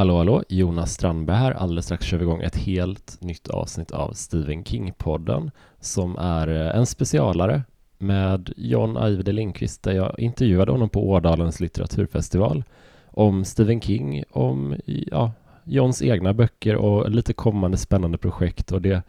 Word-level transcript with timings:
Hallå 0.00 0.16
hallå, 0.16 0.42
Jonas 0.48 0.92
Strandberg 0.92 1.36
här. 1.36 1.52
Alldeles 1.52 1.84
strax 1.84 2.06
kör 2.06 2.18
vi 2.18 2.24
igång 2.24 2.42
ett 2.42 2.56
helt 2.56 3.20
nytt 3.20 3.48
avsnitt 3.48 3.90
av 3.90 4.12
Stephen 4.12 4.64
King-podden 4.64 5.50
som 5.80 6.16
är 6.18 6.48
eh, 6.48 6.76
en 6.76 6.86
specialare 6.86 7.62
med 7.98 8.52
John 8.56 8.96
Ajvide 8.96 9.32
Lindqvist 9.32 9.82
där 9.82 9.92
jag 9.92 10.18
intervjuade 10.18 10.72
honom 10.72 10.88
på 10.88 11.10
Ådalens 11.10 11.60
litteraturfestival 11.60 12.64
om 13.06 13.44
Stephen 13.44 13.80
King, 13.80 14.24
om 14.30 14.76
ja, 14.86 15.32
Johns 15.64 16.02
egna 16.02 16.34
böcker 16.34 16.76
och 16.76 17.10
lite 17.10 17.32
kommande 17.32 17.76
spännande 17.76 18.18
projekt 18.18 18.72
och 18.72 18.82
det 18.82 19.02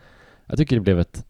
jag 0.46 0.58
tycker 0.58 0.76
det 0.76 0.82
blev 0.82 1.00
ett 1.00 1.26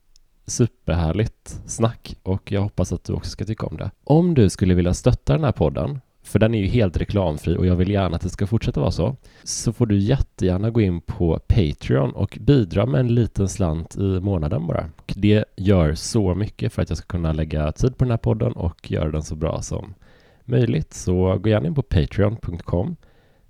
superhärligt 0.46 1.62
snack 1.66 2.16
och 2.24 2.52
jag 2.52 2.62
hoppas 2.62 2.92
att 2.92 3.04
du 3.04 3.14
också 3.14 3.30
ska 3.30 3.46
tycka 3.46 3.68
om 3.68 3.78
det. 3.78 3.92
Om 4.04 4.34
du 4.34 4.50
skulle 4.50 4.74
vilja 4.74 4.94
stötta 4.94 5.34
den 5.34 5.44
här 5.44 5.52
podden 5.52 6.00
för 6.32 6.40
den 6.40 6.54
är 6.54 6.60
ju 6.60 6.68
helt 6.68 6.98
reklamfri 6.98 7.58
och 7.58 7.66
jag 7.66 7.76
vill 7.76 7.92
gärna 7.92 8.16
att 8.16 8.22
det 8.22 8.30
ska 8.30 8.48
fortsätta 8.48 8.80
vara 8.80 8.92
så, 8.92 9.16
så 9.44 9.74
får 9.74 9.86
du 9.86 9.98
jättegärna 9.98 10.70
gå 10.70 10.82
in 10.82 11.02
på 11.02 11.40
Patreon 11.48 12.12
och 12.12 12.38
bidra 12.42 12.86
med 12.86 13.00
en 13.00 13.16
liten 13.16 13.50
slant 13.50 13.98
i 13.98 14.20
månaden 14.20 14.68
bara. 14.68 14.90
Det 15.06 15.46
gör 15.56 15.94
så 15.94 16.36
mycket 16.36 16.74
för 16.74 16.82
att 16.82 16.90
jag 16.90 16.98
ska 16.98 17.08
kunna 17.08 17.34
lägga 17.34 17.72
tid 17.72 17.98
på 17.98 18.04
den 18.04 18.12
här 18.12 18.18
podden 18.18 18.52
och 18.52 18.92
göra 18.92 19.12
den 19.12 19.24
så 19.24 19.36
bra 19.36 19.62
som 19.62 19.94
möjligt. 20.46 20.94
Så 20.94 21.38
gå 21.38 21.50
gärna 21.50 21.68
in 21.68 21.76
på 21.76 21.82
patreon.com 21.82 22.96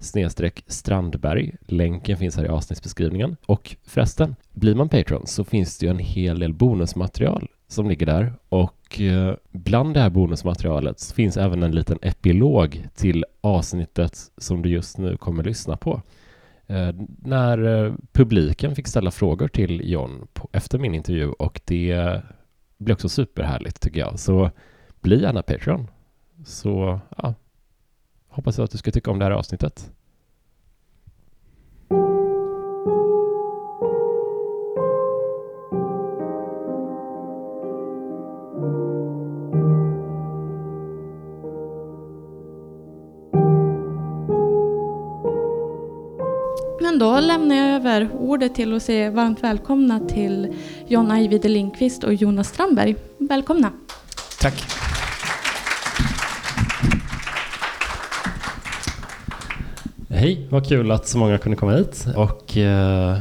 snedstreck 0.02 0.64
Strandberg. 0.68 1.56
Länken 1.66 2.18
finns 2.18 2.38
här 2.38 2.46
i 2.46 2.48
avsnittsbeskrivningen. 2.48 3.38
Och 3.46 3.76
förresten, 3.84 4.36
blir 4.52 4.76
man 4.76 4.90
Patreon 4.90 5.28
så 5.28 5.44
finns 5.44 5.78
det 5.78 5.86
ju 5.86 5.90
en 5.90 6.00
hel 6.00 6.40
del 6.40 6.54
bonusmaterial 6.54 7.48
som 7.68 7.90
ligger 7.90 8.06
där 8.06 8.34
och 8.50 9.02
eh, 9.02 9.36
bland 9.52 9.94
det 9.94 10.00
här 10.00 10.10
bonusmaterialet 10.10 11.14
finns 11.16 11.38
även 11.38 11.64
en 11.64 11.72
liten 11.72 12.00
epilog 12.02 12.88
till 12.96 13.26
avsnittet 13.42 14.18
som 14.38 14.62
du 14.62 14.70
just 14.70 14.98
nu 14.98 15.18
kommer 15.18 15.44
lyssna 15.44 15.78
på. 15.78 16.02
Eh, 16.68 16.90
när 17.22 17.86
eh, 17.86 17.94
publiken 18.12 18.76
fick 18.76 18.88
ställa 18.88 19.12
frågor 19.12 19.48
till 19.48 19.92
John 19.92 20.28
efter 20.52 20.80
min 20.80 20.96
intervju 20.96 21.28
och 21.28 21.62
det 21.66 22.22
blev 22.78 22.94
också 22.94 23.10
superhärligt 23.10 23.82
tycker 23.82 24.00
jag. 24.00 24.20
Så 24.20 24.52
bli 25.02 25.22
gärna 25.22 25.42
Patreon. 25.42 25.88
Så 26.46 27.00
ja, 27.18 27.34
hoppas 28.32 28.58
jag 28.58 28.66
att 28.66 28.72
du 28.72 28.78
ska 28.78 28.92
tycka 28.92 29.12
om 29.12 29.20
det 29.20 29.26
här 29.26 29.32
avsnittet. 29.32 29.92
Men 46.82 47.00
då 47.00 47.20
lämnar 47.20 47.56
jag 47.56 47.76
över 47.76 48.10
ordet 48.14 48.56
till 48.56 48.76
att 48.76 48.84
säga 48.84 49.12
varmt 49.12 49.44
välkomna 49.44 50.00
till 50.00 50.54
John 50.88 51.12
Ajvide 51.12 51.50
Lindqvist 51.50 52.04
och 52.04 52.14
Jonas 52.14 52.48
Strandberg. 52.48 52.96
Välkomna. 53.18 53.72
Tack. 54.42 54.81
Hej, 60.22 60.48
vad 60.50 60.68
kul 60.68 60.92
att 60.92 61.08
så 61.08 61.18
många 61.18 61.38
kunde 61.38 61.58
komma 61.58 61.72
hit 61.72 62.06
och 62.16 62.58
eh, 62.58 63.18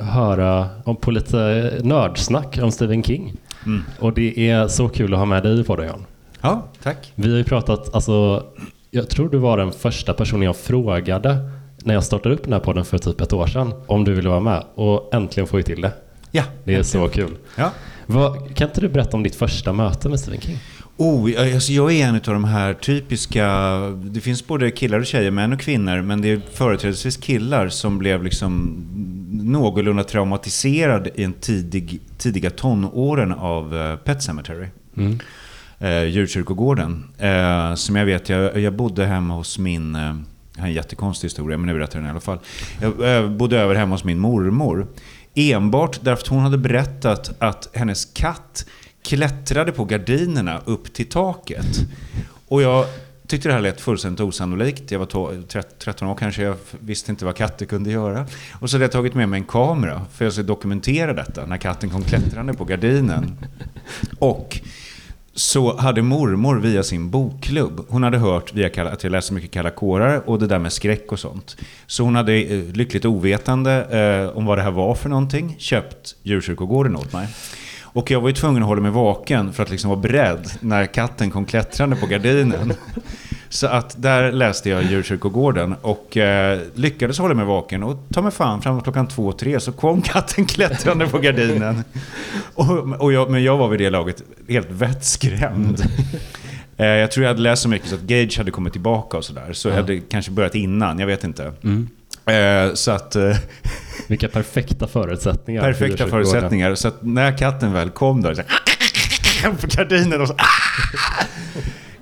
höra 0.00 0.68
om, 0.84 0.96
på 0.96 1.10
lite 1.10 1.72
nördsnack 1.82 2.58
om 2.62 2.70
Stephen 2.70 3.02
King. 3.02 3.32
Mm. 3.66 3.82
Och 3.98 4.12
det 4.12 4.50
är 4.50 4.68
så 4.68 4.88
kul 4.88 5.12
att 5.12 5.18
ha 5.18 5.26
med 5.26 5.42
dig 5.42 5.64
på 5.64 5.76
det 5.76 5.86
John. 5.86 6.04
Ja, 6.40 6.68
tack. 6.82 7.12
Vi 7.14 7.30
har 7.30 7.38
ju 7.38 7.44
pratat, 7.44 7.94
alltså, 7.94 8.46
jag 8.90 9.08
tror 9.08 9.28
du 9.28 9.38
var 9.38 9.58
den 9.58 9.72
första 9.72 10.12
personen 10.12 10.42
jag 10.42 10.56
frågade 10.56 11.50
när 11.84 11.94
jag 11.94 12.04
startade 12.04 12.34
upp 12.34 12.44
den 12.44 12.52
här 12.52 12.60
podden 12.60 12.84
för 12.84 12.98
typ 12.98 13.20
ett 13.20 13.32
år 13.32 13.46
sedan 13.46 13.74
om 13.86 14.04
du 14.04 14.14
ville 14.14 14.28
vara 14.28 14.40
med 14.40 14.64
och 14.74 15.14
äntligen 15.14 15.46
får 15.46 15.56
vi 15.56 15.62
till 15.62 15.80
det. 15.80 15.92
Ja. 16.30 16.42
Det 16.64 16.74
är 16.74 16.82
så 16.82 17.08
kul. 17.08 17.36
Ja. 17.56 17.70
Vad, 18.06 18.56
kan 18.56 18.68
inte 18.68 18.80
du 18.80 18.88
berätta 18.88 19.16
om 19.16 19.22
ditt 19.22 19.36
första 19.36 19.72
möte 19.72 20.08
med 20.08 20.20
Stephen 20.20 20.40
King? 20.40 20.58
Oh, 20.96 21.54
alltså 21.54 21.72
jag 21.72 21.92
är 21.92 22.06
en 22.06 22.14
av 22.14 22.20
de 22.20 22.44
här 22.44 22.74
typiska, 22.74 23.78
det 23.94 24.20
finns 24.20 24.46
både 24.46 24.70
killar 24.70 24.98
och 24.98 25.06
tjejer, 25.06 25.30
män 25.30 25.52
och 25.52 25.60
kvinnor, 25.60 26.02
men 26.02 26.20
det 26.20 26.28
är 26.28 26.40
företrädesvis 26.52 27.16
killar 27.16 27.68
som 27.68 27.98
blev 27.98 28.24
liksom 28.24 28.86
någorlunda 29.30 30.04
traumatiserad 30.04 31.08
i 31.14 31.24
en 31.24 31.32
tidig, 31.32 32.00
tidiga 32.18 32.50
tonåren 32.50 33.32
av 33.32 33.74
uh, 33.74 33.96
Pet 33.96 34.22
Cemetery. 34.22 34.66
Mm. 34.96 35.18
Uh, 35.82 36.04
djurkyrkogården. 36.04 37.04
Uh, 37.22 37.74
som 37.74 37.96
jag 37.96 38.06
vet, 38.06 38.28
jag, 38.28 38.60
jag 38.60 38.74
bodde 38.74 39.06
hemma 39.06 39.34
hos 39.34 39.58
min, 39.58 39.96
uh, 39.96 40.16
jag 40.54 40.62
har 40.62 40.68
en 40.68 40.74
jättekonstig 40.74 41.28
historia, 41.28 41.58
men 41.58 41.68
jag 41.68 41.76
berättar 41.76 41.98
den 41.98 42.08
i 42.08 42.10
alla 42.10 42.20
fall. 42.20 42.38
Jag, 42.80 43.00
jag 43.00 43.30
bodde 43.30 43.60
över 43.60 43.74
hemma 43.74 43.94
hos 43.94 44.04
min 44.04 44.18
mormor. 44.18 44.86
Enbart 45.34 45.98
därför 46.02 46.22
att 46.22 46.28
hon 46.28 46.42
hade 46.42 46.58
berättat 46.58 47.30
att 47.38 47.68
hennes 47.72 48.04
katt 48.04 48.66
klättrade 49.04 49.72
på 49.72 49.84
gardinerna 49.84 50.60
upp 50.64 50.92
till 50.92 51.08
taket. 51.08 51.66
Och 52.48 52.62
jag 52.62 52.86
tyckte 53.26 53.48
det 53.48 53.52
här 53.52 53.60
lät 53.60 53.80
fullständigt 53.80 54.20
osannolikt. 54.20 54.90
Jag 54.90 54.98
var 54.98 55.78
13 55.78 56.08
år 56.08 56.14
kanske, 56.14 56.42
jag 56.42 56.56
visste 56.80 57.10
inte 57.10 57.24
vad 57.24 57.36
katter 57.36 57.66
kunde 57.66 57.90
göra. 57.90 58.26
Och 58.60 58.70
så 58.70 58.76
hade 58.76 58.84
jag 58.84 58.92
tagit 58.92 59.14
med 59.14 59.28
mig 59.28 59.40
en 59.40 59.46
kamera 59.46 60.06
för 60.12 60.24
jag 60.24 60.32
skulle 60.32 60.46
dokumentera 60.46 61.12
detta 61.12 61.46
när 61.46 61.56
katten 61.56 61.90
kom 61.90 62.02
klättrande 62.02 62.54
på 62.54 62.64
gardinen. 62.64 63.36
Och 64.18 64.60
så 65.34 65.76
hade 65.76 66.02
mormor 66.02 66.56
via 66.56 66.82
sin 66.82 67.10
bokklubb, 67.10 67.86
hon 67.88 68.02
hade 68.02 68.18
hört 68.18 68.54
via 68.54 68.88
att 68.88 69.04
jag 69.04 69.10
läste 69.10 69.34
mycket 69.34 69.50
Kalla 69.50 69.70
kårar 69.70 70.28
och 70.28 70.38
det 70.38 70.46
där 70.46 70.58
med 70.58 70.72
skräck 70.72 71.12
och 71.12 71.18
sånt. 71.18 71.56
Så 71.86 72.04
hon 72.04 72.14
hade 72.14 72.34
eh, 72.34 72.64
lyckligt 72.72 73.04
ovetande 73.04 73.72
eh, 73.84 74.36
om 74.36 74.46
vad 74.46 74.58
det 74.58 74.62
här 74.62 74.70
var 74.70 74.94
för 74.94 75.08
någonting, 75.08 75.56
köpt 75.58 76.16
Djurkyrkogården 76.22 76.96
åt 76.96 77.12
mig. 77.12 77.28
Och 77.94 78.10
jag 78.10 78.20
var 78.20 78.28
ju 78.28 78.34
tvungen 78.34 78.62
att 78.62 78.68
hålla 78.68 78.80
mig 78.82 78.90
vaken 78.90 79.52
för 79.52 79.62
att 79.62 79.70
liksom 79.70 79.90
vara 79.90 80.00
beredd 80.00 80.50
när 80.60 80.86
katten 80.86 81.30
kom 81.30 81.44
klättrande 81.44 81.96
på 81.96 82.06
gardinen. 82.06 82.72
Så 83.48 83.66
att 83.66 84.02
där 84.02 84.32
läste 84.32 84.70
jag 84.70 84.82
Djurkyrkogården 84.84 85.74
och 85.82 86.16
eh, 86.16 86.60
lyckades 86.74 87.18
hålla 87.18 87.34
mig 87.34 87.44
vaken. 87.44 87.82
Och 87.82 87.96
ta 88.12 88.22
mig 88.22 88.32
fan, 88.32 88.62
framåt 88.62 88.82
klockan 88.82 89.08
två, 89.08 89.32
tre 89.32 89.60
så 89.60 89.72
kom 89.72 90.02
katten 90.02 90.46
klättrande 90.46 91.06
på 91.06 91.18
gardinen. 91.18 91.84
Och, 92.54 93.00
och 93.00 93.12
jag, 93.12 93.30
men 93.30 93.44
jag 93.44 93.56
var 93.56 93.68
vid 93.68 93.80
det 93.80 93.90
laget 93.90 94.22
helt 94.48 94.70
vettskrämd. 94.70 95.82
Eh, 96.76 96.86
jag 96.86 97.10
tror 97.10 97.24
jag 97.24 97.30
hade 97.30 97.42
läst 97.42 97.62
så 97.62 97.68
mycket 97.68 97.88
så 97.88 97.94
att 97.94 98.00
Gage 98.00 98.38
hade 98.38 98.50
kommit 98.50 98.72
tillbaka 98.72 99.16
och 99.16 99.24
sådär. 99.24 99.52
Så 99.52 99.68
ja. 99.68 99.72
jag 99.72 99.80
hade 99.80 100.00
kanske 100.00 100.30
börjat 100.30 100.54
innan, 100.54 100.98
jag 100.98 101.06
vet 101.06 101.24
inte. 101.24 101.52
Mm. 101.62 101.88
Eh, 102.26 102.74
så 102.74 102.90
att... 102.90 103.16
Eh, 104.04 104.08
Vilka 104.08 104.28
perfekta 104.28 104.86
förutsättningar. 104.86 105.62
Perfekta 105.62 106.06
förutsättningar. 106.06 106.74
Så 106.74 106.90
när 107.00 107.38
katten 107.38 107.72
väl 107.72 107.90
kom 107.90 108.22
då, 108.22 108.34
så, 108.34 108.42
på 109.60 109.66
gardinen 109.66 110.20
och 110.20 110.28
så... 110.28 110.34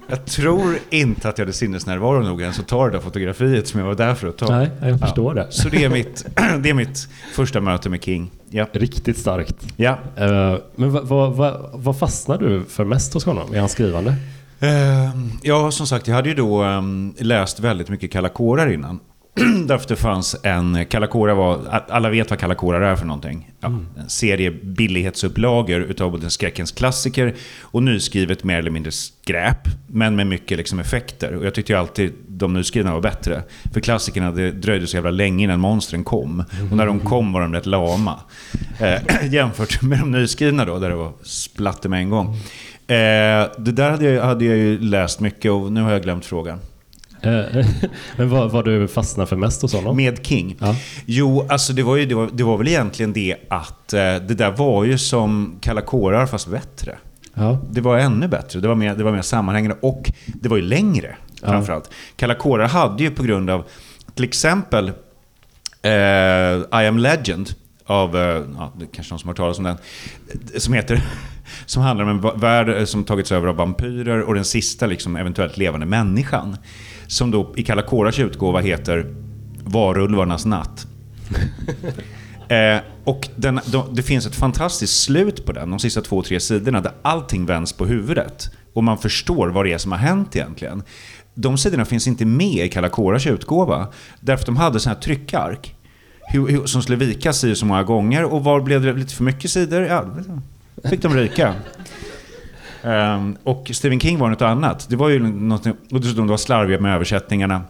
Jag 0.08 0.24
tror 0.24 0.78
inte 0.90 1.28
att 1.28 1.38
jag 1.38 1.44
hade 1.44 1.52
sinnesnärvaro 1.52 2.22
nog 2.22 2.42
ens 2.42 2.58
att 2.58 2.68
ta 2.68 2.84
det 2.84 2.92
där 2.92 3.00
fotografiet 3.00 3.68
som 3.68 3.80
jag 3.80 3.86
var 3.86 3.94
där 3.94 4.14
för 4.14 4.28
att 4.28 4.38
ta. 4.38 4.58
Nej, 4.58 4.70
jag 4.80 5.00
förstår 5.00 5.36
ja. 5.36 5.44
det. 5.44 5.52
Så 5.52 5.68
det 5.68 5.84
är, 5.84 5.88
mitt, 5.88 6.26
det 6.60 6.70
är 6.70 6.74
mitt 6.74 7.08
första 7.34 7.60
möte 7.60 7.88
med 7.88 8.04
King. 8.04 8.30
Ja. 8.50 8.66
Riktigt 8.72 9.18
starkt. 9.18 9.56
Ja. 9.76 9.90
Uh, 10.20 10.58
men 10.76 10.92
vad, 10.92 11.06
vad, 11.06 11.32
vad, 11.32 11.70
vad 11.72 11.98
fastnar 11.98 12.38
du 12.38 12.64
för 12.64 12.84
mest 12.84 13.14
hos 13.14 13.24
honom 13.24 13.54
i 13.54 13.58
hans 13.58 13.72
skrivande? 13.72 14.10
Uh, 14.62 15.26
ja, 15.42 15.70
som 15.70 15.86
sagt, 15.86 16.08
jag 16.08 16.14
hade 16.14 16.28
ju 16.28 16.34
då 16.34 16.64
um, 16.64 17.14
läst 17.18 17.60
väldigt 17.60 17.88
mycket 17.88 18.12
Kalla 18.12 18.28
kårar 18.28 18.72
innan. 18.72 19.00
Därför 19.66 19.88
det 19.88 19.96
fanns 19.96 20.36
en, 20.42 20.86
Kalakora 20.86 21.34
var, 21.34 21.82
alla 21.88 22.10
vet 22.10 22.30
vad 22.30 22.38
Kalakora 22.38 22.90
är 22.90 22.96
för 22.96 23.06
någonting. 23.06 23.50
Ja, 23.60 23.68
mm. 23.68 23.86
En 23.98 24.08
serie 24.08 24.50
billighetsupplagor 24.50 25.80
utav 25.80 26.10
både 26.10 26.30
skräckens 26.30 26.72
klassiker 26.72 27.34
och 27.60 27.82
nyskrivet 27.82 28.44
mer 28.44 28.58
eller 28.58 28.70
mindre 28.70 28.92
skräp. 28.92 29.68
Men 29.86 30.16
med 30.16 30.26
mycket 30.26 30.58
liksom 30.58 30.80
effekter. 30.80 31.34
Och 31.34 31.46
jag 31.46 31.54
tyckte 31.54 31.72
ju 31.72 31.78
alltid 31.78 32.12
de 32.28 32.52
nyskrivna 32.52 32.92
var 32.92 33.00
bättre. 33.00 33.42
För 33.72 33.80
klassikerna 33.80 34.30
det 34.30 34.50
dröjde 34.50 34.86
så 34.86 34.96
jävla 34.96 35.10
länge 35.10 35.44
innan 35.44 35.60
monstren 35.60 36.04
kom. 36.04 36.44
Och 36.70 36.76
när 36.76 36.86
de 36.86 37.00
kom 37.00 37.32
var 37.32 37.40
de 37.40 37.54
rätt 37.54 37.66
lama. 37.66 38.20
Eh, 38.80 39.26
jämfört 39.30 39.82
med 39.82 39.98
de 39.98 40.10
nyskrivna 40.10 40.64
då, 40.64 40.78
där 40.78 40.88
det 40.88 40.96
var 40.96 41.12
splatter 41.22 41.88
med 41.88 41.98
en 41.98 42.10
gång. 42.10 42.36
Eh, 42.86 43.50
det 43.58 43.72
där 43.72 43.90
hade 43.90 44.04
jag, 44.04 44.24
hade 44.24 44.44
jag 44.44 44.56
ju 44.56 44.78
läst 44.78 45.20
mycket 45.20 45.50
och 45.50 45.72
nu 45.72 45.82
har 45.82 45.92
jag 45.92 46.02
glömt 46.02 46.24
frågan. 46.24 46.58
Eh, 47.22 47.66
men 48.16 48.30
vad, 48.30 48.50
vad 48.50 48.64
du 48.64 48.88
fastnade 48.88 49.26
för 49.26 49.36
mest 49.36 49.62
hos 49.62 49.74
honom? 49.74 49.96
Med 49.96 50.26
King? 50.26 50.56
Ja. 50.60 50.76
Jo, 51.06 51.46
alltså 51.48 51.72
det 51.72 51.82
var, 51.82 51.96
ju, 51.96 52.06
det, 52.06 52.14
var, 52.14 52.28
det 52.32 52.44
var 52.44 52.58
väl 52.58 52.68
egentligen 52.68 53.12
det 53.12 53.36
att 53.50 53.92
eh, 53.92 54.00
det 54.00 54.34
där 54.34 54.50
var 54.50 54.84
ju 54.84 54.98
som 54.98 55.58
Kalla 55.60 55.80
kårar 55.80 56.26
fast 56.26 56.48
bättre. 56.48 56.98
Ja. 57.34 57.58
Det 57.70 57.80
var 57.80 57.98
ännu 57.98 58.28
bättre, 58.28 58.60
det 58.60 58.68
var, 58.68 58.74
mer, 58.74 58.94
det 58.94 59.04
var 59.04 59.12
mer 59.12 59.22
sammanhängande 59.22 59.76
och 59.80 60.12
det 60.26 60.48
var 60.48 60.56
ju 60.56 60.62
längre 60.62 61.16
framförallt. 61.42 61.86
Ja. 61.90 61.96
Kalla 62.16 62.34
kårar 62.34 62.68
hade 62.68 63.02
ju 63.02 63.10
på 63.10 63.22
grund 63.22 63.50
av 63.50 63.64
till 64.14 64.24
exempel 64.24 64.92
eh, 65.82 65.92
I 65.92 66.86
am 66.88 66.98
legend 66.98 67.50
av, 67.86 68.16
eh, 68.16 68.42
ja, 68.58 68.72
det 68.78 68.84
är 68.84 68.88
kanske 68.92 69.12
någon 69.12 69.18
som 69.18 69.28
har 69.28 69.32
hört 69.32 69.36
talas 69.36 69.58
om 69.58 69.64
den, 69.64 69.76
som 70.60 70.74
heter 70.74 71.02
som 71.66 71.82
handlar 71.82 72.04
om 72.04 72.10
en 72.10 72.40
värld 72.40 72.88
som 72.88 73.04
tagits 73.04 73.32
över 73.32 73.48
av 73.48 73.56
vampyrer 73.56 74.22
och 74.22 74.34
den 74.34 74.44
sista 74.44 74.86
liksom, 74.86 75.16
eventuellt 75.16 75.56
levande 75.56 75.86
människan. 75.86 76.56
Som 77.12 77.30
då 77.30 77.52
i 77.56 77.62
Kalla 77.62 77.82
Koras 77.82 78.18
utgåva 78.18 78.60
heter 78.60 79.14
Varulvarnas 79.64 80.44
natt. 80.44 80.86
Eh, 82.48 82.80
och 83.04 83.28
den, 83.36 83.60
de, 83.66 83.94
det 83.94 84.02
finns 84.02 84.26
ett 84.26 84.34
fantastiskt 84.34 85.02
slut 85.02 85.46
på 85.46 85.52
den, 85.52 85.70
de 85.70 85.78
sista 85.78 86.00
två, 86.00 86.22
tre 86.22 86.40
sidorna, 86.40 86.80
där 86.80 86.92
allting 87.02 87.46
vänds 87.46 87.72
på 87.72 87.86
huvudet. 87.86 88.50
Och 88.72 88.84
man 88.84 88.98
förstår 88.98 89.48
vad 89.48 89.64
det 89.64 89.72
är 89.72 89.78
som 89.78 89.92
har 89.92 89.98
hänt 89.98 90.36
egentligen. 90.36 90.82
De 91.34 91.58
sidorna 91.58 91.84
finns 91.84 92.06
inte 92.06 92.24
med 92.24 92.66
i 92.66 92.68
Kalakoras 92.68 93.26
utgåva, 93.26 93.88
därför 94.20 94.42
att 94.42 94.46
de 94.46 94.56
hade 94.56 94.80
sådana 94.80 94.94
här 94.94 95.02
tryckark. 95.02 95.74
Hur, 96.32 96.48
hur, 96.48 96.66
som 96.66 96.82
skulle 96.82 96.98
vikas 96.98 97.44
i 97.44 97.54
så 97.54 97.66
många 97.66 97.82
gånger, 97.82 98.24
och 98.24 98.44
var 98.44 98.60
blev 98.60 98.82
det 98.82 98.92
lite 98.92 99.14
för 99.14 99.24
mycket 99.24 99.50
sidor? 99.50 99.82
Ja, 99.82 100.04
fick 100.84 101.02
de 101.02 101.14
ryka. 101.14 101.54
Um, 102.84 103.36
och 103.44 103.70
Stephen 103.72 104.00
King 104.00 104.18
var 104.18 104.30
något 104.30 104.42
annat. 104.42 104.86
Det 104.90 104.96
var 104.96 105.08
ju 105.08 105.18
något, 105.18 105.66
och 105.66 106.00
dessutom 106.00 106.26
det 106.26 106.30
var 106.30 106.36
slarviga 106.36 106.80
med 106.80 106.94
översättningarna 106.94 107.62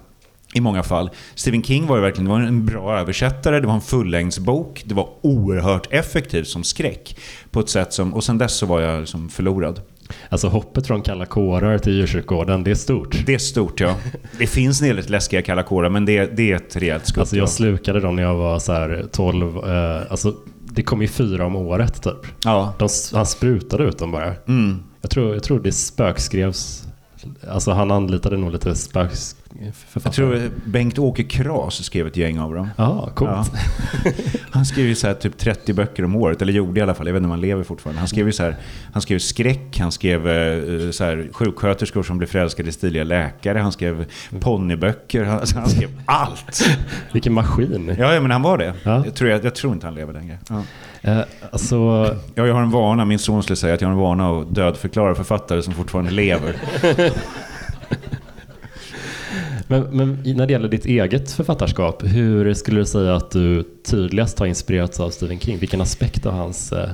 i 0.55 0.61
många 0.61 0.83
fall. 0.83 1.11
Stephen 1.35 1.63
King 1.63 1.87
var 1.87 1.97
ju 1.97 2.03
verkligen 2.03 2.29
var 2.29 2.41
en 2.41 2.67
bra 2.67 2.99
översättare, 2.99 3.61
det 3.61 3.67
var 3.67 3.75
en 3.75 3.81
fullängdsbok, 3.81 4.83
det 4.85 4.95
var 4.95 5.09
oerhört 5.21 5.87
effektivt 5.91 6.49
som 6.49 6.65
skräck. 6.65 7.17
På 7.51 7.61
ett 7.61 7.69
sätt 7.69 7.93
som, 7.93 8.15
och 8.15 8.25
sen 8.25 8.39
dess 8.39 8.57
så 8.57 8.67
var 8.67 8.81
jag 8.81 9.01
liksom 9.01 9.29
förlorad. 9.29 9.81
Alltså 10.29 10.49
hoppet 10.49 10.87
från 10.87 11.03
kalla 11.03 11.27
kårar 11.27 11.79
till 11.79 11.93
djurkyrkogården, 11.93 12.65
det 12.65 12.71
är 12.71 12.75
stort. 12.75 13.23
Det 13.27 13.35
är 13.35 13.39
stort 13.39 13.81
ja. 13.81 13.95
Det 14.39 14.47
finns 14.47 14.83
en 14.83 14.89
del 14.89 15.11
läskiga 15.11 15.43
kalla 15.43 15.63
kårar, 15.63 15.91
men 15.91 16.05
det, 16.05 16.37
det 16.37 16.53
är 16.53 16.57
ett 16.57 16.77
rejält 16.77 17.07
skutt. 17.07 17.19
Alltså 17.19 17.37
jag 17.37 17.49
slukade 17.49 18.01
dem 18.01 18.17
när 18.17 18.23
jag 18.23 18.35
var 18.35 18.59
så 18.59 18.73
här 18.73 19.07
12, 19.13 19.57
eh, 19.57 20.11
alltså 20.11 20.35
det 20.75 20.83
kom 20.83 21.03
ju 21.03 21.09
fyra 21.09 21.47
om 21.47 21.57
året 21.57 22.03
typ. 22.03 22.27
Ja. 22.45 22.75
De, 22.79 22.89
han 23.13 23.27
sprutade 23.27 23.85
ut 23.85 23.99
dem 23.99 24.13
bara. 24.13 24.35
Mm. 24.49 24.83
Jag, 25.03 25.11
tror, 25.11 25.35
jag 25.35 25.43
tror 25.43 25.61
det 25.61 25.73
spökskrevs 25.73 26.85
Alltså 27.49 27.71
han 27.71 27.91
anlitade 27.91 28.37
nog 28.37 28.53
lite 28.53 28.75
spöks 28.75 29.37
jag 30.05 30.13
tror 30.13 30.51
Bengt-Åke 30.65 31.25
Kras 31.25 31.85
skrev 31.85 32.07
ett 32.07 32.17
gäng 32.17 32.39
av 32.39 32.55
dem. 32.55 32.71
Ja, 32.77 33.11
coolt. 33.15 33.31
Ja. 33.31 33.45
Han 34.51 34.67
skrev 34.67 34.87
ju 34.87 34.95
så 34.95 35.07
här 35.07 35.15
typ 35.15 35.39
30 35.39 35.73
böcker 35.73 36.05
om 36.05 36.17
året, 36.17 36.43
eller 36.43 36.53
gjorde 36.53 36.81
i 36.81 36.83
alla 36.83 36.95
fall, 36.95 37.07
jag 37.07 37.13
vet 37.13 37.21
inte 37.21 37.27
om 37.27 37.31
han 37.31 37.41
lever 37.41 37.65
fortfarande. 37.65 37.99
Han 37.99 38.09
skrev 38.09 38.27
ju 38.27 38.33
så 38.33 38.43
här, 38.43 38.57
han 38.93 39.03
skrev 39.03 39.19
skräck, 39.19 39.79
han 39.79 39.93
skrev 39.93 40.29
eh, 40.29 40.91
så 40.91 41.05
här, 41.05 41.29
sjuksköterskor 41.33 42.03
som 42.03 42.19
blev 42.19 42.29
förälskade 42.29 42.69
i 42.69 42.73
stiliga 42.73 43.05
läkare, 43.05 43.59
han 43.59 43.73
skrev 43.73 44.05
ponnyböcker, 44.41 45.25
han, 45.25 45.39
alltså 45.39 45.59
han 45.59 45.69
skrev 45.69 45.91
allt. 46.07 46.69
Vilken 47.13 47.33
maskin. 47.33 47.95
Ja, 47.99 48.15
ja 48.15 48.21
men 48.21 48.31
han 48.31 48.43
var 48.43 48.59
det. 48.59 48.75
Ja. 48.83 49.05
Jag, 49.05 49.15
tror, 49.15 49.31
jag, 49.31 49.45
jag, 49.45 49.55
tror 49.55 49.73
inte 49.73 49.87
han 49.87 49.95
lever 49.95 50.13
längre. 50.13 50.39
Ja. 50.49 50.63
Eh, 51.03 51.21
alltså... 51.51 51.77
ja, 52.35 52.47
jag 52.47 52.55
har 52.55 52.63
en 52.63 52.71
vana, 52.71 53.05
min 53.05 53.19
son 53.19 53.43
skulle 53.43 53.57
säga 53.57 53.75
att 53.75 53.81
jag 53.81 53.89
har 53.89 53.93
en 53.93 54.01
vana 54.01 54.41
att 54.41 54.55
dödförklara 54.55 55.15
författare 55.15 55.63
som 55.63 55.75
fortfarande 55.75 56.11
lever. 56.11 56.57
Men, 59.73 59.83
men, 59.83 60.37
när 60.37 60.47
det 60.47 60.53
gäller 60.53 60.69
ditt 60.69 60.87
eget 60.87 61.33
författarskap, 61.33 62.03
hur 62.03 62.55
skulle 62.55 62.81
du 62.81 62.87
säga 62.87 63.17
att 63.17 63.31
du 63.31 63.63
tydligast 63.85 64.39
har 64.39 64.47
inspirerats 64.47 65.01
av 65.01 65.11
Stephen 65.11 65.41
King? 65.41 65.59
Vilken 65.59 65.81
aspekt 65.81 66.27
av 66.27 66.33
hans 66.33 66.73
eh, 66.73 66.91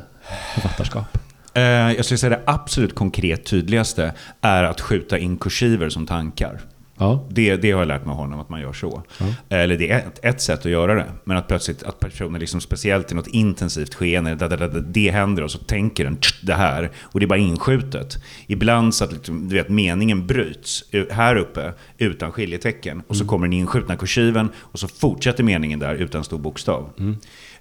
författarskap? 0.55 1.19
Eh, 1.55 1.63
jag 1.63 2.05
skulle 2.05 2.19
säga 2.19 2.31
det 2.31 2.43
absolut 2.47 2.95
konkret 2.95 3.47
tydligaste 3.47 4.15
är 4.41 4.65
att 4.65 4.81
skjuta 4.81 5.19
in 5.19 5.39
kursiver 5.39 5.89
som 5.89 6.07
tankar. 6.07 6.61
Ja. 6.99 7.27
Det, 7.31 7.57
det 7.57 7.71
har 7.71 7.81
jag 7.81 7.89
lärt 7.89 8.05
mig 8.05 8.13
av 8.13 8.19
honom, 8.19 8.41
att 8.41 8.49
man 8.49 8.61
gör 8.61 8.73
så. 8.73 9.03
Ja. 9.19 9.27
Eller 9.49 9.79
det 9.79 9.91
är 9.91 9.99
ett, 9.99 10.25
ett, 10.25 10.41
sätt 10.41 10.59
att 10.59 10.73
göra 10.73 10.95
det. 10.95 11.07
Men 11.25 11.37
att 11.37 11.49
plötsligt, 11.49 11.83
att 11.83 12.01
personen 12.01 12.41
liksom 12.41 12.61
speciellt 12.61 13.13
i 13.13 13.15
något 13.15 13.27
intensivt 13.27 13.95
skeende, 13.95 14.35
det, 14.35 14.49
det, 14.49 14.57
det, 14.57 14.81
det 14.81 15.11
händer 15.11 15.43
och 15.43 15.51
så 15.51 15.59
tänker 15.59 16.05
den 16.05 16.19
det 16.43 16.55
här. 16.55 16.91
Och 17.03 17.21
det 17.21 17.27
är 17.27 17.29
bara 17.29 17.39
inskjutet. 17.39 18.23
Ibland 18.47 18.95
så 18.95 19.05
att 19.05 19.13
liksom, 19.13 19.49
du 19.49 19.55
vet, 19.55 19.69
meningen 19.69 20.27
bryts 20.27 20.85
här 21.11 21.37
uppe 21.37 21.73
utan 21.99 22.33
skiljetecken. 22.33 23.03
Och 23.07 23.17
så 23.17 23.23
mm. 23.23 23.29
kommer 23.29 23.47
den 23.47 23.53
inskjutna 23.53 23.97
kursiven 23.97 24.49
och 24.57 24.79
så 24.79 24.89
fortsätter 24.89 25.45
meningen 25.45 25.79
där 25.79 25.95
utan 25.95 26.25
stor 26.25 26.39
bokstav. 26.39 26.91
Mm. 26.99 27.17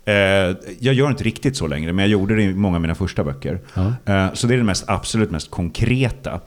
Eh, 0.07 0.56
jag 0.80 0.94
gör 0.94 1.10
inte 1.10 1.24
riktigt 1.24 1.57
så 1.57 1.68
längre, 1.68 1.94
men 1.94 2.04
jag 2.04 2.10
gjorde 2.12 2.36
det 2.36 2.44
i 2.44 2.54
många 2.54 2.75
av 2.75 2.81
mina 2.81 2.95
första 2.95 3.24
böcker. 3.24 3.60
Ja. 3.74 3.94
Eh, 4.06 4.33
så 4.33 4.48
det 4.48 4.54
är 4.54 4.57
det 4.57 4.63
mest, 4.63 4.83
absolut 4.88 5.31
mest 5.31 5.51
konkreta. 5.51 6.40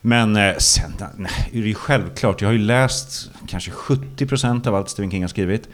Men 0.00 0.36
eh, 0.36 0.56
sen, 0.56 0.92
nej, 1.16 1.48
det 1.52 1.58
är 1.58 1.62
ju 1.62 1.74
självklart. 1.74 2.40
Jag 2.40 2.48
har 2.48 2.52
ju 2.52 2.58
läst 2.58 3.30
kanske 3.48 3.70
70% 3.70 4.68
av 4.68 4.74
allt 4.74 4.90
Stephen 4.90 5.10
King 5.10 5.22
har 5.22 5.28
skrivit. 5.28 5.68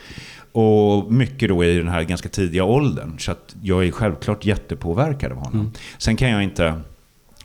Och 0.53 1.13
mycket 1.13 1.49
då 1.49 1.65
i 1.65 1.79
den 1.79 1.89
här 1.89 2.03
ganska 2.03 2.29
tidiga 2.29 2.65
åldern. 2.65 3.19
Så 3.19 3.33
att 3.33 3.57
jag 3.63 3.87
är 3.87 3.91
självklart 3.91 4.45
jättepåverkad 4.45 5.33
av 5.33 5.39
honom. 5.39 5.61
Mm. 5.61 5.73
Sen 5.99 6.17
kan 6.17 6.31
jag 6.31 6.43
inte... 6.43 6.81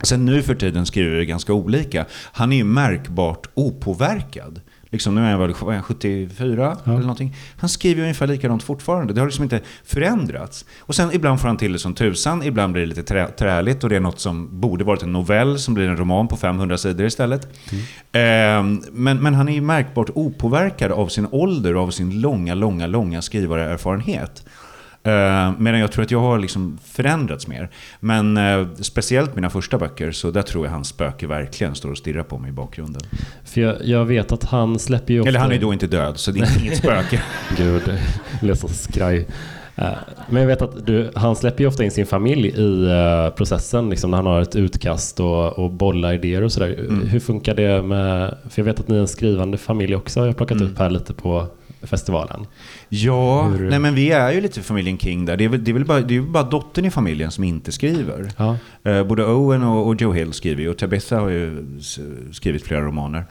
Sen 0.03 0.25
nu 0.25 0.41
för 0.41 0.55
tiden 0.55 0.85
skriver 0.85 1.17
vi 1.17 1.25
ganska 1.25 1.53
olika. 1.53 2.05
Han 2.11 2.51
är 2.51 2.57
ju 2.57 2.63
märkbart 2.63 3.47
opåverkad. 3.53 4.61
Liksom, 4.91 5.15
nu 5.15 5.25
är 5.25 5.31
jag 5.31 5.37
väl 5.37 5.53
74 5.53 6.77
ja. 6.85 6.91
eller 6.91 6.99
någonting. 6.99 7.35
Han 7.57 7.69
skriver 7.69 8.01
ungefär 8.01 8.27
likadant 8.27 8.63
fortfarande. 8.63 9.13
Det 9.13 9.19
har 9.21 9.27
liksom 9.27 9.43
inte 9.43 9.61
förändrats. 9.83 10.65
Och 10.79 10.95
sen 10.95 11.09
ibland 11.13 11.39
får 11.39 11.47
han 11.47 11.57
till 11.57 11.73
det 11.73 11.79
som 11.79 11.93
tusan, 11.93 12.43
ibland 12.43 12.73
blir 12.73 12.81
det 12.81 12.89
lite 12.89 13.03
trä, 13.03 13.27
träligt 13.27 13.83
och 13.83 13.89
det 13.89 13.95
är 13.95 13.99
något 13.99 14.19
som 14.19 14.59
borde 14.59 14.83
varit 14.83 15.03
en 15.03 15.13
novell 15.13 15.59
som 15.59 15.73
blir 15.73 15.87
en 15.87 15.97
roman 15.97 16.27
på 16.27 16.37
500 16.37 16.77
sidor 16.77 17.05
istället. 17.05 17.47
Mm. 17.71 18.77
Eh, 18.81 18.81
men, 18.91 19.17
men 19.17 19.33
han 19.33 19.49
är 19.49 19.53
ju 19.53 19.61
märkbart 19.61 20.09
opåverkad 20.15 20.91
av 20.91 21.07
sin 21.07 21.27
ålder 21.31 21.75
och 21.75 21.83
av 21.83 21.91
sin 21.91 22.21
långa, 22.21 22.53
långa, 22.53 22.87
långa 22.87 23.21
skrivarerfarenhet. 23.21 24.43
Uh, 25.07 25.51
medan 25.57 25.79
jag 25.79 25.91
tror 25.91 26.03
att 26.03 26.11
jag 26.11 26.19
har 26.19 26.39
liksom 26.39 26.77
förändrats 26.85 27.47
mer. 27.47 27.69
Men 27.99 28.37
uh, 28.37 28.67
speciellt 28.79 29.35
mina 29.35 29.49
första 29.49 29.77
böcker, 29.77 30.11
så 30.11 30.31
där 30.31 30.41
tror 30.41 30.65
jag 30.65 30.73
hans 30.73 30.87
spöke 30.87 31.27
verkligen 31.27 31.75
står 31.75 31.91
och 31.91 31.97
stirrar 31.97 32.23
på 32.23 32.37
mig 32.37 32.49
i 32.49 32.53
bakgrunden. 32.53 33.01
För 33.45 33.61
jag, 33.61 33.75
jag 33.85 34.05
vet 34.05 34.31
att 34.31 34.43
han 34.43 34.79
släpper 34.79 35.13
ju 35.13 35.19
ofta... 35.19 35.29
Eller 35.29 35.39
han 35.39 35.51
är 35.51 35.59
då 35.59 35.73
inte 35.73 35.87
död, 35.87 36.17
så 36.17 36.31
det 36.31 36.39
är 36.39 36.59
inget 36.61 36.77
spöke. 36.77 37.21
Gud, 37.57 38.57
så 38.57 38.67
skraj. 38.67 39.19
Uh, 39.79 39.85
men 40.29 40.41
jag 40.41 40.47
vet 40.47 40.61
att 40.61 40.85
du, 40.85 41.11
han 41.15 41.35
släpper 41.35 41.63
ju 41.63 41.67
ofta 41.67 41.83
in 41.83 41.91
sin 41.91 42.05
familj 42.05 42.47
i 42.47 42.87
processen, 43.37 43.89
liksom 43.89 44.11
när 44.11 44.17
han 44.17 44.25
har 44.25 44.41
ett 44.41 44.55
utkast 44.55 45.19
och, 45.19 45.59
och 45.59 45.71
bollar 45.71 46.13
idéer 46.13 46.41
och 46.41 46.51
sådär. 46.51 46.79
Mm. 46.79 47.07
Hur 47.07 47.19
funkar 47.19 47.55
det 47.55 47.81
med... 47.81 48.37
För 48.49 48.61
jag 48.61 48.65
vet 48.65 48.79
att 48.79 48.87
ni 48.87 48.95
är 48.95 48.99
en 48.99 49.07
skrivande 49.07 49.57
familj 49.57 49.95
också, 49.95 50.19
har 50.19 50.27
jag 50.27 50.37
plockat 50.37 50.57
mm. 50.57 50.71
upp 50.71 50.79
här 50.79 50.89
lite 50.89 51.13
på 51.13 51.47
festivalen. 51.83 52.45
Ja, 52.89 53.43
Hur... 53.43 53.69
nej 53.69 53.79
men 53.79 53.95
vi 53.95 54.11
är 54.11 54.31
ju 54.31 54.41
lite 54.41 54.61
familjen 54.61 54.97
King 54.97 55.25
där. 55.25 55.37
Det 55.37 55.45
är 55.45 55.49
väl, 55.49 55.63
det 55.63 55.71
är 55.71 55.73
väl 55.73 55.85
bara, 55.85 56.01
det 56.01 56.15
är 56.15 56.21
bara 56.21 56.43
dottern 56.43 56.85
i 56.85 56.91
familjen 56.91 57.31
som 57.31 57.43
inte 57.43 57.71
skriver. 57.71 58.31
Ja. 58.37 58.57
Uh, 58.87 59.03
både 59.03 59.25
Owen 59.25 59.63
och, 59.63 59.87
och 59.87 60.01
Joe 60.01 60.13
Hill 60.13 60.33
skriver 60.33 60.61
ju 60.61 60.69
och 60.69 60.77
Tabitha 60.77 61.19
har 61.19 61.29
ju 61.29 61.65
skrivit 62.31 62.63
flera 62.63 62.81
romaner. 62.81 63.25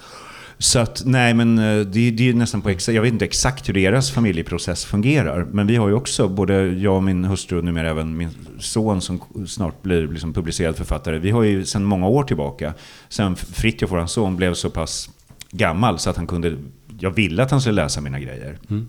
Så 0.61 0.79
att, 0.79 1.03
nej 1.05 1.35
men 1.35 1.59
eh, 1.59 1.87
det, 1.87 2.11
det 2.11 2.29
är 2.29 2.35
nästan 2.35 2.63
på 2.63 2.69
exakt, 2.69 2.95
jag 2.95 3.03
vet 3.03 3.13
inte 3.13 3.25
exakt 3.25 3.69
hur 3.69 3.75
deras 3.75 4.11
familjeprocess 4.11 4.85
fungerar. 4.85 5.47
Men 5.53 5.67
vi 5.67 5.77
har 5.77 5.89
ju 5.89 5.95
också, 5.95 6.29
både 6.29 6.67
jag 6.67 6.97
och 6.97 7.03
min 7.03 7.25
hustru 7.25 7.59
och 7.59 7.65
numera 7.65 7.91
även 7.91 8.17
min 8.17 8.31
son 8.59 9.01
som 9.01 9.21
snart 9.47 9.83
blir 9.83 10.09
liksom 10.09 10.33
publicerad 10.33 10.77
författare. 10.77 11.19
Vi 11.19 11.31
har 11.31 11.43
ju 11.43 11.65
sedan 11.65 11.85
många 11.85 12.09
år 12.09 12.23
tillbaka, 12.23 12.75
sen 13.09 13.37
Fritiof, 13.37 13.91
vår 13.91 14.07
son, 14.07 14.37
blev 14.37 14.55
så 14.55 14.71
pass 14.71 15.11
gammal 15.51 15.99
så 15.99 16.11
att 16.11 16.17
han 16.17 16.27
kunde 16.27 16.57
jag 17.03 17.11
ville 17.11 17.43
att 17.43 17.51
han 17.51 17.61
skulle 17.61 17.83
läsa 17.83 18.01
mina 18.01 18.21
grejer. 18.21 18.59
Mm. 18.71 18.89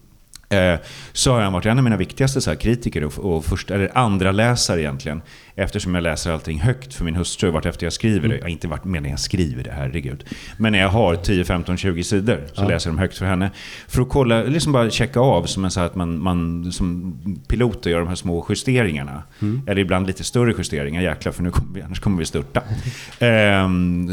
Eh, 0.51 0.79
så 1.13 1.33
har 1.33 1.41
han 1.41 1.53
varit 1.53 1.65
en 1.65 1.77
av 1.77 1.83
mina 1.83 1.97
viktigaste 1.97 2.41
så 2.41 2.49
här, 2.49 2.57
kritiker 2.57 3.03
och, 3.03 3.19
och 3.19 3.45
första, 3.45 3.75
eller 3.75 3.97
andra 3.97 4.31
läsare 4.31 4.81
egentligen. 4.81 5.21
Eftersom 5.55 5.95
jag 5.95 6.01
läser 6.01 6.31
allting 6.31 6.59
högt 6.59 6.93
för 6.93 7.05
min 7.05 7.15
hustru 7.15 7.51
vart 7.51 7.65
efter 7.65 7.85
jag 7.85 7.93
skriver 7.93 8.27
det. 8.27 8.37
Mm. 8.37 8.47
Inte 8.47 8.67
varit 8.67 8.83
medan 8.83 9.09
jag 9.09 9.19
skriver 9.19 9.63
det, 9.63 9.71
herregud. 9.71 10.23
Men 10.57 10.71
när 10.71 10.79
jag 10.79 10.89
har 10.89 11.15
10, 11.15 11.43
15, 11.43 11.77
20 11.77 12.03
sidor 12.03 12.43
så 12.53 12.61
ja. 12.61 12.67
läser 12.67 12.89
jag 12.89 12.95
dem 12.95 12.99
högt 12.99 13.17
för 13.17 13.25
henne. 13.25 13.51
För 13.87 14.01
att 14.01 14.09
kolla, 14.09 14.43
liksom 14.43 14.71
bara 14.71 14.89
checka 14.89 15.19
av 15.19 15.43
som 15.43 15.65
en 15.65 15.71
så 15.71 15.79
att 15.79 15.95
man, 15.95 16.19
man 16.19 16.71
som 16.71 17.17
piloter 17.47 17.89
gör 17.89 17.99
de 17.99 18.07
här 18.07 18.15
små 18.15 18.45
justeringarna. 18.49 19.23
Mm. 19.41 19.61
Eller 19.67 19.81
ibland 19.81 20.07
lite 20.07 20.23
större 20.23 20.53
justeringar, 20.57 21.01
jäklar 21.01 21.31
för 21.31 21.43
nu 21.43 21.51
kommer 21.51 21.73
vi, 21.73 21.81
annars 21.81 21.99
kommer 21.99 22.17
vi 22.17 22.25
störta. 22.25 22.63
eh, 23.19 23.69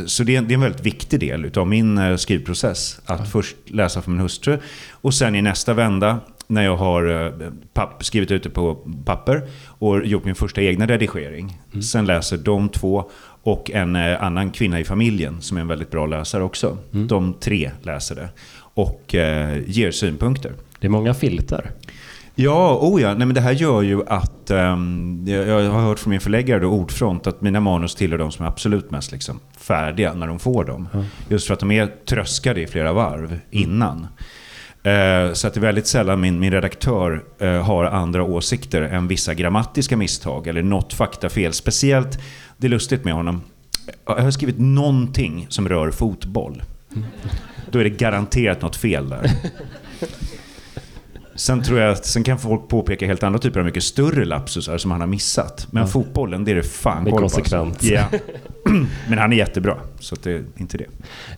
så 0.06 0.24
det 0.24 0.36
är, 0.36 0.42
det 0.42 0.52
är 0.52 0.54
en 0.54 0.60
väldigt 0.60 0.86
viktig 0.86 1.20
del 1.20 1.58
av 1.58 1.66
min 1.66 1.98
eh, 1.98 2.16
skrivprocess. 2.16 3.00
Att 3.04 3.20
ja. 3.20 3.24
först 3.24 3.56
läsa 3.66 4.02
för 4.02 4.10
min 4.10 4.20
hustru 4.20 4.58
och 4.90 5.14
sen 5.14 5.34
i 5.34 5.42
nästa 5.42 5.74
vända 5.74 6.20
när 6.48 6.64
jag 6.64 6.76
har 6.76 7.24
eh, 7.26 7.50
papp, 7.72 8.04
skrivit 8.04 8.30
ut 8.30 8.42
det 8.42 8.50
på 8.50 8.74
papper 9.04 9.42
och 9.66 10.06
gjort 10.06 10.24
min 10.24 10.34
första 10.34 10.62
egna 10.62 10.86
redigering. 10.86 11.58
Mm. 11.70 11.82
Sen 11.82 12.06
läser 12.06 12.36
de 12.36 12.68
två 12.68 13.10
och 13.42 13.70
en 13.70 13.96
eh, 13.96 14.22
annan 14.22 14.50
kvinna 14.50 14.80
i 14.80 14.84
familjen 14.84 15.40
som 15.40 15.56
är 15.56 15.60
en 15.60 15.68
väldigt 15.68 15.90
bra 15.90 16.06
läsare 16.06 16.42
också. 16.42 16.78
Mm. 16.94 17.08
De 17.08 17.34
tre 17.40 17.70
läser 17.82 18.14
det 18.14 18.28
och 18.74 19.14
eh, 19.14 19.58
ger 19.66 19.90
synpunkter. 19.90 20.52
Det 20.80 20.86
är 20.86 20.90
många 20.90 21.14
filter. 21.14 21.70
Ja, 22.40 22.78
oh 22.82 23.02
ja. 23.02 23.14
Nej, 23.14 23.26
men 23.26 23.34
det 23.34 23.40
här 23.40 23.52
gör 23.52 23.82
ju 23.82 24.02
att, 24.06 24.50
um, 24.50 25.24
jag, 25.26 25.48
jag, 25.48 25.70
har 25.70 25.80
hört 25.80 25.98
från 25.98 26.10
min 26.10 26.20
förläggare 26.20 26.60
då, 26.60 26.68
Ordfront, 26.68 27.26
att 27.26 27.40
mina 27.40 27.60
manus 27.60 27.94
tillhör 27.94 28.18
de 28.18 28.32
som 28.32 28.44
är 28.44 28.48
absolut 28.48 28.90
mest 28.90 29.12
liksom, 29.12 29.40
färdiga 29.58 30.14
när 30.14 30.26
de 30.26 30.38
får 30.38 30.64
dem. 30.64 30.88
Mm. 30.92 31.06
Just 31.28 31.46
för 31.46 31.54
att 31.54 31.60
de 31.60 31.70
är 31.70 31.86
tröskade 32.08 32.60
i 32.60 32.66
flera 32.66 32.92
varv 32.92 33.24
mm. 33.24 33.40
innan. 33.50 34.06
Eh, 34.82 35.32
så 35.32 35.46
att 35.46 35.54
det 35.54 35.58
är 35.58 35.62
väldigt 35.62 35.86
sällan 35.86 36.20
min, 36.20 36.38
min 36.38 36.52
redaktör 36.52 37.24
eh, 37.38 37.62
har 37.62 37.84
andra 37.84 38.22
åsikter 38.22 38.82
än 38.82 39.08
vissa 39.08 39.34
grammatiska 39.34 39.96
misstag 39.96 40.46
eller 40.46 40.62
något 40.62 40.92
faktafel. 40.92 41.52
Speciellt, 41.52 42.18
det 42.56 42.66
är 42.66 42.70
lustigt 42.70 43.04
med 43.04 43.14
honom, 43.14 43.42
eh, 43.86 43.92
jag 44.06 44.22
har 44.22 44.30
skrivit 44.30 44.58
någonting 44.58 45.46
som 45.48 45.68
rör 45.68 45.90
fotboll. 45.90 46.62
Då 47.70 47.78
är 47.78 47.84
det 47.84 47.90
garanterat 47.90 48.62
något 48.62 48.76
fel 48.76 49.08
där. 49.08 49.30
Sen 51.38 51.62
tror 51.62 51.80
jag 51.80 51.92
att 51.92 52.06
sen 52.06 52.24
kan 52.24 52.38
folk 52.38 52.68
påpeka 52.68 53.06
helt 53.06 53.22
andra 53.22 53.38
typer 53.38 53.60
av 53.60 53.66
mycket 53.66 53.82
större 53.82 54.24
lapsusar 54.24 54.78
som 54.78 54.90
han 54.90 55.00
har 55.00 55.08
missat. 55.08 55.66
Men 55.70 55.80
Ja. 55.82 55.86
fotbollen, 55.86 56.44
det 56.44 56.50
är 56.50 56.54
det 56.54 56.62
fan 56.62 57.04
Det 57.04 57.10
är 57.10 57.12
på, 57.12 57.18
konsekvent. 57.18 57.68
Alltså. 57.74 57.86
Ja. 57.94 58.04
Men 59.08 59.18
han 59.18 59.32
är 59.32 59.36
jättebra, 59.36 59.76
så 60.00 60.16
det 60.22 60.32
är 60.32 60.42
inte 60.56 60.78
det. 60.78 60.86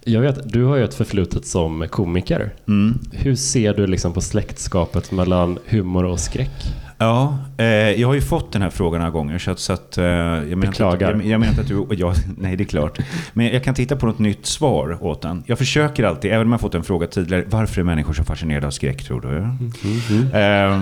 Jag 0.05 0.21
vet, 0.21 0.53
du 0.53 0.65
har 0.65 0.77
ju 0.77 0.85
ett 0.85 0.95
förflutet 0.95 1.47
som 1.47 1.87
komiker. 1.91 2.55
Mm. 2.69 2.99
Hur 3.13 3.35
ser 3.37 3.75
du 3.75 3.87
liksom 3.87 4.13
på 4.13 4.21
släktskapet 4.21 5.13
mellan 5.13 5.59
humor 5.67 6.05
och 6.05 6.21
skräck? 6.21 6.51
Ja, 7.03 7.39
eh, 7.59 7.65
jag 7.67 8.09
har 8.09 8.15
ju 8.15 8.21
fått 8.21 8.53
den 8.53 8.63
här 8.63 8.71
frågan 8.71 8.99
några 9.01 9.11
gånger. 9.11 9.39
Så 9.39 9.51
att, 9.51 9.59
så 9.59 9.73
att, 9.73 9.99
eh, 9.99 10.05
jag 10.05 10.59
menar 10.59 10.73
att, 10.93 11.01
jag, 11.01 11.27
jag 11.27 11.41
menar 11.41 11.61
att 11.61 11.69
du... 11.69 11.87
Ja, 11.91 12.15
nej, 12.39 12.57
det 12.57 12.63
är 12.63 12.67
klart. 12.67 12.99
Men 13.33 13.47
jag 13.47 13.65
kan 13.65 13.75
titta 13.75 13.97
på 13.97 14.07
något 14.07 14.19
nytt 14.19 14.47
svar 14.47 14.99
åt 15.05 15.23
den. 15.23 15.43
Jag 15.47 15.59
försöker 15.59 16.05
alltid, 16.05 16.33
även 16.33 16.47
om 16.47 16.53
jag 16.53 16.61
fått 16.61 16.75
en 16.75 16.83
fråga 16.85 17.07
tidigare. 17.07 17.45
Varför 17.47 17.81
är 17.81 17.85
människor 17.85 18.13
så 18.13 18.25
fascinerade 18.25 18.67
av 18.67 18.71
skräck, 18.71 19.05
tror 19.05 19.21
du? 19.21 19.37
Eh, 20.39 20.81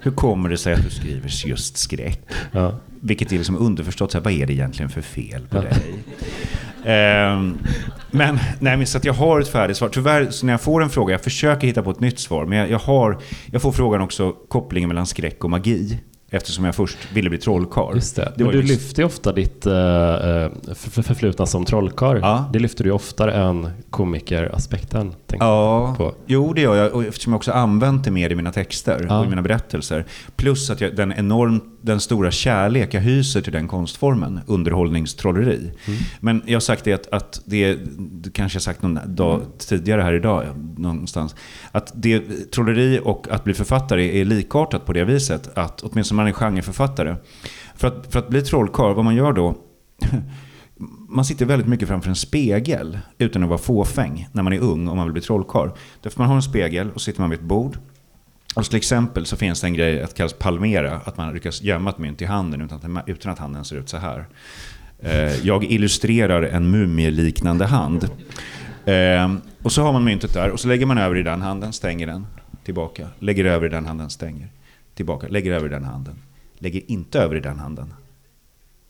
hur 0.00 0.10
kommer 0.10 0.48
det 0.48 0.56
sig 0.58 0.74
att 0.74 0.82
du 0.84 0.90
skriver 0.90 1.46
just 1.48 1.76
skräck? 1.76 2.20
Ja. 2.52 2.78
Vilket 3.00 3.32
är 3.32 3.36
liksom 3.36 3.58
underförstått, 3.58 4.12
så 4.12 4.18
här, 4.18 4.24
vad 4.24 4.32
är 4.32 4.46
det 4.46 4.52
egentligen 4.52 4.88
för 4.90 5.00
fel 5.02 5.46
på 5.50 5.56
Ja. 5.56 5.60
dig? 5.62 5.72
Ehm, 6.84 7.58
men, 8.10 8.38
nej, 8.60 8.76
men 8.76 8.86
så 8.86 8.98
att 8.98 9.04
jag 9.04 9.12
har 9.12 9.40
ett 9.40 9.48
färdigt 9.48 9.76
svar. 9.76 9.88
Tyvärr, 9.88 10.30
så 10.30 10.46
när 10.46 10.52
jag 10.52 10.60
får 10.60 10.82
en 10.82 10.90
fråga, 10.90 11.14
jag 11.14 11.20
försöker 11.20 11.66
hitta 11.66 11.82
på 11.82 11.90
ett 11.90 12.00
nytt 12.00 12.18
svar, 12.18 12.44
men 12.46 12.58
jag, 12.58 12.70
jag, 12.70 12.78
har, 12.78 13.18
jag 13.46 13.62
får 13.62 13.72
frågan 13.72 14.00
också 14.00 14.32
kopplingen 14.32 14.88
mellan 14.88 15.06
skräck 15.06 15.44
och 15.44 15.50
magi. 15.50 15.98
Eftersom 16.34 16.64
jag 16.64 16.74
först 16.74 16.98
ville 17.14 17.28
bli 17.30 17.38
trollkarl. 17.38 17.94
Just 17.94 18.16
det. 18.16 18.32
Det 18.36 18.44
Men 18.44 18.52
du 18.52 18.58
just- 18.60 18.70
lyfter 18.70 19.02
ju 19.02 19.06
ofta 19.06 19.32
ditt 19.32 19.62
för, 19.62 21.02
förflutna 21.02 21.46
som 21.46 21.64
trollkarl. 21.64 22.18
Ja. 22.22 22.50
Det 22.52 22.58
lyfter 22.58 22.84
du 22.84 22.90
ju 22.90 22.94
oftare 22.94 23.32
än 23.32 23.68
komikeraspekten. 23.90 25.14
Ja, 25.26 25.94
på. 25.98 26.14
jo 26.26 26.52
det 26.52 26.60
gör 26.60 26.74
jag. 26.76 26.92
Och 26.92 27.04
eftersom 27.04 27.32
jag 27.32 27.36
också 27.36 27.52
använt 27.52 28.04
det 28.04 28.10
mer 28.10 28.30
i 28.30 28.34
mina 28.34 28.52
texter 28.52 29.06
Ja. 29.08 29.18
och 29.18 29.26
i 29.26 29.28
mina 29.28 29.42
berättelser. 29.42 30.04
Plus 30.36 30.70
att 30.70 30.80
jag, 30.80 30.96
den 30.96 31.12
enormt, 31.12 31.64
den 31.82 32.00
stora 32.00 32.30
kärlek 32.30 32.94
jag 32.94 33.00
hyser 33.00 33.40
till 33.40 33.52
den 33.52 33.68
konstformen, 33.68 34.40
underhållningstrolleri. 34.46 35.70
Mm. 35.86 35.98
Men 36.20 36.42
jag 36.46 36.54
har 36.54 36.60
sagt 36.60 36.84
det 36.84 36.92
att, 36.92 37.12
att 37.12 37.42
det, 37.44 37.78
det 37.98 38.30
kanske 38.32 38.56
jag 38.56 38.62
sagt 38.62 38.82
någon 38.82 38.98
dag 39.06 39.40
tidigare 39.58 40.02
här 40.02 40.12
idag 40.12 40.44
någonstans. 40.76 41.34
Att 41.72 41.92
det, 41.94 42.22
trolleri 42.52 43.00
och 43.04 43.26
att 43.30 43.44
bli 43.44 43.54
författare 43.54 44.20
är 44.20 44.24
likartat 44.24 44.86
på 44.86 44.92
det 44.92 45.04
viset. 45.04 45.58
Att 45.58 45.80
åtminstone 45.82 46.21
man 46.22 46.28
är 46.28 46.32
genreförfattare. 46.32 47.16
För 47.76 47.88
att, 47.88 48.12
för 48.12 48.18
att 48.18 48.28
bli 48.28 48.42
trollkarl, 48.42 48.94
vad 48.94 49.04
man 49.04 49.14
gör 49.14 49.32
då 49.32 49.56
man 51.08 51.24
sitter 51.24 51.46
väldigt 51.46 51.68
mycket 51.68 51.88
framför 51.88 52.08
en 52.08 52.16
spegel 52.16 52.98
utan 53.18 53.42
att 53.42 53.48
vara 53.48 53.58
fåfäng 53.58 54.28
när 54.32 54.42
man 54.42 54.52
är 54.52 54.58
ung 54.60 54.88
och 54.88 54.96
man 54.96 55.06
vill 55.06 55.12
bli 55.12 55.22
trollkarl. 55.22 55.70
Därför 56.02 56.18
man 56.20 56.28
har 56.28 56.36
en 56.36 56.42
spegel 56.42 56.90
och 56.90 57.00
sitter 57.00 57.20
man 57.20 57.30
vid 57.30 57.38
ett 57.38 57.44
bord. 57.44 57.78
Och 58.54 58.64
till 58.64 58.76
exempel 58.76 59.26
så 59.26 59.36
finns 59.36 59.60
det 59.60 59.66
en 59.66 59.74
grej 59.74 60.02
att 60.02 60.14
kallas 60.14 60.32
palmera, 60.32 61.00
att 61.04 61.16
man 61.16 61.34
lyckas 61.34 61.62
gömma 61.62 61.90
ett 61.90 61.98
mynt 61.98 62.22
i 62.22 62.24
handen 62.24 62.60
utan 62.62 62.96
att, 62.96 63.08
utan 63.08 63.32
att 63.32 63.38
handen 63.38 63.64
ser 63.64 63.76
ut 63.76 63.88
så 63.88 63.96
här. 63.96 64.26
Eh, 64.98 65.46
Jag 65.46 65.64
illustrerar 65.64 66.42
en 66.42 66.70
mumieliknande 66.70 67.66
hand. 67.66 68.04
Eh, 68.84 69.34
Och 69.62 69.72
så 69.72 69.82
har 69.82 69.92
man 69.92 70.04
myntet 70.04 70.34
där 70.34 70.50
och 70.50 70.60
så 70.60 70.68
lägger 70.68 70.86
man 70.86 70.98
över 70.98 71.16
i 71.16 71.22
den 71.22 71.42
handen, 71.42 71.72
stänger 71.72 72.06
den, 72.06 72.26
tillbaka. 72.64 73.08
Lägger 73.18 73.44
över 73.44 73.66
i 73.66 73.70
den 73.70 73.86
handen, 73.86 74.10
stänger, 74.10 74.48
tillbaka. 74.94 75.28
Lägger 75.28 75.52
över 75.52 75.66
i 75.66 75.70
den 75.70 75.84
handen. 75.84 76.22
Lägger 76.58 76.90
inte 76.90 77.20
över 77.20 77.36
i 77.36 77.40
den 77.40 77.58
handen. 77.58 77.94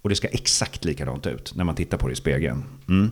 Och 0.02 0.08
det 0.08 0.14
ska 0.16 0.28
exakt 0.28 0.84
likadant 0.84 1.26
ut 1.26 1.52
när 1.56 1.64
man 1.64 1.74
tittar 1.74 1.98
på 1.98 2.06
det 2.06 2.12
i 2.12 2.16
spegeln. 2.16 2.64
Mm. 2.88 3.10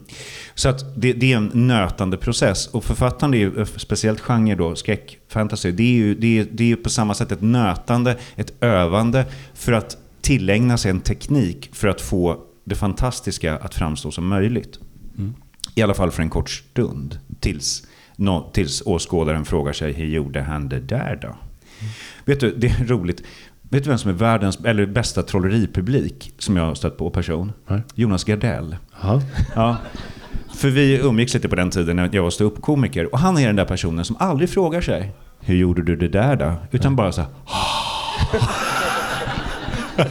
Så 0.55 0.69
att 0.69 1.01
det, 1.03 1.13
det 1.13 1.33
är 1.33 1.37
en 1.37 1.51
nötande 1.55 2.17
process. 2.17 2.67
Och 2.67 2.85
författande 2.85 3.37
är 3.37 3.41
ju, 3.41 3.67
speciellt 3.67 4.21
genre 4.21 4.55
då, 4.55 4.77
skräck, 4.77 5.19
fantasy, 5.29 5.71
det 5.73 5.83
är, 5.83 5.93
ju, 5.93 6.15
det, 6.15 6.39
är, 6.39 6.47
det 6.53 6.65
är 6.65 6.69
ju 6.69 6.77
på 6.77 6.91
samma 6.91 7.15
sätt 7.15 7.33
ett 7.33 7.43
nötande, 7.43 8.19
ett 8.37 8.63
övande 8.63 9.27
för 9.55 9.73
att 9.73 9.97
tillägna 10.21 10.79
sig 10.79 10.91
en 10.91 11.01
teknik 11.01 11.71
för 11.73 11.89
att 11.89 12.01
få 12.01 12.41
det 12.65 12.75
fantastiska 12.75 13.57
att 13.57 13.75
framstå 13.75 14.11
som 14.11 14.27
möjligt. 14.27 14.79
I 15.75 15.83
alla 15.83 15.95
fall 15.95 16.11
för 16.11 16.23
en 16.23 16.31
kort 16.31 16.51
stund. 16.51 17.19
Tills, 17.41 17.87
nå- 18.17 18.51
tills 18.53 18.83
åskådaren 18.87 19.45
frågar 19.45 19.73
sig, 19.73 19.93
hur 19.93 20.07
gjorde 20.07 20.43
han 20.43 20.69
det 20.69 20.81
där 20.81 21.19
då? 21.23 21.37
Vet 22.25 22.41
du, 22.41 22.55
det 22.57 22.67
är 22.67 22.85
roligt. 22.85 23.23
Vet 23.63 23.85
du 23.85 23.89
vem 23.91 23.99
som 23.99 24.11
är 24.11 24.15
världens 24.15 24.59
eller 24.65 24.87
bästa 24.87 25.23
trolleripublik 25.23 26.35
som 26.39 26.57
jag 26.57 26.65
har 26.65 26.75
stött 26.75 26.97
på 26.97 27.11
person? 27.11 27.53
Nej. 27.67 27.83
Jonas 27.95 28.25
Gardell. 28.25 28.77
Ja. 29.03 29.23
Ja. 29.55 29.77
För 30.55 30.69
vi 30.69 30.99
umgicks 30.99 31.35
lite 31.35 31.49
på 31.49 31.57
den 31.57 31.71
tiden 31.71 31.97
när 31.97 32.11
jag 32.13 32.23
var 32.23 32.31
ståuppkomiker. 32.31 33.13
Och 33.13 33.19
han 33.19 33.39
är 33.39 33.47
den 33.47 33.57
där 33.57 33.65
personen 33.65 34.05
som 34.05 34.17
aldrig 34.19 34.51
frågar 34.51 34.81
sig, 34.81 35.13
hur 35.41 35.57
gjorde 35.57 35.83
du 35.83 35.97
det 35.97 36.09
där 36.09 36.37
då? 36.37 36.55
Utan 36.71 36.97
bara 36.97 37.13
så 37.13 37.21
här, 37.21 37.31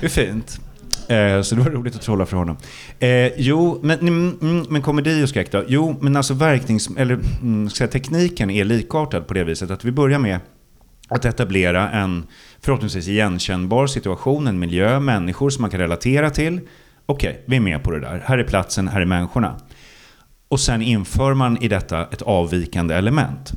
Det 0.00 0.06
är 0.06 0.08
fint. 0.08 0.60
Eh, 1.08 1.42
så 1.42 1.54
det 1.54 1.62
var 1.62 1.70
roligt 1.70 1.96
att 1.96 2.02
trolla 2.02 2.26
för 2.26 2.36
honom. 2.36 2.56
Eh, 2.98 3.32
jo, 3.36 3.80
men, 3.82 4.00
mm, 4.00 4.38
mm 4.42 4.66
men 4.68 4.82
komedi 4.82 5.24
och 5.24 5.28
skräck 5.28 5.52
då? 5.52 5.64
Jo, 5.68 5.96
men 6.00 6.16
alltså 6.16 6.34
verknings... 6.34 6.88
Eller 6.96 7.18
mm, 7.42 7.70
ska 7.70 7.78
säga, 7.78 7.88
tekniken 7.88 8.50
är 8.50 8.64
likartad 8.64 9.26
på 9.26 9.34
det 9.34 9.44
viset 9.44 9.70
att 9.70 9.84
vi 9.84 9.92
börjar 9.92 10.18
med 10.18 10.40
att 11.08 11.24
etablera 11.24 11.90
en 11.90 12.26
förhoppningsvis 12.60 13.08
igenkännbar 13.08 13.86
situation, 13.86 14.46
en 14.46 14.58
miljö, 14.58 15.00
människor 15.00 15.50
som 15.50 15.62
man 15.62 15.70
kan 15.70 15.80
relatera 15.80 16.30
till. 16.30 16.60
Okej, 17.06 17.44
vi 17.46 17.56
är 17.56 17.60
med 17.60 17.82
på 17.82 17.90
det 17.90 18.00
där. 18.00 18.22
Här 18.26 18.38
är 18.38 18.44
platsen, 18.44 18.88
här 18.88 19.00
är 19.00 19.04
människorna. 19.04 19.56
Och 20.48 20.60
sen 20.60 20.82
inför 20.82 21.34
man 21.34 21.62
i 21.62 21.68
detta 21.68 22.02
ett 22.02 22.22
avvikande 22.22 22.94
element 22.94 23.52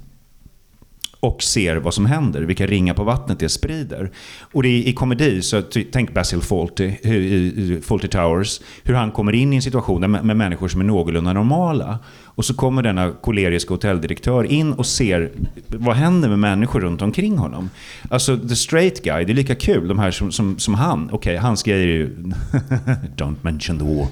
och 1.20 1.44
ser 1.44 1.76
vad 1.76 1.94
som 1.94 2.06
händer, 2.06 2.42
vilka 2.42 2.68
ringar 2.68 2.94
på 2.94 3.04
vattnet 3.04 3.40
det 3.40 3.50
sprider. 3.50 4.12
Och 4.54 4.64
det 4.64 4.70
är, 4.70 4.88
i 4.88 4.94
komedi, 4.94 5.42
så 5.42 5.62
tänk 5.92 6.14
Basil 6.14 6.42
Fawlty 6.42 6.86
i, 6.86 7.82
Fawlty 7.84 8.08
Towers, 8.08 8.62
hur 8.84 8.94
han 8.94 9.12
kommer 9.12 9.36
in 9.36 9.54
i 9.54 9.56
en 9.56 9.62
situation 9.62 10.12
med, 10.12 10.26
med 10.26 10.38
människor 10.38 10.68
som 10.68 10.82
är 10.82 10.86
någorlunda 10.86 11.34
normala. 11.34 12.00
Och 12.26 12.46
så 12.46 12.54
kommer 12.54 12.82
denna 12.82 13.12
koleriska 13.12 13.74
hotelldirektör 13.74 14.44
in 14.44 14.74
och 14.74 14.86
ser 14.86 15.32
vad 15.68 15.96
händer 15.96 16.30
med 16.30 16.40
människor 16.40 16.80
runt 16.80 17.02
omkring 17.02 17.38
honom. 17.38 17.70
Alltså 18.10 18.38
the 18.38 18.56
straight 18.56 19.04
guy, 19.04 19.26
det 19.26 19.32
är 19.32 19.36
lika 19.36 19.56
kul, 19.56 19.88
de 19.88 20.00
här 20.00 20.12
som, 20.12 20.32
som, 20.32 20.60
som 20.60 20.74
han. 20.74 21.10
Okej, 21.12 21.38
hans 21.38 21.64
grejer 21.64 21.88
är 21.88 21.92
ju... 21.92 22.08
Don't 23.18 23.36
mention 23.42 23.80
the 23.80 23.86
war. 23.86 24.08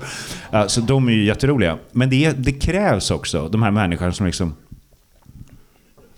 Alltså 0.52 0.82
de 0.82 1.08
är 1.08 1.12
ju 1.12 1.26
jätteroliga. 1.26 1.78
Men 1.92 2.10
det, 2.10 2.32
det 2.32 2.52
krävs 2.52 3.12
också, 3.12 3.50
de 3.50 3.64
här 3.64 3.72
människorna 3.72 4.12
som 4.12 4.26
liksom 4.26 4.54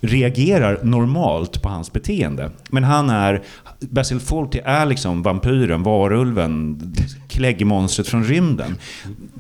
reagerar 0.02 0.80
normalt 0.84 1.62
på 1.62 1.70
hans 1.70 1.94
beteende. 1.94 2.52
Men 2.70 2.84
han 2.84 3.10
är, 3.10 3.44
Basil 3.80 4.20
Fawlty 4.20 4.60
är 4.66 4.86
liksom 4.86 5.24
vampyren, 5.24 5.84
varulven, 5.84 6.82
kläggmonstret 7.28 8.08
från 8.08 8.24
rymden. 8.24 8.78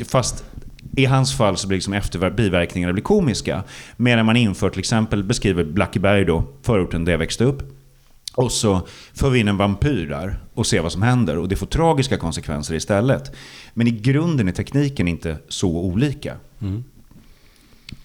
Fast 0.07 0.45
i 0.95 1.05
hans 1.05 1.37
fall 1.37 1.57
så 1.57 1.67
blir 1.67 1.77
liksom 1.77 1.93
efter 1.93 2.29
biverkningarna 2.29 2.93
blir 2.93 3.03
komiska. 3.03 3.63
Medan 3.97 4.25
man 4.25 4.37
inför 4.37 4.69
till 4.69 4.79
exempel, 4.79 5.23
beskriver 5.23 5.63
Blackeberg 5.63 6.25
då, 6.25 6.43
förorten 6.61 7.05
där 7.05 7.11
jag 7.11 7.19
växte 7.19 7.43
upp. 7.43 7.73
Och 8.35 8.51
så 8.51 8.87
för 9.13 9.29
vi 9.29 9.39
in 9.39 9.47
en 9.47 9.57
vampyr 9.57 10.05
där 10.05 10.39
och 10.53 10.67
ser 10.67 10.81
vad 10.81 10.91
som 10.91 11.01
händer. 11.01 11.37
Och 11.37 11.47
det 11.47 11.55
får 11.55 11.65
tragiska 11.65 12.17
konsekvenser 12.17 12.75
istället. 12.75 13.35
Men 13.73 13.87
i 13.87 13.91
grunden 13.91 14.47
är 14.47 14.51
tekniken 14.51 15.07
inte 15.07 15.37
så 15.49 15.69
olika. 15.69 16.35
Mm. 16.61 16.83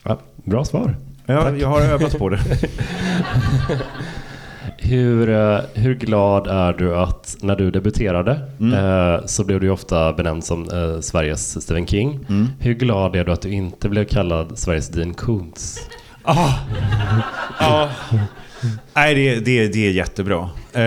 Ja, 0.02 0.20
bra 0.44 0.64
svar. 0.64 0.96
Jag, 1.26 1.60
jag 1.60 1.68
har 1.68 1.80
övat 1.80 2.18
på 2.18 2.28
det. 2.28 2.38
Hur, 4.78 5.28
eh, 5.30 5.58
hur 5.74 5.94
glad 5.94 6.46
är 6.46 6.72
du 6.72 6.96
att 6.96 7.36
när 7.40 7.56
du 7.56 7.70
debuterade 7.70 8.40
Mm. 8.60 8.74
eh, 9.14 9.20
så 9.26 9.44
blev 9.44 9.60
du 9.60 9.70
ofta 9.70 10.12
benämnd 10.12 10.44
som 10.44 10.62
eh, 10.62 11.00
Sveriges 11.00 11.62
Stephen 11.62 11.86
King. 11.86 12.20
Mm. 12.28 12.48
Hur 12.58 12.74
glad 12.74 13.16
är 13.16 13.24
du 13.24 13.32
att 13.32 13.42
du 13.42 13.50
inte 13.50 13.88
blev 13.88 14.04
kallad 14.04 14.58
Sveriges 14.58 14.88
Dean 14.88 15.14
Koontz? 15.14 15.78
Ah. 16.22 16.48
Ja. 17.60 17.88
Nej, 18.94 19.14
det, 19.14 19.34
det, 19.40 19.68
det 19.72 19.86
är 19.86 19.90
jättebra. 19.90 20.50
Eh, 20.72 20.82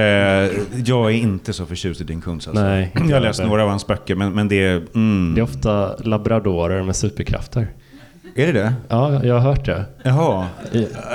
jag 0.85 1.05
är 1.05 1.09
inte 1.15 1.53
så 1.53 1.65
förtjust 1.65 2.01
i 2.01 2.03
din 2.03 2.21
kunst. 2.21 2.47
Alltså. 2.47 2.63
Nej, 2.63 2.91
jag 2.95 3.15
har 3.15 3.19
läst 3.19 3.43
några 3.43 3.63
av 3.63 3.69
hans 3.69 3.87
böcker, 3.87 4.15
men, 4.15 4.31
men 4.33 4.47
det 4.47 4.63
är... 4.63 4.75
Mm. 4.95 5.31
Det 5.35 5.41
är 5.41 5.43
ofta 5.43 5.97
labradorer 5.97 6.83
med 6.83 6.95
superkrafter. 6.95 7.67
Är 8.37 8.45
det 8.45 8.51
det? 8.51 8.73
Ja, 8.87 9.23
jag 9.23 9.33
har 9.33 9.41
hört 9.41 9.65
det. 9.65 9.85
Jaha. 10.03 10.47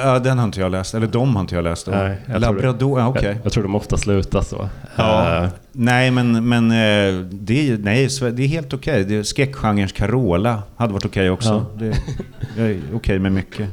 Ja, 0.04 0.18
den 0.18 0.38
har 0.38 0.44
inte 0.44 0.60
jag 0.60 0.72
läst. 0.72 0.94
Eller 0.94 1.06
de 1.06 1.34
har 1.36 1.40
inte 1.40 1.54
jag 1.54 1.64
läst. 1.64 1.86
Då. 1.86 1.92
Nej, 1.92 2.16
jag 2.26 2.42
tror 2.42 2.54
Labrador, 2.54 3.00
ja, 3.00 3.08
okej. 3.08 3.24
Jag, 3.24 3.36
jag 3.44 3.52
tror 3.52 3.62
de 3.62 3.74
ofta 3.74 3.96
slutar 3.96 4.40
så. 4.40 4.68
Ja. 4.96 5.42
Eh, 5.44 5.48
Nej, 5.72 6.10
men, 6.10 6.48
men 6.48 6.70
eh, 6.70 7.24
det, 7.30 7.70
är, 7.70 7.78
nej, 7.78 8.08
det 8.32 8.42
är 8.42 8.46
helt 8.48 8.74
okej. 8.74 9.18
Är 9.18 9.22
Skräckgenrens 9.22 9.92
Carola 9.92 10.62
hade 10.76 10.92
varit 10.92 11.04
okej 11.04 11.30
också. 11.30 11.66
Ja. 11.78 11.88
Det, 12.56 12.62
är 12.62 12.80
okej 12.94 13.18
med 13.18 13.32
mycket. 13.32 13.68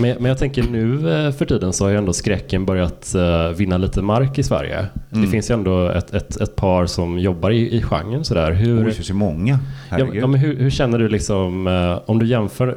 Men, 0.00 0.16
men 0.20 0.28
jag 0.28 0.38
tänker 0.38 0.62
nu 0.62 1.10
eh, 1.26 1.32
för 1.32 1.44
tiden 1.44 1.72
så 1.72 1.84
har 1.84 1.90
ju 1.90 1.96
ändå 1.96 2.12
skräcken 2.12 2.64
börjat 2.66 3.14
eh, 3.14 3.48
vinna 3.48 3.78
lite 3.78 4.02
mark 4.02 4.38
i 4.38 4.42
Sverige. 4.42 4.86
Det 5.10 5.16
Mm. 5.16 5.30
finns 5.30 5.50
ju 5.50 5.54
ändå 5.54 5.88
ett, 5.88 6.14
ett, 6.14 6.40
ett 6.40 6.56
par 6.56 6.86
som 6.86 7.18
jobbar 7.18 7.50
i, 7.50 7.76
i 7.76 7.82
genren 7.82 8.24
sådär. 8.24 8.52
Hur, 8.52 8.84
det 8.84 8.92
finns 8.92 9.10
ju 9.10 9.14
många. 9.14 9.58
ja, 9.90 9.98
ja, 10.14 10.26
men 10.26 10.40
hur, 10.40 10.56
hur 10.58 10.70
känner 10.70 10.98
du 10.98 11.08
liksom, 11.08 11.66
eh, 11.66 11.98
om 12.10 12.18
du 12.18 12.26
jämför 12.26 12.76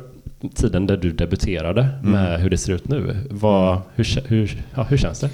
tiden 0.55 0.87
där 0.87 0.97
du 0.97 1.11
debuterade 1.11 1.87
Mm. 1.99 2.11
med 2.11 2.39
hur 2.41 2.49
det 2.49 2.57
ser 2.57 2.73
ut 2.73 2.87
nu. 2.87 3.15
Vad, 3.29 3.81
hur, 3.95 4.03
kä- 4.03 4.27
hur, 4.27 4.63
ja, 4.75 4.83
hur 4.83 4.97
känns 4.97 5.19
det? 5.19 5.29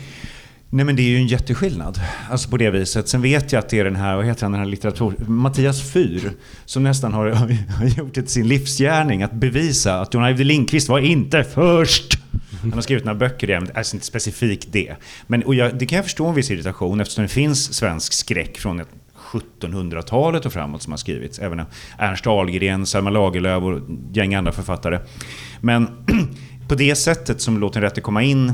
Nej 0.71 0.85
men 0.85 0.95
det 0.95 1.01
är 1.01 1.09
ju 1.09 1.17
en 1.17 1.27
jätteskillnad. 1.27 1.99
Alltså 2.29 2.49
på 2.49 2.57
det 2.57 2.69
viset. 2.69 3.07
Sen 3.07 3.21
vet 3.21 3.51
jag 3.51 3.59
att 3.59 3.69
det 3.69 3.79
är 3.79 3.83
den 3.83 3.95
här, 3.95 4.15
vad 4.15 4.25
heter 4.25 4.43
han, 4.43 4.51
den 4.51 4.61
här 4.61 4.67
litteratur... 4.67 5.13
Mattias 5.27 5.91
Fyr. 5.91 6.31
Som 6.65 6.83
nästan 6.83 7.13
har, 7.13 7.29
har 7.29 7.85
gjort 7.85 8.13
det 8.13 8.21
till 8.21 8.31
sin 8.31 8.47
livsgärning 8.47 9.23
att 9.23 9.33
bevisa 9.33 9.99
att 9.99 10.13
John 10.13 10.23
Ajvide 10.23 10.47
Lindqvist 10.47 10.89
var 10.89 10.99
inte 10.99 11.43
först. 11.43 12.19
Han 12.61 12.73
har 12.73 12.81
skrivit 12.81 13.05
några 13.05 13.19
böcker 13.19 13.49
i 13.49 13.53
ämnet, 13.53 13.77
alltså 13.77 13.95
inte 13.95 14.05
specifikt 14.05 14.67
det. 14.71 14.95
Men 15.27 15.43
och 15.43 15.55
jag, 15.55 15.77
det 15.77 15.85
kan 15.85 15.95
jag 15.95 16.05
förstå 16.05 16.27
en 16.27 16.35
viss 16.35 16.51
irritation 16.51 17.01
eftersom 17.01 17.21
det 17.21 17.27
finns 17.27 17.73
svensk 17.73 18.13
skräck 18.13 18.57
från 18.57 18.81
1700-talet 19.31 20.45
och 20.45 20.53
framåt 20.53 20.81
som 20.81 20.93
har 20.93 20.97
skrivits. 20.97 21.39
Även 21.39 21.61
Ernst 21.97 22.27
Ahlgren, 22.27 22.85
Selma 22.85 23.09
Lagerlöf 23.09 23.63
och 23.63 23.77
ett 23.77 23.83
gäng 24.13 24.35
andra 24.35 24.51
författare. 24.51 24.99
Men 25.61 25.87
på 26.67 26.75
det 26.75 26.95
sättet 26.95 27.41
som 27.41 27.57
Låt 27.57 27.73
den 27.73 27.81
rätte 27.81 28.01
komma 28.01 28.23
in 28.23 28.53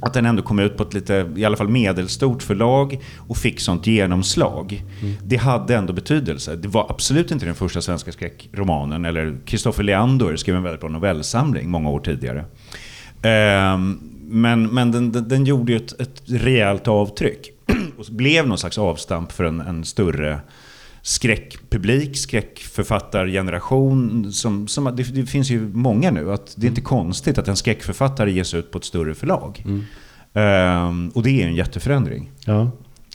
att 0.00 0.14
den 0.14 0.26
ändå 0.26 0.42
kom 0.42 0.58
ut 0.58 0.76
på 0.76 0.82
ett 0.82 0.94
lite, 0.94 1.32
i 1.36 1.44
alla 1.44 1.56
fall 1.56 1.68
medelstort 1.68 2.42
förlag 2.42 3.00
och 3.28 3.36
fick 3.36 3.60
sånt 3.60 3.86
genomslag. 3.86 4.84
Det 5.24 5.36
hade 5.36 5.76
ändå 5.76 5.92
betydelse. 5.92 6.56
Det 6.56 6.68
var 6.68 6.86
absolut 6.88 7.30
inte 7.30 7.46
den 7.46 7.54
första 7.54 7.80
svenska 7.80 8.12
skräckromanen. 8.12 9.04
Eller 9.04 9.36
Kristoffer 9.44 9.82
Leander 9.82 10.36
skrev 10.36 10.56
en 10.56 10.62
väldigt 10.62 10.80
bra 10.80 10.90
novellsamling 10.90 11.70
många 11.70 11.90
år 11.90 12.00
tidigare. 12.00 12.44
Ehm, 13.22 14.00
men 14.28 14.66
men 14.66 14.92
den, 14.92 15.12
den, 15.12 15.28
den 15.28 15.44
gjorde 15.44 15.72
ju 15.72 15.78
ett, 15.78 16.00
ett 16.00 16.22
rejält 16.26 16.88
avtryck. 16.88 17.50
Och 17.98 18.04
blev 18.10 18.46
någon 18.46 18.58
slags 18.58 18.78
avstamp 18.78 19.32
för 19.32 19.44
en, 19.44 19.60
en 19.60 19.84
större 19.84 20.40
skräckpublik, 21.06 22.16
skräckförfattargeneration. 22.16 24.32
Som, 24.32 24.68
som, 24.68 24.84
det, 24.84 25.02
det 25.02 25.26
finns 25.26 25.50
ju 25.50 25.68
många 25.68 26.10
nu. 26.10 26.32
Att 26.32 26.54
det 26.56 26.66
är 26.66 26.68
inte 26.68 26.80
konstigt 26.80 27.38
att 27.38 27.48
en 27.48 27.56
skräckförfattare 27.56 28.32
ges 28.32 28.54
ut 28.54 28.70
på 28.70 28.78
ett 28.78 28.84
större 28.84 29.14
förlag. 29.14 29.64
Ehm, 30.34 31.10
och 31.14 31.22
det 31.22 31.42
är 31.42 31.46
en 31.46 31.54
jätteförändring. 31.54 32.30
Ja. 32.44 32.70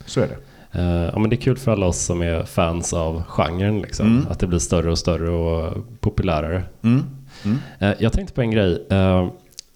Så 0.06 0.22
är 0.22 0.28
det. 0.28 0.38
Eh, 0.80 1.10
ja, 1.14 1.20
men 1.20 1.30
det 1.30 1.36
är 1.36 1.42
kul 1.42 1.58
för 1.58 1.72
alla 1.72 1.86
oss 1.86 2.02
som 2.02 2.22
är 2.22 2.44
fans 2.44 2.94
av 2.94 3.24
genren. 3.24 3.82
Liksom. 3.82 4.08
Mm. 4.08 4.26
Att 4.30 4.40
det 4.40 4.48
blir 4.48 4.60
större 4.60 4.92
och 4.92 5.00
större 5.00 5.30
och 5.30 5.78
populärare. 6.00 6.64
Mm. 6.82 7.04
Mm. 7.46 7.58
Eh, 7.80 7.94
jag 8.00 8.14
tänkte 8.14 8.34
på 8.34 8.42
en 8.42 8.52
grej. 8.52 8.88
eh, 8.90 9.28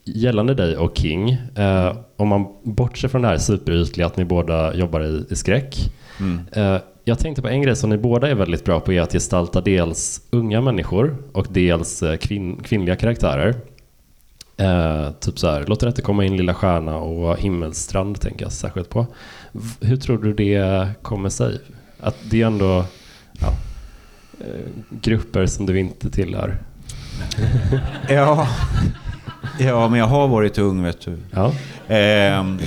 gällande 0.05 0.53
dig 0.53 0.77
och 0.77 0.97
King. 0.97 1.29
eh, 1.55 1.97
om 2.17 2.27
man 2.27 2.45
bortser 2.63 3.07
från 3.07 3.21
det 3.21 3.27
här 3.27 3.37
superytliga 3.37 4.07
att 4.07 4.17
ni 4.17 4.25
båda 4.25 4.75
jobbar 4.75 5.03
i, 5.03 5.25
i 5.29 5.35
skräck. 5.35 5.91
Mm. 6.19 6.39
Eh, 6.51 6.81
jag 7.07 7.19
tänkte 7.19 7.41
på 7.41 7.47
en 7.47 7.61
grej 7.61 7.75
som 7.75 7.89
ni 7.89 7.97
båda 7.97 8.29
är 8.29 8.35
väldigt 8.35 8.65
bra 8.65 8.79
på 8.79 8.93
är 8.93 9.01
att 9.01 9.11
gestalta 9.11 9.61
dels 9.61 10.21
unga 10.29 10.61
människor 10.61 11.17
och 11.31 11.47
dels 11.49 12.03
eh, 12.03 12.17
kvinn, 12.17 12.63
kvinnliga 12.63 12.95
karaktärer. 12.95 13.55
Eh, 14.57 15.11
typ 15.11 15.39
så 15.39 15.47
här, 15.47 15.65
låt 15.67 15.83
inte 15.83 16.01
komma 16.01 16.25
in 16.25 16.37
Lilla 16.37 16.53
Stjärna 16.53 16.97
och 16.97 17.37
Himmelstrand 17.37 18.21
tänker 18.21 18.45
jag 18.45 18.51
särskilt 18.51 18.89
på. 18.89 19.05
Hur 19.81 19.97
tror 19.97 20.17
du 20.17 20.33
det 20.33 20.89
kommer 21.01 21.29
sig? 21.29 21.59
Att 21.99 22.15
det 22.29 22.41
är 22.41 22.45
ändå 22.45 22.85
ja, 23.41 23.53
eh, 24.39 24.71
grupper 25.01 25.45
som 25.45 25.65
du 25.65 25.79
inte 25.79 26.09
tillhör. 26.09 26.57
Ja. 28.09 28.47
ja, 29.59 29.87
men 29.89 29.99
jag 29.99 30.07
har 30.07 30.27
varit 30.27 30.57
ung 30.57 30.83
vet 30.83 31.01
du. 31.01 31.17
Ja. 31.31 31.53
Ehm, 31.87 32.59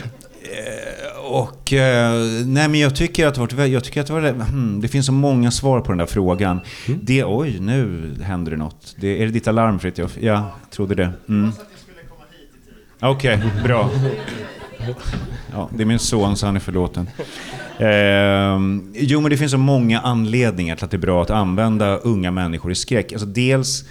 eh, 0.43 0.98
och 1.29 1.73
eh, 1.73 2.13
nej 2.47 2.69
men 2.69 2.81
jag 2.81 2.97
tycker 2.97 3.27
att 3.27 3.35
det 3.35 3.57
var, 3.57 3.65
jag 3.65 3.85
tycker 3.85 4.01
att 4.01 4.07
det, 4.07 4.13
var, 4.13 4.31
hmm, 4.31 4.81
det 4.81 4.89
finns 4.89 5.07
så 5.07 5.13
många 5.13 5.51
svar 5.51 5.81
på 5.81 5.93
den 5.93 5.99
där 5.99 6.07
frågan. 6.07 6.61
Det, 7.03 7.25
oj, 7.25 7.61
nu 7.61 8.11
händer 8.23 8.51
det 8.51 8.57
något. 8.57 8.95
Det, 9.01 9.23
är 9.23 9.27
det 9.27 9.33
ditt 9.33 9.49
alarm 9.49 9.79
Fritiof? 9.79 10.17
Ja, 10.21 10.33
jag 10.63 10.71
trodde 10.71 10.95
det. 10.95 11.11
Mm. 11.29 11.53
Okej, 13.01 13.43
bra. 13.65 13.91
Ja, 15.53 15.69
det 15.77 15.83
är 15.83 15.87
min 15.87 15.99
son 15.99 16.37
så 16.37 16.47
han 16.47 16.57
är 16.57 16.61
förlåten. 16.61 17.09
Ehm, 17.79 18.93
jo 18.95 19.21
men 19.21 19.31
det 19.31 19.37
finns 19.37 19.53
så 19.53 19.59
många 19.59 20.01
anledningar 20.01 20.77
till 20.77 20.85
att 20.85 20.91
det 20.91 20.97
är 20.97 20.99
bra 20.99 21.23
att 21.23 21.31
använda 21.31 21.97
unga 21.97 22.31
människor 22.31 22.73
i 22.73 22.75
skräck. 22.75 23.13
Alltså 23.13 23.27
dels 23.27 23.85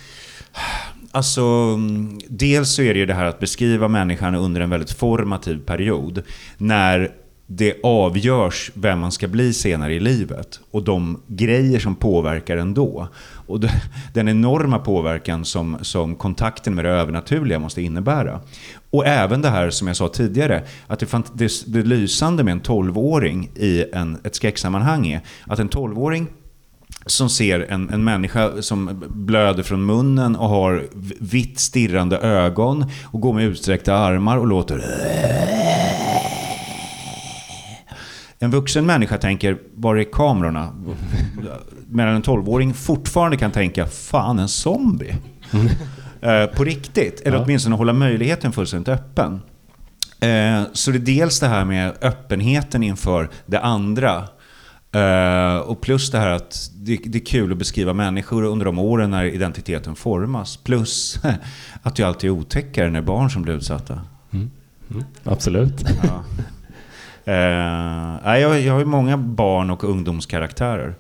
Alltså, 1.12 1.42
mm, 1.42 2.20
dels 2.28 2.76
så 2.76 2.82
är 2.82 2.94
det 2.94 3.00
ju 3.00 3.06
det 3.06 3.14
här 3.14 3.26
att 3.26 3.40
beskriva 3.40 3.88
människan 3.88 4.36
under 4.36 4.62
en 4.62 4.70
väldigt 4.70 4.92
formativ 4.92 5.60
period. 5.66 6.24
När 6.58 7.12
det 7.48 7.76
avgörs 7.84 8.72
vem 8.74 9.00
man 9.00 9.12
ska 9.12 9.28
bli 9.28 9.54
senare 9.54 9.94
i 9.94 10.00
livet. 10.00 10.60
Och 10.72 10.84
de 10.84 11.22
grejer 11.28 11.80
som 11.80 11.96
påverkar 11.96 12.58
ändå. 12.58 13.08
Och 13.48 13.60
den 14.14 14.30
enorma 14.30 14.80
påverkan 14.80 15.46
som, 15.46 15.78
som 15.82 16.16
kontakten 16.16 16.76
med 16.76 16.86
det 16.86 16.92
övernaturliga 16.92 17.60
måste 17.60 17.82
innebära. 17.82 18.40
Och 18.90 19.06
även 19.06 19.42
det 19.42 19.50
här 19.50 19.70
som 19.70 19.88
jag 19.88 19.98
sa 19.98 20.08
tidigare, 20.08 20.64
att 20.88 21.00
det, 21.00 21.06
fant- 21.06 21.32
det, 21.34 21.52
det 21.68 21.84
lysande 21.84 22.44
med 22.44 22.52
en 22.52 22.62
12-åring 22.62 23.50
i 23.56 23.86
en, 23.94 24.18
ett 24.24 24.36
skräcksammanhang 24.36 25.08
är 25.08 25.22
att 25.46 25.60
en 25.60 25.70
12-åring 25.70 26.28
som 27.06 27.30
ser 27.30 27.60
en, 27.60 27.90
en 27.90 28.04
människa 28.04 28.62
som 28.62 29.04
blöder 29.10 29.64
från 29.64 29.86
munnen 29.86 30.36
och 30.36 30.50
har 30.50 30.88
vitt 31.20 31.60
stirrande 31.60 32.18
ögon 32.18 32.86
och 33.06 33.22
går 33.22 33.34
med 33.34 33.44
utsträckta 33.44 33.96
armar 33.96 34.38
och 34.38 34.48
låter... 34.48 34.84
En 38.40 38.52
vuxen 38.52 38.86
människa 38.86 39.18
tänker, 39.18 39.58
var 39.76 39.96
är 39.96 40.04
kamerorna? 40.04 40.74
Medan 41.88 42.16
en 42.16 42.24
12-åring 42.24 42.74
fortfarande 42.74 43.38
kan 43.38 43.52
tänka, 43.52 43.86
fan 43.88 44.40
en 44.40 44.48
zombie. 44.48 45.16
Eh, 46.22 46.46
på 46.46 46.64
riktigt, 46.64 47.22
eller 47.22 47.38
Ja. 47.38 47.44
åtminstone 47.44 47.76
hålla 47.76 47.94
möjligheten 47.94 48.52
fullständigt 48.52 48.90
öppen. 48.90 49.42
Eh, 50.20 50.64
så 50.74 50.92
det 50.92 50.98
är 50.98 51.00
dels 51.00 51.40
det 51.40 51.48
här 51.48 51.66
med 51.66 51.94
öppenheten 52.02 52.84
inför 52.84 53.30
det 53.46 53.60
andra. 53.60 54.28
Eh, 54.92 55.58
och 55.58 55.82
plus 55.82 56.12
det 56.12 56.18
här 56.18 56.30
att 56.30 56.72
det, 56.76 56.94
är 57.16 57.26
kul 57.26 57.52
att 57.52 57.58
beskriva 57.58 57.94
människor 57.94 58.44
under 58.44 58.66
de 58.66 58.80
åren 58.80 59.12
när 59.12 59.26
identiteten 59.26 59.96
formas. 59.96 60.58
Plus 60.58 61.20
att 61.82 61.96
det 61.96 62.04
alltid 62.04 62.28
är 62.30 62.32
otäckare 62.32 62.90
när 62.90 63.02
barn 63.02 63.30
som 63.30 63.42
blir 63.42 63.54
utsatta. 63.54 64.02
Mm. 64.34 64.50
Absolut. 65.24 65.84
Ja. 66.04 66.24
Eh, 67.28 68.40
jag, 68.40 68.60
jag 68.62 68.74
har 68.74 68.80
ju 68.80 68.86
många 68.86 69.18
barn 69.18 69.70
och 69.70 69.84
ungdomskaraktärer. 69.84 70.96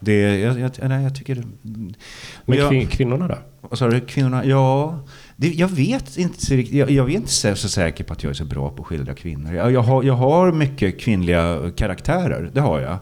Det, 0.00 0.38
jag, 0.38 0.58
jag, 0.60 0.70
nej, 0.88 1.02
jag 1.02 1.14
tycker... 1.14 1.42
Men 1.62 2.58
jag- 2.58 2.72
kvin- 2.72 2.86
kvinnorna 2.86 3.28
då? 3.28 3.38
vad 3.60 3.78
sa 3.78 3.88
du? 3.88 4.00
Kvinnorna? 4.00 4.44
Ja, 4.44 4.98
det, 5.36 5.48
jag 5.48 5.68
vet 5.68 6.16
inte 6.18 6.56
riktigt. 6.56 6.76
Jag, 6.78 6.90
jag 6.90 7.10
är 7.10 7.14
inte 7.14 7.30
så, 7.32 7.56
så 7.56 7.68
säker 7.68 8.04
på 8.04 8.12
att 8.12 8.22
jag 8.22 8.30
är 8.30 8.34
så 8.34 8.44
bra 8.44 8.70
på 8.70 8.82
att 8.82 8.88
skildra 8.88 9.14
kvinnor. 9.14 9.54
Jag, 9.54 9.72
jag, 9.72 9.80
har, 9.82 10.02
jag 10.02 10.14
har 10.14 10.52
mycket 10.52 11.00
kvinnliga 11.00 11.70
karaktärer, 11.76 12.50
det 12.54 12.60
har 12.60 12.80
jag. 12.80 12.92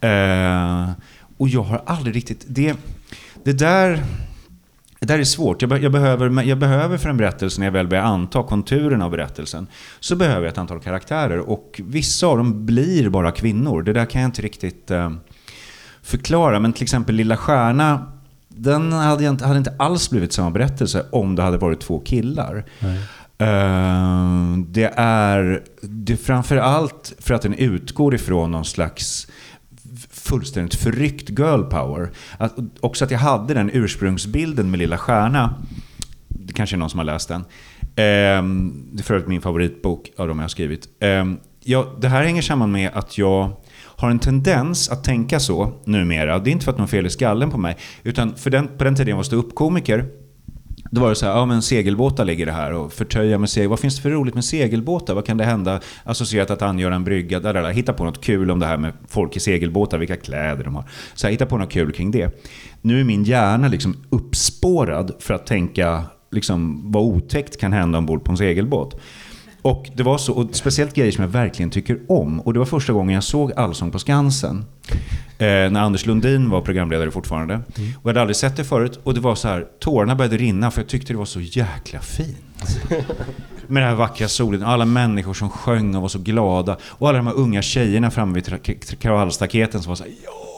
Eh, 0.00 0.90
och 1.36 1.48
jag 1.48 1.62
har 1.62 1.82
aldrig 1.86 2.16
riktigt... 2.16 2.44
Det, 2.48 2.76
det 3.44 3.52
där... 3.52 4.02
Det 5.06 5.12
där 5.12 5.20
är 5.20 5.24
svårt. 5.24 5.62
Jag, 5.62 5.68
be, 5.68 5.78
jag, 5.78 5.92
behöver, 5.92 6.42
jag 6.42 6.58
behöver 6.58 6.98
för 6.98 7.08
en 7.08 7.16
berättelse, 7.16 7.60
när 7.60 7.66
jag 7.66 7.72
väl 7.72 7.88
börjar 7.88 8.04
anta 8.04 8.42
konturerna 8.42 9.04
av 9.04 9.10
berättelsen, 9.10 9.66
så 10.00 10.16
behöver 10.16 10.40
jag 10.40 10.52
ett 10.52 10.58
antal 10.58 10.80
karaktärer. 10.80 11.38
Och 11.38 11.80
vissa 11.84 12.26
av 12.26 12.36
dem 12.36 12.66
blir 12.66 13.08
bara 13.08 13.32
kvinnor. 13.32 13.82
Det 13.82 13.92
där 13.92 14.04
kan 14.04 14.20
jag 14.20 14.28
inte 14.28 14.42
riktigt 14.42 14.90
eh, 14.90 15.12
förklara. 16.02 16.60
Men 16.60 16.72
till 16.72 16.82
exempel 16.82 17.14
Lilla 17.14 17.36
Stjärna, 17.36 18.12
den 18.48 18.92
hade, 18.92 19.24
jag 19.24 19.34
inte, 19.34 19.46
hade 19.46 19.58
inte 19.58 19.74
alls 19.78 20.10
blivit 20.10 20.32
samma 20.32 20.50
berättelse 20.50 21.06
om 21.12 21.34
det 21.36 21.42
hade 21.42 21.58
varit 21.58 21.80
två 21.80 21.98
killar. 22.00 22.64
Eh, 23.38 24.58
det 24.66 24.92
är, 24.96 25.62
det 25.80 26.12
är 26.12 26.16
framför 26.16 26.56
allt 26.56 27.14
för 27.18 27.34
att 27.34 27.42
den 27.42 27.54
utgår 27.54 28.14
ifrån 28.14 28.50
någon 28.50 28.64
slags 28.64 29.26
fullständigt 30.26 30.74
förryckt 30.74 31.30
girl 31.30 31.62
power. 31.62 32.10
Att, 32.38 32.54
också 32.80 33.04
att 33.04 33.10
jag 33.10 33.18
hade 33.18 33.54
den 33.54 33.70
ursprungsbilden 33.72 34.70
med 34.70 34.78
Lilla 34.78 34.98
Stjärna. 34.98 35.54
Det 36.28 36.52
kanske 36.52 36.76
är 36.76 36.78
någon 36.78 36.90
som 36.90 36.98
har 36.98 37.04
läst 37.04 37.28
den. 37.28 37.44
Ehm, 37.96 38.72
det 38.92 39.00
är 39.00 39.04
för 39.04 39.14
övrigt 39.14 39.28
min 39.28 39.40
favoritbok 39.40 40.10
av 40.16 40.28
de 40.28 40.38
jag 40.38 40.44
har 40.44 40.48
skrivit. 40.48 40.88
Ehm, 41.00 41.38
ja, 41.64 41.86
det 42.00 42.08
här 42.08 42.22
hänger 42.24 42.42
samman 42.42 42.72
med 42.72 42.90
att 42.94 43.18
jag 43.18 43.50
har 43.78 44.10
en 44.10 44.18
tendens 44.18 44.88
att 44.88 45.04
tänka 45.04 45.40
så 45.40 45.72
numera. 45.84 46.38
Det 46.38 46.50
är 46.50 46.52
inte 46.52 46.64
för 46.64 46.72
att 46.72 46.78
någon 46.78 46.88
fel 46.88 47.06
i 47.06 47.10
skallen 47.10 47.50
på 47.50 47.58
mig. 47.58 47.76
Utan 48.02 48.34
för 48.34 48.50
den, 48.50 48.68
på 48.78 48.84
den 48.84 48.94
tiden 48.94 49.08
jag 49.08 49.16
var 49.16 49.22
ståuppkomiker 49.22 50.04
då 50.90 51.00
var 51.00 51.08
det 51.08 51.14
så 51.14 51.26
här, 51.26 51.32
ja 51.32 51.46
men 51.46 51.62
segelbåtar 51.62 52.24
ligger 52.24 52.46
det 52.46 52.52
här 52.52 52.72
och 52.72 52.92
förtöja 52.92 53.38
med 53.38 53.50
segel. 53.50 53.70
Vad 53.70 53.80
finns 53.80 53.96
det 53.96 54.02
för 54.02 54.10
roligt 54.10 54.34
med 54.34 54.44
segelbåtar? 54.44 55.14
Vad 55.14 55.26
kan 55.26 55.36
det 55.36 55.44
hända? 55.44 55.80
Associerat 56.04 56.50
att 56.50 56.62
angöra 56.62 56.94
en 56.94 57.04
brygga, 57.04 57.40
där, 57.40 57.54
där, 57.54 57.62
där. 57.62 57.70
Hitta 57.70 57.92
på 57.92 58.04
något 58.04 58.24
kul 58.24 58.50
om 58.50 58.58
det 58.58 58.66
här 58.66 58.76
med 58.76 58.92
folk 59.08 59.36
i 59.36 59.40
segelbåtar, 59.40 59.98
vilka 59.98 60.16
kläder 60.16 60.64
de 60.64 60.74
har. 60.74 60.84
Så 61.14 61.26
här, 61.26 61.32
hitta 61.32 61.46
på 61.46 61.58
något 61.58 61.70
kul 61.70 61.92
kring 61.92 62.10
det. 62.10 62.44
Nu 62.82 63.00
är 63.00 63.04
min 63.04 63.24
hjärna 63.24 63.68
liksom 63.68 63.96
uppspårad 64.10 65.12
för 65.18 65.34
att 65.34 65.46
tänka 65.46 66.04
liksom, 66.30 66.92
vad 66.92 67.02
otäckt 67.02 67.60
kan 67.60 67.72
hända 67.72 67.98
ombord 67.98 68.24
på 68.24 68.30
en 68.30 68.38
segelbåt. 68.38 69.00
Och 69.66 69.90
det 69.94 70.02
var 70.02 70.18
så, 70.18 70.32
och 70.32 70.48
speciellt 70.52 70.94
grejer 70.94 71.12
som 71.12 71.22
jag 71.22 71.28
verkligen 71.28 71.70
tycker 71.70 71.98
om. 72.08 72.40
Och 72.40 72.52
det 72.52 72.58
var 72.58 72.66
första 72.66 72.92
gången 72.92 73.14
jag 73.14 73.24
såg 73.24 73.52
Allsång 73.52 73.90
på 73.90 73.98
Skansen. 73.98 74.64
Eh, 75.38 75.46
när 75.46 75.80
Anders 75.80 76.06
Lundin 76.06 76.50
var 76.50 76.60
programledare 76.60 77.10
fortfarande. 77.10 77.54
Mm. 77.54 77.90
Och 77.96 78.02
jag 78.02 78.08
hade 78.08 78.20
aldrig 78.20 78.36
sett 78.36 78.56
det 78.56 78.64
förut. 78.64 79.00
Och 79.02 79.14
det 79.14 79.20
var 79.20 79.34
så 79.34 79.48
här, 79.48 79.66
tårarna 79.80 80.14
började 80.14 80.36
rinna 80.36 80.70
för 80.70 80.80
jag 80.80 80.88
tyckte 80.88 81.12
det 81.12 81.16
var 81.16 81.24
så 81.24 81.40
jäkla 81.40 82.00
fint. 82.00 82.80
Med 83.66 83.82
den 83.82 83.90
här 83.90 83.96
vackra 83.96 84.28
solen, 84.28 84.62
alla 84.62 84.84
människor 84.84 85.34
som 85.34 85.50
sjöng 85.50 85.94
och 85.94 86.02
var 86.02 86.08
så 86.08 86.18
glada. 86.18 86.76
Och 86.84 87.08
alla 87.08 87.18
de 87.18 87.26
här 87.26 87.34
unga 87.34 87.62
tjejerna 87.62 88.10
framme 88.10 88.34
vid 88.34 88.78
kravallstaketen 89.00 89.82
som 89.82 89.90
var 89.90 89.96
så 89.96 90.04
här, 90.04 90.12
ja. 90.24 90.55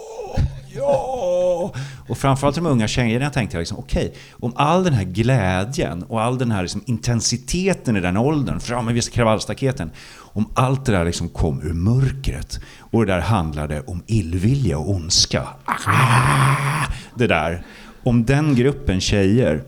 Och 2.09 2.19
framförallt 2.19 2.57
de 2.57 2.67
unga 2.67 2.89
tjejerna 2.89 3.31
tänkte 3.31 3.57
jag 3.57 3.61
liksom, 3.61 3.79
okej, 3.79 4.07
okay, 4.07 4.19
om 4.31 4.53
all 4.57 4.85
den 4.85 4.93
här 4.93 5.05
glädjen 5.05 6.03
och 6.03 6.23
all 6.23 6.39
den 6.39 6.51
här 6.51 6.63
liksom 6.63 6.83
intensiteten 6.87 7.97
i 7.97 8.01
den 8.01 8.17
åldern, 8.17 8.61
framme 8.61 8.93
vid 8.93 9.13
kravallstaketen, 9.13 9.91
om 10.17 10.49
allt 10.55 10.85
det 10.85 10.93
där 10.93 11.05
liksom 11.05 11.29
kom 11.29 11.63
ur 11.63 11.73
mörkret 11.73 12.61
och 12.79 13.07
det 13.07 13.13
där 13.13 13.21
handlade 13.21 13.81
om 13.81 14.03
illvilja 14.07 14.79
och 14.79 14.91
ondska. 14.91 15.49
Ah, 15.65 16.87
det 17.15 17.27
där. 17.27 17.63
Om 18.03 18.25
den 18.25 18.55
gruppen 18.55 19.01
tjejer 19.01 19.63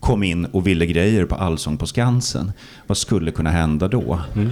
kom 0.00 0.22
in 0.22 0.44
och 0.44 0.66
ville 0.66 0.86
grejer 0.86 1.24
på 1.24 1.34
Allsång 1.34 1.76
på 1.76 1.86
Skansen, 1.86 2.52
vad 2.86 2.98
skulle 2.98 3.30
kunna 3.30 3.50
hända 3.50 3.88
då? 3.88 4.20
Mm. 4.34 4.50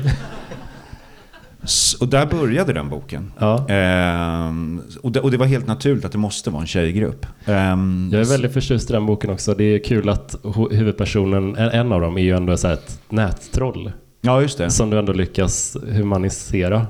Och 2.01 2.09
där 2.09 2.27
började 2.27 2.73
den 2.73 2.89
boken. 2.89 3.33
Ja. 3.39 3.69
Ehm, 3.69 4.83
och, 5.03 5.13
det, 5.13 5.21
och, 5.21 5.31
det, 5.31 5.37
var 5.37 5.47
helt 5.47 5.67
naturligt 5.67 6.05
att 6.05 6.13
det 6.13 6.19
måste 6.19 6.51
vara 6.51 6.61
en 6.61 6.67
tjejgrupp. 6.67 7.27
Ehm, 7.45 8.11
jag 8.13 8.21
är 8.21 8.25
väldigt 8.25 8.53
förtjust 8.53 8.91
i 8.91 8.93
den 8.93 9.07
boken 9.07 9.31
också. 9.31 9.55
Det 9.55 9.65
är 9.65 9.85
kul 9.85 10.09
att 10.09 10.37
huvudpersonen, 10.71 11.57
en 11.57 11.93
av 11.93 12.01
dem, 12.01 12.19
är 12.19 12.23
ju 12.23 12.37
ändå 12.37 12.57
så 12.57 12.69
ett 12.69 13.01
nättroll. 13.09 13.93
Ja, 14.21 14.43
just 14.43 14.59
det. 14.59 14.71
Som 14.71 14.91
du 14.91 14.99
ändå 14.99 15.13
lyckas 15.13 15.77
humanisera. 15.93 16.87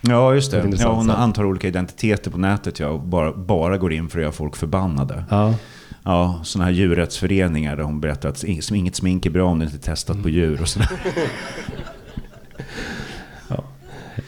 Ja, 0.00 0.34
just 0.34 0.50
det. 0.50 0.76
Ja, 0.78 0.92
hon 0.92 1.10
antar 1.10 1.44
olika 1.44 1.68
identiteter 1.68 2.30
på 2.30 2.38
nätet 2.38 2.80
ja, 2.80 2.88
och 2.88 3.00
bara, 3.00 3.32
bara 3.32 3.78
går 3.78 3.92
in 3.92 4.08
för 4.08 4.18
att 4.18 4.22
göra 4.22 4.32
folk 4.32 4.56
förbannade. 4.56 5.24
Ja. 5.30 5.54
Ja, 6.06 6.40
sådana 6.42 6.64
här 6.64 6.72
djurrättsföreningar 6.72 7.76
där 7.76 7.82
hon 7.82 8.00
berättar 8.00 8.28
att 8.28 8.44
inget 8.44 8.94
smink 8.94 9.26
är 9.26 9.30
bra 9.30 9.44
om 9.44 9.58
det 9.58 9.64
inte 9.64 9.76
är 9.76 9.94
testat 9.94 10.14
mm. 10.14 10.22
på 10.22 10.28
djur 10.28 10.60
och 10.60 10.68
sådär. 10.68 10.88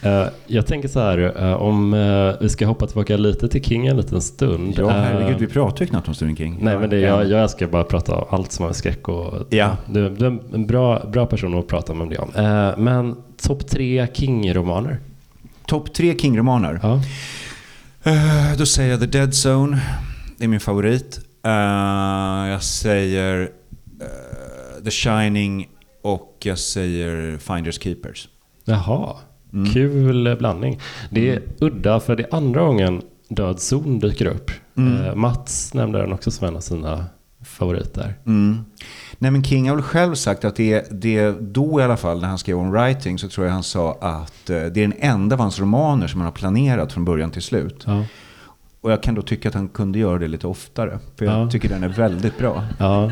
Uh, 0.05 0.29
jag 0.47 0.67
tänker 0.67 0.89
så 0.89 1.01
här, 1.01 1.19
uh, 1.19 1.53
om 1.53 1.95
uh, 1.95 2.35
vi 2.41 2.49
ska 2.49 2.67
hoppa 2.67 2.87
tillbaka 2.87 3.17
lite 3.17 3.49
till 3.49 3.65
King 3.65 3.87
en 3.87 3.97
liten 3.97 4.21
stund. 4.21 4.75
Ja, 4.79 4.91
herregud, 4.91 5.39
vi 5.39 5.47
pratar 5.47 5.85
ju 5.85 5.87
knappt 5.87 6.09
om 6.09 6.15
Stephen 6.15 6.37
King. 6.37 6.59
Nej, 6.61 6.79
men 6.79 6.91
det, 6.91 7.01
jag, 7.01 7.29
jag 7.29 7.43
älskar 7.43 7.67
bara 7.67 7.83
att 7.83 7.89
prata 7.89 8.15
om 8.15 8.27
allt 8.31 8.53
som 8.53 8.65
har 8.65 8.73
skräck 8.73 9.09
och 9.09 9.47
ja. 9.51 9.77
du, 9.87 10.09
du, 10.09 10.27
är 10.27 10.39
en 10.55 10.67
bra, 10.67 11.07
bra 11.07 11.27
person 11.27 11.59
att 11.59 11.67
prata 11.67 11.95
med 11.95 12.09
det 12.09 12.19
om. 12.19 12.31
men 12.85 13.17
topp 13.43 13.69
tre 13.69 14.07
King-romaner? 14.15 14.99
Topp 15.67 15.95
tre 15.95 16.19
King-romaner? 16.19 16.81
Ja. 16.83 17.01
då 18.59 18.67
säger 18.67 18.91
jag 18.91 19.01
The 19.01 19.07
Dead 19.07 19.31
Zone, 19.31 19.81
det 20.39 20.45
är 20.45 20.49
min 20.49 20.61
favorit. 20.61 21.21
jag 22.51 22.63
säger 22.63 23.51
The 24.85 24.91
Shining 24.91 25.69
och 26.03 26.37
jag 26.43 26.59
säger 26.59 27.39
Finders 27.39 27.83
Keepers. 27.83 28.29
Jaha. 28.65 29.17
Mm. 29.53 29.73
Kul 29.73 30.37
blandning. 30.37 30.81
Det 31.11 31.31
är 31.31 31.37
mm. 31.37 31.49
udda 31.61 32.01
för 32.01 32.17
det 32.17 32.23
är 32.23 32.35
andra 32.35 32.61
gången 32.61 33.03
Död 33.29 33.61
zon 33.61 33.99
dyker 33.99 34.27
upp. 34.27 34.51
Mm. 34.77 35.05
Eh, 35.05 35.15
Mats 35.15 35.75
nämnde 35.75 35.99
den 35.99 36.13
också 36.13 36.31
som 36.31 36.49
en 36.49 36.57
av 36.57 36.61
sina 36.61 37.05
favoriter. 37.45 38.15
Mm. 38.27 38.65
Nej 39.19 39.31
men 39.31 39.45
King 39.45 39.69
har 39.69 39.77
väl 39.77 39.85
själv 39.85 40.15
sagt 40.15 40.45
att 40.45 40.57
det, 40.57 40.87
det 40.91 41.31
då 41.41 41.81
i 41.81 41.83
alla 41.83 41.97
fall 41.97 42.21
när 42.21 42.29
han 42.29 42.39
skrev 42.39 42.59
om 42.59 42.71
writing 42.71 43.19
så 43.19 43.29
tror 43.29 43.47
jag 43.47 43.55
han 43.55 43.63
sa 43.63 43.99
att 44.01 44.51
eh, 44.51 44.57
det 44.57 44.65
är 44.65 44.71
den 44.71 44.95
enda 44.99 45.37
av 45.37 45.41
hans 45.41 45.61
romaner 45.61 46.07
som 46.07 46.21
han 46.21 46.27
har 46.27 46.33
planerat 46.33 46.93
från 46.93 47.05
början 47.05 47.31
till 47.31 47.43
slut. 47.43 47.85
Ja. 47.87 48.05
Och 48.81 48.93
jag 48.93 49.03
kan 49.03 49.15
då 49.15 49.23
tycka 49.23 49.49
att 49.49 49.55
han 49.55 49.69
kunde 49.69 49.99
göra 49.99 50.19
det 50.19 50.29
lite 50.29 50.47
oftare. 50.47 50.99
För 51.17 51.25
jag 51.25 51.41
ja. 51.41 51.51
tycker 51.51 51.69
den 51.69 51.85
är 51.85 51.89
väldigt 51.89 52.39
bra. 52.39 52.65
Ja. 52.79 53.11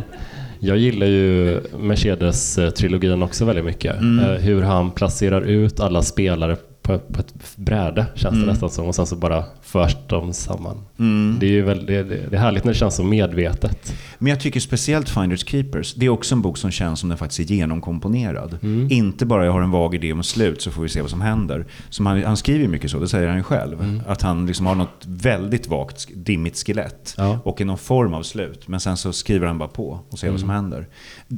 Jag 0.64 0.76
gillar 0.76 1.06
ju 1.06 1.60
Mercedes-trilogin 1.78 3.22
också 3.22 3.44
väldigt 3.44 3.64
mycket. 3.64 4.00
Mm. 4.00 4.24
Eh, 4.24 4.40
hur 4.40 4.62
han 4.62 4.90
placerar 4.90 5.40
ut 5.40 5.80
alla 5.80 6.02
spelare 6.02 6.56
på, 6.84 6.98
på 6.98 7.20
ett 7.20 7.56
bräde 7.56 8.06
känns 8.14 8.34
det 8.34 8.42
mm. 8.42 8.46
nästan 8.46 8.70
som 8.70 8.86
och 8.86 8.94
sen 8.94 9.06
så 9.06 9.16
bara 9.16 9.44
förs 9.62 9.96
de 10.06 10.32
samman. 10.32 10.84
Mm. 10.98 11.36
Det 11.40 11.46
är 11.46 11.50
ju 11.50 11.62
väldigt, 11.62 11.86
det, 11.86 12.02
det, 12.02 12.36
är 12.36 12.40
härligt 12.40 12.64
när 12.64 12.72
det 12.72 12.78
känns 12.78 12.94
så 12.94 13.04
medvetet. 13.04 13.94
Men 14.18 14.30
jag 14.30 14.40
tycker 14.40 14.60
speciellt 14.60 15.08
Finders 15.08 15.46
Keepers, 15.46 15.94
det 15.94 16.06
är 16.06 16.10
också 16.10 16.34
en 16.34 16.42
bok 16.42 16.58
som 16.58 16.70
känns 16.70 17.00
som 17.00 17.08
den 17.08 17.18
faktiskt 17.18 17.50
är 17.50 17.54
genomkomponerad. 17.54 18.58
Mm. 18.62 18.88
Inte 18.90 19.26
bara 19.26 19.44
jag 19.44 19.52
har 19.52 19.62
en 19.62 19.70
vag 19.70 19.94
idé 19.94 20.12
om 20.12 20.22
slut 20.22 20.62
så 20.62 20.70
får 20.70 20.82
vi 20.82 20.88
se 20.88 21.00
vad 21.00 21.10
som 21.10 21.20
händer. 21.20 21.66
Som 21.88 22.06
han, 22.06 22.24
han 22.24 22.36
skriver 22.36 22.68
mycket 22.68 22.90
så, 22.90 22.98
det 22.98 23.08
säger 23.08 23.28
han 23.28 23.36
ju 23.36 23.42
själv. 23.42 23.82
Mm. 23.82 24.02
Att 24.06 24.22
han 24.22 24.46
liksom 24.46 24.66
har 24.66 24.74
något 24.74 25.04
väldigt 25.06 25.68
vagt, 25.68 26.08
dimmigt 26.14 26.66
skelett 26.66 27.14
ja. 27.16 27.38
och 27.44 27.60
i 27.60 27.64
någon 27.64 27.78
form 27.78 28.14
av 28.14 28.22
slut. 28.22 28.68
Men 28.68 28.80
sen 28.80 28.96
så 28.96 29.12
skriver 29.12 29.46
han 29.46 29.58
bara 29.58 29.68
på 29.68 30.00
och 30.10 30.18
ser 30.18 30.30
vad 30.30 30.40
som 30.40 30.50
mm. 30.50 30.62
händer. 30.62 30.88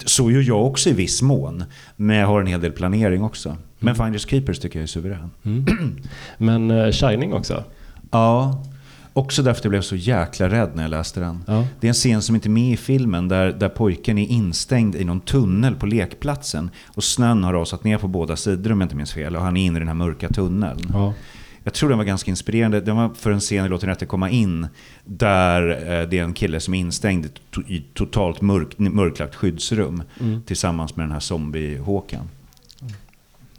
Så 0.04 0.30
gör 0.30 0.42
jag 0.42 0.66
också 0.66 0.90
i 0.90 0.92
viss 0.92 1.22
mån, 1.22 1.64
men 1.96 2.16
jag 2.16 2.26
har 2.26 2.40
en 2.40 2.46
hel 2.46 2.61
del 2.61 2.72
planering 2.72 3.22
också. 3.22 3.56
Men. 3.79 3.95
Finders 3.95 4.27
Keepers 4.29 4.59
tycker 4.59 4.79
jag 4.79 4.83
är 4.83 4.87
suverän. 4.87 5.31
Mm. 5.43 5.65
Men 6.39 6.71
uh, 6.71 6.93
Shining 6.93 7.33
också? 7.33 7.65
Ja. 8.11 8.62
Också 9.12 9.43
därför 9.43 9.61
att 9.61 9.65
jag 9.65 9.71
blev 9.71 9.81
så 9.81 9.97
jäkla 9.97 10.49
rädd 10.49 10.71
när 10.75 10.83
jag 10.83 10.91
läste 10.91 11.21
den. 11.21 11.45
Ja. 11.47 11.67
Det 11.81 11.87
är 11.87 11.89
en 11.89 11.95
scen 11.95 12.23
som 12.23 12.35
inte 12.35 12.49
är 12.49 12.51
med 12.51 12.73
i 12.73 12.77
filmen 12.77 13.29
där, 13.29 13.53
där 13.53 13.69
pojken 13.69 14.19
är 14.19 14.27
instängd 14.27 14.95
i 14.95 15.05
någon 15.05 15.21
tunnel 15.21 15.75
på 15.75 15.87
lekplatsen. 15.87 16.71
Och 16.87 17.05
snön 17.05 17.45
har 17.45 17.53
rasat 17.53 17.85
ner 17.85 17.99
på 17.99 18.09
båda 18.09 18.37
sidor 18.37 18.73
om 18.73 18.81
jag 18.81 18.85
inte 18.85 18.97
minns 18.97 19.12
fel. 19.12 19.37
Och 19.37 19.43
han 19.43 19.57
är 19.57 19.67
inne 19.67 19.77
i 19.77 19.79
den 19.79 19.89
här 19.89 19.95
mörka 19.95 20.29
tunneln. 20.29 20.81
Ja. 20.93 21.15
Jag 21.67 21.75
tror 21.75 21.89
den 21.89 21.99
var 21.99 22.05
ganska 22.05 22.31
inspirerande. 22.31 22.81
Den 22.81 22.97
var 22.97 23.11
för 23.15 23.31
en 23.31 23.41
scen 23.41 23.67
i 23.67 23.69
Låt 23.69 23.85
rätte 23.85 24.07
komma 24.07 24.31
in. 24.31 24.67
Där 25.05 25.71
eh, 25.71 26.09
det 26.09 26.19
är 26.19 26.25
en 26.25 26.33
kille 26.33 26.61
som 26.61 26.75
är 26.75 26.79
instängd 26.79 27.27
i 27.67 27.81
totalt 27.95 28.41
mörk, 28.41 28.79
mörklagt 28.79 29.35
skyddsrum. 29.35 30.03
Mm. 30.21 30.43
Tillsammans 30.43 30.97
med 30.97 31.05
den 31.05 31.12
här 31.12 31.21
zombie-Håkan. 31.21 32.29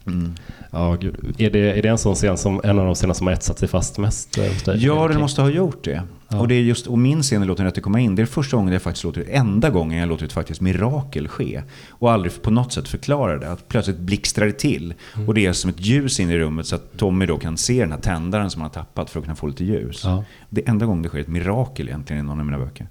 Mm. 0.08 0.36
Ja, 0.72 0.98
gud. 1.02 1.36
Är, 1.38 1.50
det, 1.50 1.60
är 1.60 1.82
det 1.82 1.90
en 1.90 1.98
sån 1.98 2.16
scen 2.16 2.38
som 2.38 2.62
en 2.64 2.80
av 2.80 2.86
de 2.86 2.96
scener 2.96 3.14
som 3.14 3.28
har 3.28 3.34
etsat 3.34 3.60
sig 3.60 3.68
fast 3.68 3.98
mest? 3.98 4.38
Eh, 4.38 4.76
ja, 4.76 5.08
den 5.08 5.20
måste 5.20 5.42
ha 5.42 5.50
gjort 5.50 5.84
det. 5.84 6.04
Ja. 6.30 6.40
Och, 6.40 6.48
det 6.48 6.56
är 6.56 6.62
just, 6.62 6.88
och 6.88 7.00
min 7.00 7.24
scen 7.24 7.44
i 7.44 7.46
Låt 7.46 7.60
rätt 7.60 7.82
komma 7.82 8.00
in, 8.00 8.16
det 8.16 8.22
är 8.22 8.26
första 8.26 8.58
gången 8.58 8.74
jag 8.74 8.82
faktiskt 8.82 9.04
låter, 9.04 9.26
enda 9.30 9.70
gången 9.70 10.00
jag 10.00 10.10
låter 10.10 10.26
ett 10.26 10.34
faktiskt 10.34 10.62
mirakel 10.62 11.28
ske. 11.28 11.62
Och 11.90 12.12
aldrig 12.12 12.42
på 12.42 12.52
något 12.52 12.74
sätt 12.74 12.88
förklara 12.88 13.38
det. 13.38 13.52
Att 13.52 13.68
plötsligt 13.68 13.98
blixtrar 13.98 14.46
det 14.46 14.52
till. 14.52 14.94
Mm. 15.16 15.28
Och 15.28 15.34
det 15.34 15.46
är 15.46 15.54
som 15.54 15.70
ett 15.70 15.86
ljus 15.86 16.20
in 16.20 16.30
i 16.30 16.38
rummet 16.38 16.68
så 16.68 16.76
att 16.76 16.98
Tommy 16.98 17.26
då 17.26 17.38
kan 17.38 17.58
se 17.58 17.80
den 17.82 17.92
här 17.92 18.00
tändaren 18.00 18.50
som 18.50 18.62
han 18.62 18.70
har 18.70 18.84
tappat 18.84 19.10
för 19.10 19.20
att 19.20 19.26
kunna 19.26 19.36
få 19.36 19.48
lite 19.48 19.66
ljus. 19.66 20.02
Ja. 20.04 20.24
Det 20.50 20.66
är 20.66 20.70
enda 20.70 20.86
gången 20.86 21.04
det 21.04 21.10
sker 21.10 21.20
ett 21.20 21.28
mirakel 21.28 21.88
egentligen 21.88 22.26
i 22.26 22.28
någon 22.28 22.40
av 22.40 22.46
mina 22.46 22.60
böcker. 22.60 22.88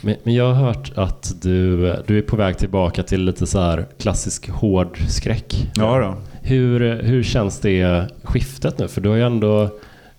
Men, 0.00 0.16
men, 0.24 0.34
jag 0.34 0.54
har 0.54 0.66
hört 0.66 0.92
att 0.94 1.34
du, 1.42 1.76
du 2.06 2.18
är 2.18 2.22
på 2.22 2.36
väg 2.36 2.58
tillbaka 2.58 3.02
till 3.02 3.24
lite 3.24 3.46
så 3.46 3.60
här 3.60 3.86
klassisk 3.98 4.50
hård 4.50 4.98
skräck. 5.08 5.70
Ja 5.74 5.98
då. 5.98 6.16
Hur, 6.42 7.02
hur 7.02 7.22
känns 7.22 7.60
det 7.60 8.08
skiftet 8.22 8.78
nu? 8.78 8.88
För 8.88 9.00
du 9.00 9.08
har 9.08 9.16
ju 9.16 9.22
ändå 9.22 9.62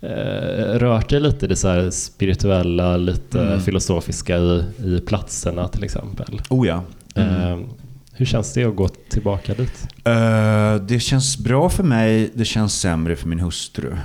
eh, 0.02 0.80
rört 0.80 1.10
dig 1.10 1.20
lite 1.20 1.46
i 1.46 1.50
det 1.50 1.56
så 1.56 1.92
spirituella, 1.92 2.98
lite 2.98 3.42
mm. 3.42 3.60
filosofiska 3.60 4.38
i, 4.38 4.64
i 4.84 5.02
platserna 5.08 5.68
till 5.68 5.84
exempel. 5.84 6.42
Oh 6.50 6.68
ja. 6.68 6.84
Mm. 7.16 7.30
Eh, 7.30 7.68
hur 8.16 8.26
känns 8.26 8.54
det 8.54 8.66
att 8.66 8.76
gå 8.76 8.88
tillbaka 8.88 9.54
dit? 9.54 9.88
Uh, 10.08 10.86
det 10.86 11.00
känns 11.00 11.38
bra 11.38 11.70
för 11.70 11.84
mig, 11.84 12.32
det 12.34 12.46
känns 12.46 12.80
sämre 12.80 13.16
för 13.16 13.28
min 13.28 13.40
hustru. 13.40 13.98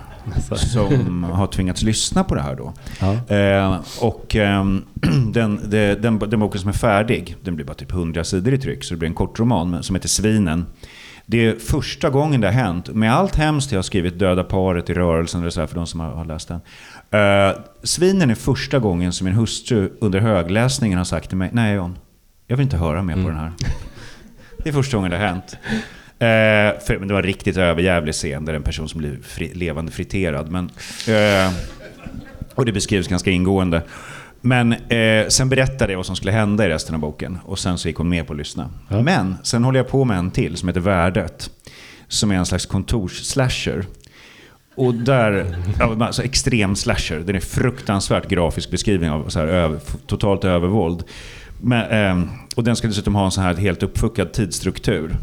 Som 0.57 1.25
har 1.25 1.47
tvingats 1.47 1.83
lyssna 1.83 2.25
på 2.25 2.35
det 2.35 2.43
här 2.43 2.57
då. 2.57 2.73
Ja. 3.01 3.73
Uh, 3.73 3.81
och 4.01 4.35
um, 4.35 4.85
den, 5.33 5.61
den, 5.71 6.03
den, 6.03 6.19
den 6.19 6.41
boken 6.41 6.61
som 6.61 6.69
är 6.69 6.73
färdig, 6.73 7.37
den 7.45 7.57
blir 7.57 7.67
bara 7.67 7.75
typ 7.75 7.93
100 7.93 8.25
sidor 8.25 8.55
i 8.55 8.59
tryck, 8.59 8.85
så 8.85 8.95
det 8.95 8.99
blir 8.99 9.09
en 9.09 9.15
kort 9.15 9.39
roman 9.41 9.83
som 9.83 9.97
heter 9.97 10.09
Svinen. 10.09 10.67
Det 11.27 11.47
är 11.47 11.55
första 11.55 12.11
gången 12.11 12.41
det 12.41 12.47
har 12.47 12.55
hänt. 12.55 12.89
Med 12.89 13.15
allt 13.15 13.37
hemskt 13.37 13.73
jag 13.73 13.79
har 13.79 13.83
skrivit 13.83 14.19
Döda 14.19 14.45
paret 14.45 14.91
i 14.91 14.95
rörelsen, 14.95 15.41
eller 15.41 15.51
så 15.51 15.61
här, 15.61 15.67
för 15.67 15.75
de 15.75 15.87
som 15.87 16.01
har, 16.01 16.11
har 16.11 16.25
läst 16.25 16.49
den. 16.49 16.61
Uh, 17.21 17.61
Svinen 17.83 18.31
är 18.31 18.35
första 18.35 18.79
gången 18.79 19.13
som 19.13 19.25
min 19.25 19.35
hustru 19.35 19.91
under 20.01 20.21
högläsningen 20.21 20.99
har 20.99 21.05
sagt 21.05 21.29
till 21.29 21.39
mig, 21.39 21.51
nej 21.53 21.75
John, 21.75 21.99
jag 22.47 22.57
vill 22.57 22.65
inte 22.65 22.77
höra 22.77 23.03
mer 23.03 23.15
mm. 23.15 23.25
på 23.25 23.31
den 23.31 23.41
här. 23.41 23.53
Det 24.65 24.69
är 24.69 24.73
första 24.73 24.97
gången 24.97 25.11
det 25.11 25.17
har 25.17 25.27
hänt. 25.27 25.57
Eh, 26.19 26.81
för, 26.81 26.99
men 26.99 27.09
det 27.09 27.15
var 27.15 27.21
en 27.21 27.27
riktigt 27.27 27.57
överjävlig 27.57 28.15
scen 28.15 28.45
där 28.45 28.55
en 28.55 28.63
person 28.63 28.89
som 28.89 28.99
blir 28.99 29.19
fri, 29.23 29.55
levande 29.55 29.93
friterad. 29.93 30.51
Men, 30.51 30.71
eh, 31.09 31.53
och 32.55 32.65
det 32.65 32.73
beskrivs 32.73 33.09
ganska 33.09 33.31
ingående. 33.31 33.83
Men 34.41 34.73
eh, 34.73 35.29
sen 35.29 35.49
berättade 35.49 35.93
jag 35.93 35.99
vad 35.99 36.07
som 36.07 36.17
skulle 36.17 36.33
hända 36.33 36.67
i 36.67 36.69
resten 36.69 36.95
av 36.95 37.01
boken. 37.01 37.39
Och 37.45 37.59
sen 37.59 37.79
så 37.79 37.89
gick 37.89 37.97
hon 37.97 38.09
med 38.09 38.27
på 38.27 38.33
att 38.33 38.39
lyssna. 38.39 38.71
Ja. 38.89 39.03
Men 39.03 39.37
sen 39.43 39.65
håller 39.65 39.79
jag 39.79 39.89
på 39.89 40.05
med 40.05 40.19
en 40.19 40.31
till 40.31 40.57
som 40.57 40.69
heter 40.69 40.81
Värdet. 40.81 41.51
Som 42.09 42.31
är 42.31 42.35
en 42.35 42.47
slags 42.47 42.67
kontorsslasher. 42.67 43.85
Och 44.75 44.95
där, 44.95 45.57
alltså 46.01 46.23
extrem 46.23 46.77
slasher. 46.77 47.19
Den 47.19 47.37
är 47.37 47.41
fruktansvärt 47.41 48.29
grafisk 48.29 48.71
beskrivning 48.71 49.11
av 49.11 49.29
så 49.29 49.39
här, 49.39 49.47
över, 49.47 49.81
totalt 50.07 50.45
övervåld. 50.45 51.05
Men, 51.61 51.91
eh, 51.91 52.31
och 52.57 52.65
den 52.65 52.77
ska 52.77 52.89
dessutom 52.89 53.15
ha 53.15 53.25
en 53.25 53.31
sån 53.31 53.45
här 53.45 53.55
helt 53.55 53.83
uppfuckad 53.83 54.33
tidsstruktur. 54.33 55.17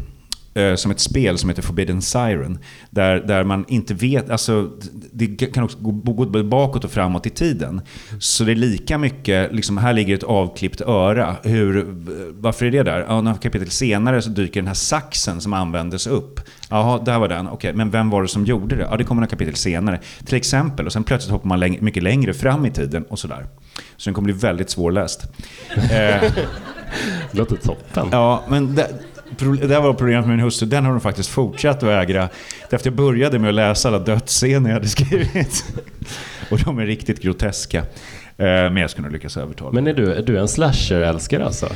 Eh, 0.56 0.74
som 0.74 0.90
ett 0.90 1.00
spel 1.00 1.38
som 1.38 1.48
heter 1.48 1.62
Forbidden 1.62 2.02
Siren. 2.02 2.58
Där, 2.90 3.20
där 3.20 3.44
man 3.44 3.64
inte 3.68 3.94
vet, 3.94 4.30
alltså 4.30 4.70
det 5.12 5.26
kan 5.26 5.64
också 5.64 5.78
gå 5.78 5.92
både 5.92 6.44
bakåt 6.44 6.84
och 6.84 6.90
framåt 6.90 7.26
i 7.26 7.30
tiden. 7.30 7.80
Så 8.20 8.44
det 8.44 8.52
är 8.52 8.56
lika 8.56 8.98
mycket, 8.98 9.52
liksom 9.54 9.78
här 9.78 9.92
ligger 9.92 10.14
ett 10.14 10.22
avklippt 10.22 10.80
öra. 10.80 11.36
Hur, 11.42 11.86
varför 12.40 12.66
är 12.66 12.70
det 12.70 12.82
där? 12.82 13.04
Ja, 13.08 13.20
några 13.20 13.36
kapitel 13.38 13.70
senare 13.70 14.22
så 14.22 14.30
dyker 14.30 14.60
den 14.60 14.66
här 14.66 14.74
saxen 14.74 15.40
som 15.40 15.52
användes 15.52 16.06
upp. 16.06 16.40
Jaha, 16.70 17.00
där 17.04 17.18
var 17.18 17.28
den. 17.28 17.48
Okej, 17.48 17.72
men 17.72 17.90
vem 17.90 18.10
var 18.10 18.22
det 18.22 18.28
som 18.28 18.44
gjorde 18.44 18.76
det? 18.76 18.86
Ja, 18.90 18.96
det 18.96 19.04
kommer 19.04 19.20
några 19.20 19.30
kapitel 19.30 19.54
senare. 19.54 20.00
Till 20.24 20.36
exempel. 20.36 20.86
Och 20.86 20.92
sen 20.92 21.04
plötsligt 21.04 21.32
hoppar 21.32 21.48
man 21.48 21.58
läng- 21.62 21.80
mycket 21.80 22.02
längre 22.02 22.34
fram 22.34 22.66
i 22.66 22.70
tiden 22.70 23.04
och 23.04 23.18
sådär. 23.18 23.46
Så 23.96 24.10
den 24.10 24.14
kommer 24.14 24.24
bli 24.26 24.34
väldigt 24.34 24.70
svårläst. 24.70 25.22
Eh, 25.90 26.32
Låter 27.30 27.56
toppen. 27.56 28.08
Ja, 28.12 28.44
men 28.48 28.74
det, 28.74 28.88
det 29.68 29.80
var 29.80 29.92
problemet 29.94 30.26
med 30.26 30.36
min 30.36 30.44
hustru. 30.44 30.66
Den 30.68 30.84
har 30.84 30.90
de 30.92 31.00
faktiskt 31.00 31.28
fortsatt 31.28 31.76
att 31.82 31.88
ägra. 31.88 32.28
Därför 32.70 32.86
jag 32.86 32.94
började 32.96 33.38
med 33.38 33.48
att 33.48 33.54
läsa 33.54 33.88
alla 33.88 33.98
dödsscener 33.98 34.70
jag 34.70 34.74
hade 34.74 34.88
skrivit. 34.88 35.64
Och 36.50 36.58
de 36.58 36.78
är 36.78 36.86
riktigt 36.86 37.22
groteska. 37.22 37.78
Eh, 37.78 37.84
Men 38.46 38.76
jag 38.76 38.90
skulle 38.90 39.04
nog 39.06 39.12
lyckas 39.12 39.36
övertala. 39.36 39.70
Men 39.72 39.86
är 39.86 39.94
du, 39.94 40.14
är 40.14 40.22
du 40.22 40.38
en 40.38 40.48
slasher-älskare 40.48 41.44
alltså? 41.44 41.68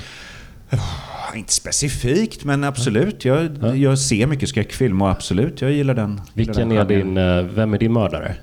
Ah, 0.71 1.35
Inte 1.37 1.53
specifikt, 1.53 2.45
men 2.45 2.65
absolut. 2.65 3.25
Jag, 3.25 3.77
jag 3.77 3.99
ser 3.99 4.27
mycket 4.27 4.49
skräckfilm 4.49 5.03
och 5.03 5.11
absolut, 5.11 5.61
jag 5.61 5.73
gillar 5.73 5.95
den. 5.95 6.21
Vilken 6.35 6.71
gillar 6.71 6.85
är 6.85 6.89
den 6.89 7.15
din, 7.15 7.17
eh, 7.17 7.43
vem 7.55 7.75
är 7.75 7.79
din 7.79 7.93
mördare? 7.93 8.35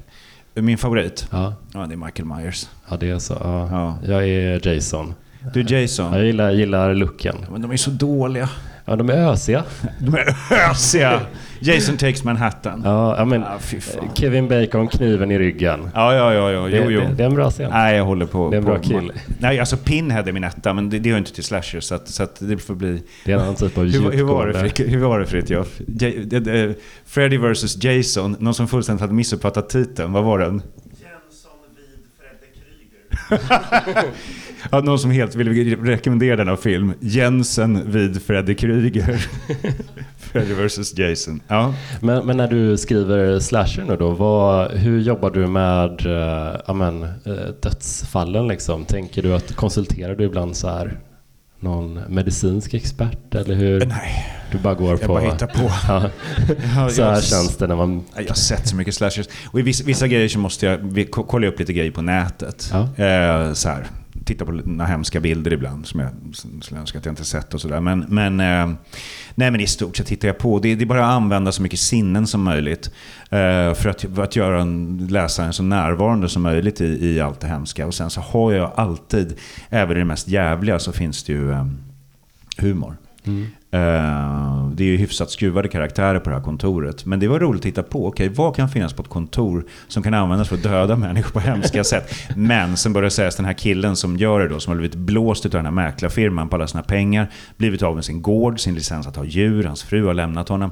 Min 0.54 0.78
favorit? 0.78 1.28
Ja, 1.32 1.54
Ja, 1.74 1.80
det 1.86 1.94
är 1.94 1.98
Michael 1.98 2.26
Myers. 2.28 2.68
ja 2.90 2.98
det 2.98 3.10
är 3.10 3.20
så. 3.20 3.34
Ja. 3.42 3.68
Ja. 3.72 3.98
Jag 4.14 4.28
är 4.28 4.68
Jason. 4.68 5.14
Du 5.54 5.60
är 5.60 5.72
Jason. 5.82 6.14
Jag 6.14 6.26
gillar, 6.26 6.52
gillar 6.52 6.94
looken. 6.94 7.36
Men 7.52 7.62
de 7.62 7.72
är 7.72 7.78
så 7.78 7.90
dåliga. 7.92 8.50
Ja, 8.90 8.96
de 8.96 9.10
är 9.10 9.32
ösiga. 9.32 9.64
De 10.00 10.14
är 10.16 10.36
ösiga. 10.72 11.22
Jason 11.60 11.98
takes 11.98 12.24
Manhattan. 12.24 12.82
Ja, 12.86 13.26
men 13.26 13.44
Ah. 13.44 13.60
Kevin 14.14 14.48
Bacon, 14.48 14.88
kniven 14.88 15.32
i 15.32 15.40
ryggen. 15.40 15.90
Ja, 15.94 16.14
ja, 16.16 16.34
ja, 16.34 16.52
ja. 16.52 16.62
Det, 16.68 16.78
Jo, 16.78 16.92
jo. 16.92 17.00
det, 17.00 17.14
det 17.18 17.24
är 17.24 17.28
en 17.28 17.36
bra 17.36 17.52
scen. 17.52 17.70
Nej, 17.72 17.98
jag 17.98 18.06
håller 18.06 18.26
på... 18.26 18.50
Det 18.50 18.56
är 18.56 18.58
en 18.58 18.66
på, 18.66 18.72
bra 18.72 18.80
kill. 18.80 19.12
Nej, 19.40 19.60
alltså 19.60 19.78
Pinhead 19.78 20.24
är 20.28 20.32
min 20.32 20.44
etta, 20.44 20.74
men 20.74 20.90
det, 20.90 21.00
det 21.00 21.10
hör 21.12 21.18
inte 21.18 21.34
till 21.34 21.44
slasher, 21.44 21.80
så, 21.80 21.96
att, 21.96 22.08
så 22.08 22.24
att 22.24 22.36
det 22.40 22.58
får 22.58 22.76
bli... 22.76 23.02
Det 23.26 23.32
är 23.32 23.36
en 23.36 23.42
annan 23.42 23.56
typ 23.56 23.78
av 23.78 23.84
Hur, 23.84 24.12
hur, 24.12 24.24
var 24.24 24.48
det, 24.48 24.84
hur 24.84 24.98
var 25.00 25.20
det 25.20 25.26
Fritiof? 25.26 25.68
Det- 25.88 26.40
det- 26.40 26.76
Freddy 27.06 27.38
vs 27.38 27.84
Jason, 27.84 28.36
någon 28.40 28.54
som 28.54 28.68
fullständigt 28.68 29.02
hade 29.02 29.14
missuppfattat 29.14 29.70
titeln, 29.70 30.12
vad 30.14 30.24
var 30.24 30.40
den? 30.40 30.62
Ja, 34.72 34.82
någon 34.82 35.00
som 35.00 35.12
helt 35.12 35.36
ville 35.36 35.76
rekommendera 35.76 36.36
denna 36.36 36.58
film. 36.58 36.94
Jensen 37.00 37.92
vid 37.92 38.22
Freddy 38.22 38.56
Krueger. 38.56 39.26
Freddy 40.18 40.54
vs 40.54 40.98
Jason. 40.98 41.42
Ja. 41.48 41.74
Men, 42.02 42.26
men 42.26 42.38
när 42.38 42.48
du 42.48 42.78
skriver 42.78 43.40
slasher 43.40 43.84
nu 43.84 43.96
då, 43.96 44.10
vad, 44.10 44.72
hur 44.72 45.00
jobbar 45.00 45.30
du 45.30 45.48
med 45.48 46.06
uh, 46.06 46.60
amen, 46.66 47.04
eh, 47.04 47.34
dödsfallen 47.62 48.48
liksom? 48.48 48.86
Tänker 48.86 49.22
du 49.22 49.34
att 49.34 49.56
konsulterar 49.56 50.16
du 50.16 50.24
ibland 50.24 50.56
så 50.56 50.68
här 50.70 50.98
någon 51.60 51.94
medicinsk 52.08 52.74
expert 52.74 53.36
eller 53.36 53.56
hur? 53.56 53.86
Nej, 53.86 54.26
Du 54.52 54.58
bara 54.58 54.74
går 54.74 54.90
jag 54.90 55.02
på... 55.02 55.08
bara 55.08 55.24
hittar 55.32 55.48
på. 55.48 55.62
Ja, 56.76 56.90
så 56.90 57.04
här 57.04 57.12
jag- 57.14 57.24
känns 57.24 57.58
det 57.58 57.68
när 57.68 57.76
man... 57.76 58.04
Jag 58.16 58.28
har 58.28 58.34
sett 58.36 58.68
så 58.68 58.76
mycket 58.76 58.96
slashers. 58.96 59.28
Och 59.52 59.60
i 59.60 59.62
vissa, 59.64 59.84
vissa 59.84 60.08
grejer 60.08 60.28
så 60.28 60.40
måste 60.40 60.66
jag 60.66 61.08
kolla 61.12 61.48
upp 61.48 61.60
lite 61.60 61.74
grejer 61.74 61.92
på 61.92 62.02
nätet. 62.02 62.72
Ja. 62.74 63.04
Eh, 63.06 63.54
så 63.54 63.70
här, 63.70 63.86
titta 64.28 64.46
på 64.46 64.52
några 64.52 64.86
hemska 64.86 65.20
bilder 65.20 65.54
ibland 65.54 65.88
som 65.88 66.00
jag 66.00 66.10
skulle 66.64 66.82
önska 66.82 66.98
att 66.98 67.06
jag 67.06 67.12
inte 67.12 67.26
sett 67.26 67.54
och 67.54 67.62
sådär. 67.62 67.80
Men, 67.80 68.06
men, 68.10 68.40
eh, 68.40 68.78
nej, 69.36 69.52
men 69.52 69.60
i 69.60 69.68
stort 69.68 69.98
sett 69.98 70.08
tittar 70.08 70.28
jag 70.28 70.38
på. 70.38 70.60
Det, 70.60 70.76
det 70.76 70.84
är 70.84 70.86
bara 70.86 71.06
att 71.06 71.14
använda 71.14 71.52
så 71.52 71.62
mycket 71.62 71.80
sinnen 71.80 72.28
som 72.28 72.44
möjligt. 72.44 72.92
Eh, 73.30 73.74
för 73.74 73.88
att, 73.88 74.02
för 74.02 74.24
att 74.24 74.36
göra 74.36 74.62
en, 74.62 75.08
läsaren 75.12 75.54
så 75.54 75.64
närvarande 75.64 76.30
som 76.30 76.44
möjligt 76.44 76.82
i, 76.82 77.06
i 77.06 77.20
allt 77.20 77.40
det 77.40 77.48
hemska. 77.48 77.88
Och 77.88 77.94
sen 77.94 78.10
så 78.10 78.22
har 78.22 78.52
jag 78.52 78.72
alltid, 78.76 79.38
även 79.70 79.98
i 79.98 80.00
det 80.00 80.06
mest 80.06 80.28
jävliga, 80.28 80.80
så 80.80 80.92
finns 80.92 81.24
det 81.24 81.34
ju 81.34 81.52
eh, 81.52 81.66
humor. 82.58 82.98
Mm. 83.24 83.48
Eh, 83.72 84.68
det 84.74 84.84
är 84.84 84.88
ju 84.88 84.98
hyfsat 84.98 85.32
skruvade 85.32 85.68
karaktärer 85.68 86.20
på 86.20 86.30
det 86.30 86.36
här 86.36 86.44
kontoret. 86.44 87.06
Men 87.06 87.20
det 87.20 87.28
var 87.28 87.40
roligt 87.40 87.60
att 87.60 87.64
titta 87.64 87.84
på. 87.84 88.08
Okej, 88.08 88.30
vad 88.30 88.56
kan 88.56 88.70
finnas 88.70 88.94
på 88.94 89.02
ett 89.02 89.10
kontor 89.10 89.66
som 89.88 90.04
kan 90.04 90.14
användas 90.14 90.48
för 90.50 90.56
att 90.56 90.64
döda 90.64 90.96
människor 90.96 91.32
på 91.32 91.40
hemska 91.40 91.84
sätt? 91.84 92.14
Men 92.36 92.78
sen 92.78 92.94
börjar 92.94 93.10
sägas 93.10 93.36
den 93.36 93.46
här 93.46 93.54
killen 93.54 93.96
som 93.96 94.18
gör 94.18 94.40
det 94.40 94.48
då, 94.48 94.60
som 94.60 94.72
har 94.72 94.78
blivit 94.78 94.96
blåst 94.96 95.46
av 95.46 95.52
den 95.52 95.66
här 95.66 95.72
mäklarfirman 95.72 96.50
på 96.50 96.56
alla 96.56 96.68
sina 96.68 96.84
pengar, 96.84 97.32
blivit 97.58 97.82
av 97.84 97.96
med 97.96 98.06
sin 98.06 98.22
gård, 98.22 98.60
sin 98.60 98.76
licens 98.76 99.08
att 99.08 99.16
ha 99.16 99.26
djur, 99.26 99.64
hans 99.64 99.84
fru 99.84 100.06
har 100.06 100.14
lämnat 100.14 100.50
honom. 100.50 100.72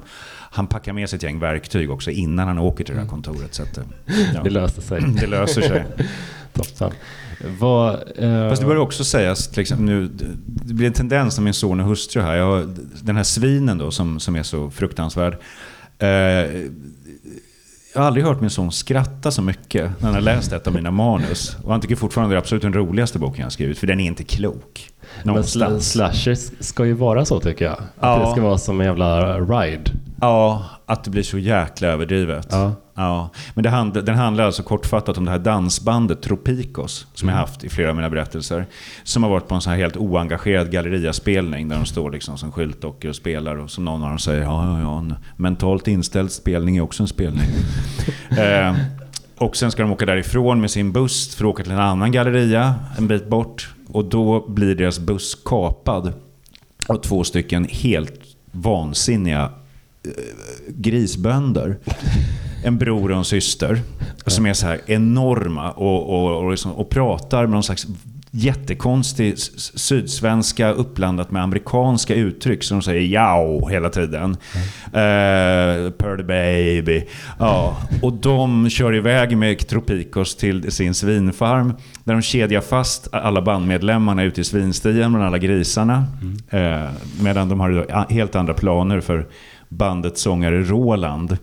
Han 0.50 0.66
packar 0.66 0.92
med 0.92 1.10
sig 1.10 1.16
ett 1.16 1.22
gäng 1.22 1.38
verktyg 1.38 1.90
också 1.90 2.10
innan 2.10 2.48
han 2.48 2.58
åker 2.58 2.84
till 2.84 2.94
det 2.94 3.00
här 3.00 3.08
kontoret. 3.08 3.54
Så 3.54 3.62
att, 3.62 3.78
eh, 3.78 3.84
ja, 4.34 4.42
Det 4.42 4.50
löser 4.50 4.82
sig. 4.82 5.02
det 5.20 5.26
löser 5.26 5.62
sig. 5.62 5.84
Toppen. 6.52 6.90
Vad... 7.58 7.94
eh, 7.94 8.48
Fast 8.48 8.62
det 8.62 8.68
bör 8.68 8.76
också 8.76 9.04
sägas, 9.04 9.48
till 9.48 9.60
exempel 9.60 9.86
nu, 9.86 10.10
det 10.46 10.74
blir 10.74 10.86
en 10.86 10.92
tendens 10.92 11.38
när 11.38 11.44
min 11.44 11.54
son 11.54 11.80
och 11.80 11.86
hustru 11.86 12.22
här. 12.22 12.34
Jag, 12.36 12.68
den 13.02 13.16
här 13.16 13.22
svinen 13.24 13.78
då 13.78 13.90
som, 13.90 14.20
som 14.20 14.36
är 14.36 14.42
så 14.42 14.70
fruktansvärd. 14.70 15.36
Eh, 15.98 16.08
jag 17.94 18.00
har 18.00 18.06
aldrig 18.06 18.24
hört 18.24 18.40
min 18.40 18.50
son 18.50 18.72
skratta 18.72 19.30
så 19.30 19.42
mycket 19.42 19.90
när 19.98 20.06
han 20.06 20.14
har 20.14 20.20
läst 20.20 20.52
ett 20.52 20.66
av 20.66 20.74
mina 20.74 20.90
manus. 20.90 21.56
Och 21.64 21.72
han 21.72 21.80
tycker 21.80 21.96
fortfarande 21.96 22.34
det 22.34 22.36
är 22.36 22.40
absolut 22.40 22.62
den 22.62 22.72
roligaste 22.72 23.18
boken 23.18 23.38
jag 23.38 23.46
har 23.46 23.50
skrivit, 23.50 23.78
för 23.78 23.86
den 23.86 24.00
är 24.00 24.04
inte 24.06 24.24
klok. 24.24 24.90
Men 25.24 25.36
sl- 25.36 25.78
slashers 25.80 26.50
ska 26.60 26.84
ju 26.84 26.92
vara 26.92 27.24
så 27.24 27.40
tycker 27.40 27.64
jag. 27.64 27.72
Att 27.74 27.82
Ja. 28.00 28.18
det 28.18 28.32
ska 28.32 28.40
vara 28.40 28.58
som 28.58 28.80
en 28.80 28.86
jävla 28.86 29.38
ride. 29.40 29.90
Ja, 30.20 30.64
att 30.86 31.04
det 31.04 31.10
blir 31.10 31.22
så 31.22 31.38
jäkla 31.38 31.88
överdrivet. 31.88 32.46
Ja. 32.50 32.72
Ja, 32.98 33.30
men 33.54 33.64
det 33.64 33.70
handl- 33.70 34.00
den 34.02 34.14
handlar 34.14 34.44
alltså 34.44 34.62
kortfattat 34.62 35.18
om 35.18 35.24
det 35.24 35.30
här 35.30 35.38
dansbandet 35.38 36.22
Tropikos 36.22 37.06
som 37.14 37.28
jag 37.28 37.36
haft 37.36 37.64
i 37.64 37.68
flera 37.68 37.90
av 37.90 37.96
mina 37.96 38.10
berättelser. 38.10 38.66
Som 39.04 39.22
har 39.22 39.30
varit 39.30 39.48
på 39.48 39.54
en 39.54 39.60
sån 39.60 39.70
här 39.72 39.80
helt 39.80 39.96
oengagerad 39.96 40.70
galleriaspelning 40.72 41.68
där 41.68 41.76
de 41.76 41.84
står 41.86 42.10
liksom 42.10 42.38
som 42.38 42.52
skyltdockor 42.52 43.08
och 43.08 43.16
spelar 43.16 43.56
och 43.56 43.70
som 43.70 43.84
någon 43.84 44.02
av 44.02 44.08
dem 44.08 44.18
säger 44.18 44.42
ja, 44.42 44.64
ja, 44.66 44.80
ja, 44.80 44.98
en 44.98 45.14
mentalt 45.36 45.88
inställd 45.88 46.32
spelning 46.32 46.76
är 46.76 46.80
också 46.80 47.02
en 47.02 47.08
spelning. 47.08 47.46
eh, 48.38 48.74
och 49.38 49.56
sen 49.56 49.70
ska 49.70 49.82
de 49.82 49.92
åka 49.92 50.06
därifrån 50.06 50.60
med 50.60 50.70
sin 50.70 50.92
buss 50.92 51.34
för 51.34 51.44
att 51.44 51.48
åka 51.48 51.62
till 51.62 51.72
en 51.72 51.78
annan 51.78 52.12
galleria 52.12 52.74
en 52.98 53.08
bit 53.08 53.28
bort. 53.28 53.74
Och 53.88 54.04
då 54.04 54.48
blir 54.48 54.74
deras 54.74 54.98
buss 54.98 55.34
kapad 55.44 56.12
av 56.86 56.96
två 56.96 57.24
stycken 57.24 57.64
helt 57.64 58.20
vansinniga 58.52 59.50
eh, 60.04 60.10
grisbönder. 60.68 61.78
En 62.64 62.78
bror 62.78 63.10
och 63.10 63.16
en 63.18 63.24
syster. 63.24 63.80
Som 64.26 64.46
är 64.46 64.52
så 64.52 64.66
här 64.66 64.80
enorma 64.86 65.70
och, 65.70 66.10
och, 66.10 66.44
och, 66.44 66.50
liksom, 66.50 66.72
och 66.72 66.90
pratar 66.90 67.42
med 67.42 67.50
någon 67.50 67.62
slags 67.62 67.86
jättekonstig 68.36 69.38
sydsvenska 69.38 70.70
uppblandat 70.70 71.30
med 71.30 71.42
amerikanska 71.42 72.14
uttryck. 72.14 72.64
som 72.64 72.78
de 72.78 72.82
säger 72.82 73.00
jao 73.00 73.68
hela 73.68 73.90
tiden. 73.90 74.36
Eh, 74.86 75.90
Pearly 75.90 76.22
baby. 76.22 77.04
Ja. 77.38 77.76
Och 78.02 78.12
de 78.12 78.70
kör 78.70 78.94
iväg 78.94 79.36
med 79.36 79.66
Tropikos 79.68 80.36
till 80.36 80.72
sin 80.72 80.94
svinfarm. 80.94 81.74
Där 82.04 82.12
de 82.14 82.22
kedjar 82.22 82.60
fast 82.60 83.08
alla 83.12 83.42
bandmedlemmarna 83.42 84.22
ute 84.22 84.40
i 84.40 84.44
svinstien 84.44 85.12
bland 85.12 85.26
alla 85.26 85.38
grisarna. 85.38 86.04
Eh, 86.50 86.90
medan 87.20 87.48
de 87.48 87.60
har 87.60 88.12
helt 88.12 88.34
andra 88.34 88.54
planer 88.54 89.00
för 89.00 89.26
bandets 89.68 90.22
sångare 90.22 90.62
Roland. 90.62 91.38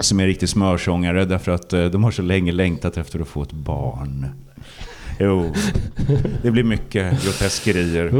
Som 0.00 0.20
är 0.20 0.26
riktig 0.26 0.48
smörsångare 0.48 1.24
därför 1.24 1.52
att 1.52 1.72
eh, 1.72 1.84
de 1.84 2.04
har 2.04 2.10
så 2.10 2.22
länge 2.22 2.52
längtat 2.52 2.96
efter 2.96 3.20
att 3.20 3.28
få 3.28 3.42
ett 3.42 3.52
barn. 3.52 4.26
Jo, 5.18 5.52
det 6.42 6.50
blir 6.50 6.64
mycket 6.64 7.22
groteskerier. 7.24 8.10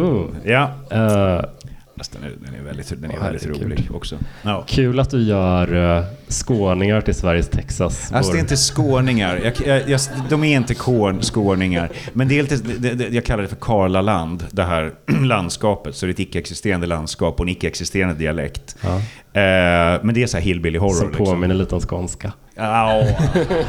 Ja, 0.45 0.71
fast 0.91 1.76
den 1.97 2.25
är, 2.25 2.33
den 2.45 2.55
är 2.55 2.63
väldigt, 2.63 2.89
den 2.89 3.11
är 3.11 3.17
Åh, 3.17 3.25
väldigt 3.25 3.47
rolig 3.47 3.89
också. 3.95 4.19
Ja. 4.43 4.65
kul 4.69 5.01
att 5.01 5.11
du 5.11 5.23
gör 5.23 5.75
uh, 5.75 6.05
skåningar 6.29 7.01
till 7.01 7.15
Sveriges 7.15 7.49
Texas. 7.49 8.13
Alltså 8.13 8.33
det 8.33 8.39
är 8.39 8.41
inte 8.41 8.57
skåningar. 8.57 9.41
Jag, 9.45 9.67
jag, 9.67 9.89
jag, 9.91 10.01
de 10.29 10.45
är 10.45 10.57
inte 10.57 10.75
kån, 10.75 11.23
skåningar. 11.23 11.91
Men 12.13 12.29
det 12.29 12.39
är 12.39 12.43
lite, 12.43 12.57
det, 12.57 12.95
det, 12.95 13.09
jag 13.09 13.25
kallar 13.25 13.43
det 13.43 13.49
för 13.49 13.57
Karlaland, 13.57 14.45
det 14.51 14.65
här 14.65 14.95
landskapet. 15.25 15.97
Så 15.97 16.07
det 16.07 16.11
är 16.11 16.13
ett 16.13 16.21
icke-existerande 16.21 16.87
landskap 16.87 17.41
och 17.41 17.45
en 17.45 17.49
icke-existerande 17.49 18.15
dialekt. 18.15 18.77
Ja. 18.81 18.97
Eh, 19.41 20.01
men 20.03 20.15
det 20.15 20.23
är 20.23 20.27
så 20.27 20.37
här 20.37 20.45
hillbilly 20.45 20.79
horror. 20.79 20.95
Som 20.95 21.09
liksom. 21.09 21.27
påminner 21.27 21.55
lite 21.55 21.75
om 21.75 21.81
skånska. 21.81 22.33
Ja, 22.55 23.07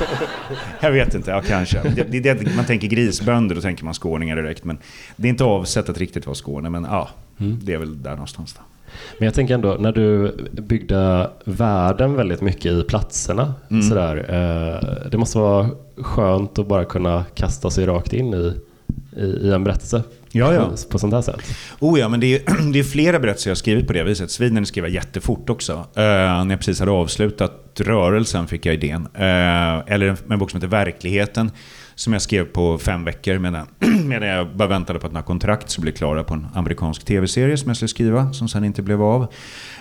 jag 0.80 0.92
vet 0.92 1.16
inte, 1.16 1.32
ja 1.32 1.42
kanske. 1.48 1.82
Det, 2.10 2.20
det, 2.20 2.56
man 2.56 2.66
tänker 2.66 2.88
grisbönder, 2.88 3.56
då 3.56 3.62
tänker 3.62 3.86
man 3.86 3.94
skåningar 3.94 4.36
direkt. 4.36 4.64
Men 4.64 4.78
det 5.16 5.28
är 5.28 5.30
inte 5.30 5.44
avsett 5.44 5.90
att 5.90 5.98
riktigt 5.98 6.26
vara 6.26 6.36
Skåne, 6.36 6.70
men 6.70 6.84
ja, 6.84 7.10
det 7.38 7.74
är 7.74 7.78
väl 7.78 8.04
där 8.04 8.12
någonstans. 8.12 8.54
Då. 8.54 8.62
Men 9.18 9.26
jag 9.26 9.34
tänker 9.34 9.54
ändå, 9.54 9.78
när 9.80 9.92
du 9.92 10.36
byggde 10.52 11.30
världen 11.46 12.14
väldigt 12.14 12.42
mycket 12.42 12.72
i 12.72 12.84
platserna, 12.84 13.54
Mm. 13.70 13.84
sådär, 13.84 14.18
eh, 14.18 15.10
det 15.12 15.18
måste 15.18 15.38
vara 15.38 15.70
skönt 15.98 16.60
att 16.60 16.68
bara 16.68 16.86
kunna 16.86 17.26
kasta 17.36 17.70
sig 17.70 17.86
rakt 17.86 18.14
in 18.14 18.34
i, 18.34 18.54
i, 19.18 19.26
i 19.26 19.52
en 19.52 19.64
berättelse. 19.64 20.04
Ja, 20.32 20.54
ja. 20.54 20.66
på, 20.66 20.90
på 20.90 21.00
sånt 21.00 21.14
här 21.14 21.22
sätt. 21.22 21.42
Oh 21.80 22.00
ja, 22.00 22.10
men 22.10 22.20
det 22.20 22.36
är, 22.36 22.72
det 22.74 22.80
är 22.80 22.84
flera 22.84 23.20
berättelser 23.20 23.50
jag 23.50 23.52
har 23.52 23.58
skrivit 23.58 23.88
på 23.88 23.94
det 23.94 24.04
viset. 24.04 24.32
Sweden 24.32 24.66
skrev 24.66 24.86
jag 24.86 24.94
jättefort 24.94 25.50
också. 25.50 25.74
Uh, 25.74 25.84
när 25.96 26.50
jag 26.50 26.60
precis 26.60 26.80
hade 26.80 26.92
avslutat 26.92 27.82
rörelsen 27.84 28.48
fick 28.48 28.66
jag 28.66 28.74
idén. 28.76 29.02
Uh, 29.02 29.84
eller 29.88 30.08
en, 30.08 30.18
en 30.30 30.40
bok 30.40 30.52
som 30.52 30.58
heter 30.58 30.68
Verkligheten 30.68 31.52
som 31.98 32.14
jag 32.14 32.22
skrev 32.22 32.46
på 32.46 32.78
fem 32.78 33.04
veckor 33.04 33.38
medan, 33.38 33.68
medan 34.06 34.30
jag 34.30 34.56
bara 34.56 34.68
väntade 34.68 35.00
på 35.00 35.08
att 35.08 35.14
några 35.14 35.26
kontrakt 35.26 35.70
skulle 35.70 35.84
bli 35.84 35.92
klara 35.92 36.24
på 36.24 36.34
en 36.34 36.48
amerikansk 36.54 37.06
tv-serie 37.06 37.58
som 37.58 37.70
jag 37.70 37.78
skulle 37.78 37.90
skriva, 37.90 38.34
som 38.34 38.48
sen 38.48 38.64
inte 38.64 38.82
blev 38.82 39.04
av. 39.04 39.22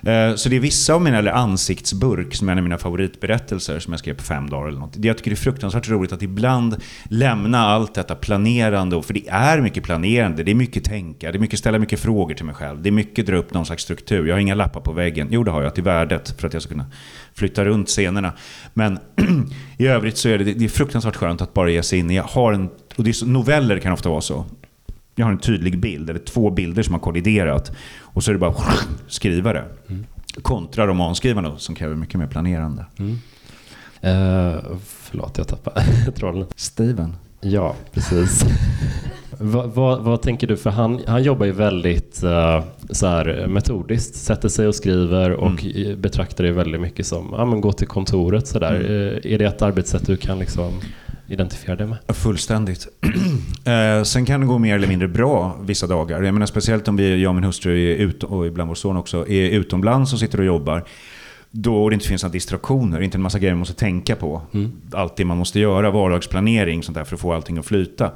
Eh, 0.03 0.35
så 0.35 0.49
det 0.49 0.57
är 0.57 0.61
vissa 0.61 0.95
av 0.95 1.03
mina, 1.03 1.19
eller 1.19 1.33
Ansiktsburk, 1.33 2.35
som 2.35 2.49
är 2.49 2.53
en 2.53 2.59
av 2.59 2.65
mina 2.65 2.79
favoritberättelser 2.79 3.79
som 3.79 3.93
jag 3.93 4.01
skrev 4.01 4.15
på 4.15 4.23
fem 4.23 4.51
dagar 4.51 4.69
eller 4.69 4.79
något. 4.79 4.93
Det 4.97 5.09
jag 5.09 5.19
tycker 5.19 5.31
det 5.31 5.35
är 5.35 5.37
fruktansvärt 5.37 5.89
roligt 5.89 6.13
att 6.13 6.23
ibland 6.23 6.77
lämna 7.05 7.59
allt 7.59 7.95
detta 7.95 8.15
planerande, 8.15 9.03
för 9.03 9.15
det 9.15 9.29
är 9.29 9.61
mycket 9.61 9.85
planerande, 9.85 10.43
det 10.43 10.51
är 10.51 10.55
mycket 10.55 10.85
tänka, 10.85 11.33
det 11.33 11.39
är 11.39 11.41
mycket 11.41 11.59
ställa 11.59 11.79
mycket 11.79 12.01
frågor 12.01 12.35
till 12.35 12.47
mig 12.47 12.55
själv, 12.55 12.83
det 12.83 12.89
är 12.89 12.93
mycket 12.93 13.27
dra 13.27 13.37
upp 13.37 13.55
någon 13.55 13.67
slags 13.67 13.83
struktur. 13.83 14.27
Jag 14.27 14.35
har 14.35 14.41
inga 14.41 14.55
lappar 14.55 14.81
på 14.81 14.93
väggen, 14.93 15.29
jo 15.31 15.45
det 15.45 15.51
har 15.51 15.63
jag, 15.63 15.75
till 15.75 15.85
värdet 15.85 16.41
för 16.41 16.47
att 16.47 16.53
jag 16.53 16.63
ska 16.63 16.73
kunna 16.73 16.87
flytta 17.37 17.65
runt 17.65 17.89
scenerna. 17.89 18.33
Men 18.75 18.99
i 19.79 19.87
övrigt 19.87 20.17
så 20.17 20.29
är 20.29 20.39
det, 20.39 20.45
det 20.45 20.65
är 20.65 20.69
fruktansvärt 20.69 21.17
skönt 21.17 21.41
att 21.41 21.55
bara 21.55 21.71
ge 21.71 21.83
sig 21.83 21.99
in 21.99 22.11
jag 22.11 22.23
har 22.23 22.53
en, 22.53 22.71
och 22.97 23.05
det 23.05 23.11
är 23.11 23.13
så, 23.13 23.27
noveller 23.27 23.79
kan 23.79 23.93
ofta 23.93 24.09
vara 24.09 24.21
så. 24.21 24.45
Jag 25.15 25.27
har 25.27 25.33
en 25.33 25.39
tydlig 25.39 25.81
bild, 25.81 26.11
eller 26.11 26.21
två 26.21 26.51
bilder 26.51 26.83
som 26.83 26.95
har 26.95 27.01
kolliderat. 27.01 27.73
Och 28.01 28.25
så 28.25 28.31
är 28.31 28.33
det 28.33 28.39
bara 28.39 28.55
skriva 29.09 29.53
det. 29.53 29.65
Mm. 29.89 30.07
Kontra 30.43 30.87
romanskrivande 30.87 31.53
som 31.59 31.75
kräver 31.75 31.95
mycket 31.95 32.21
mer 32.21 32.27
planerande. 32.27 32.87
Mm. 32.99 33.13
Uh, 34.05 34.77
förlåt, 34.87 35.39
jag 35.39 35.49
tappade 35.49 36.13
tråden. 36.17 36.47
Steven. 36.57 37.17
Ja, 37.41 37.75
precis. 37.93 38.45
vad, 39.39 39.71
vad, 39.71 40.01
vad, 40.01 40.23
tänker 40.23 40.47
du? 40.47 40.57
För 40.57 40.71
han, 40.71 41.01
han 41.07 41.23
jobbar 41.23 41.47
ju 41.47 41.53
väldigt 41.53 42.25
uh, 42.25 42.65
så 42.91 43.07
här, 43.07 43.47
metodiskt. 43.47 44.15
Sätter 44.15 44.49
sig 44.49 44.67
och 44.67 44.75
skriver 44.75 45.31
och 45.31 45.65
mm. 45.65 46.01
betraktar 46.01 46.45
det 46.45 46.53
väldigt 46.53 46.81
mycket 46.81 47.07
som 47.07 47.29
ja, 47.33 47.45
men 47.45 47.61
gå 47.61 47.73
till 47.73 47.87
kontoret. 47.87 48.47
Så 48.47 48.59
där. 48.59 48.75
Mm. 48.75 48.91
Uh, 48.91 49.33
är 49.33 49.39
det 49.39 49.45
ett 49.45 49.63
arbetssätt 49.63 50.07
du 50.07 50.17
kan 50.17 50.39
liksom 50.39 50.81
identifiera 51.29 51.77
dig 51.77 51.87
med? 51.87 51.99
Fullständigt. 52.09 52.89
eh, 53.65 54.03
sen 54.03 54.25
kan 54.25 54.41
det 54.41 54.47
gå 54.47 54.59
mer 54.59 54.75
eller 54.75 54.89
mindre 54.89 55.09
bra 55.09 55.57
vissa 55.63 55.87
dagar. 55.87 56.23
Jag 56.23 56.35
menar, 56.35 56.47
speciellt 56.47 56.89
om 56.89 56.97
vi, 56.97 57.23
jag 57.23 57.31
och 57.31 57.35
min 57.35 57.45
hustru 57.45 57.93
är 57.93 57.97
ut, 57.97 58.23
och 58.23 58.47
ibland 58.47 58.69
vår 58.69 58.75
son 58.75 58.97
också, 58.97 59.29
är 59.29 59.51
utomlands 59.51 60.13
och 60.13 60.19
sitter 60.19 60.41
och 60.41 60.47
jobbar. 60.47 60.85
Då 61.51 61.89
det 61.89 61.95
inte 61.95 62.09
finns 62.09 62.23
några 62.23 62.33
distraktioner, 62.33 63.01
inte 63.01 63.19
en 63.19 63.23
massa 63.23 63.39
grejer 63.39 63.55
man 63.55 63.59
måste 63.59 63.75
tänka 63.75 64.17
på. 64.17 64.43
Mm. 64.55 64.73
Allt 64.93 65.17
det 65.17 65.25
man 65.25 65.37
måste 65.37 65.61
göra, 65.61 65.91
vardagsplanering 65.91 66.83
sånt 66.83 66.99
där 66.99 67.05
för 67.05 67.15
att 67.15 67.21
få 67.21 67.33
allting 67.33 67.59
att 67.59 67.67
flyta. 67.67 68.11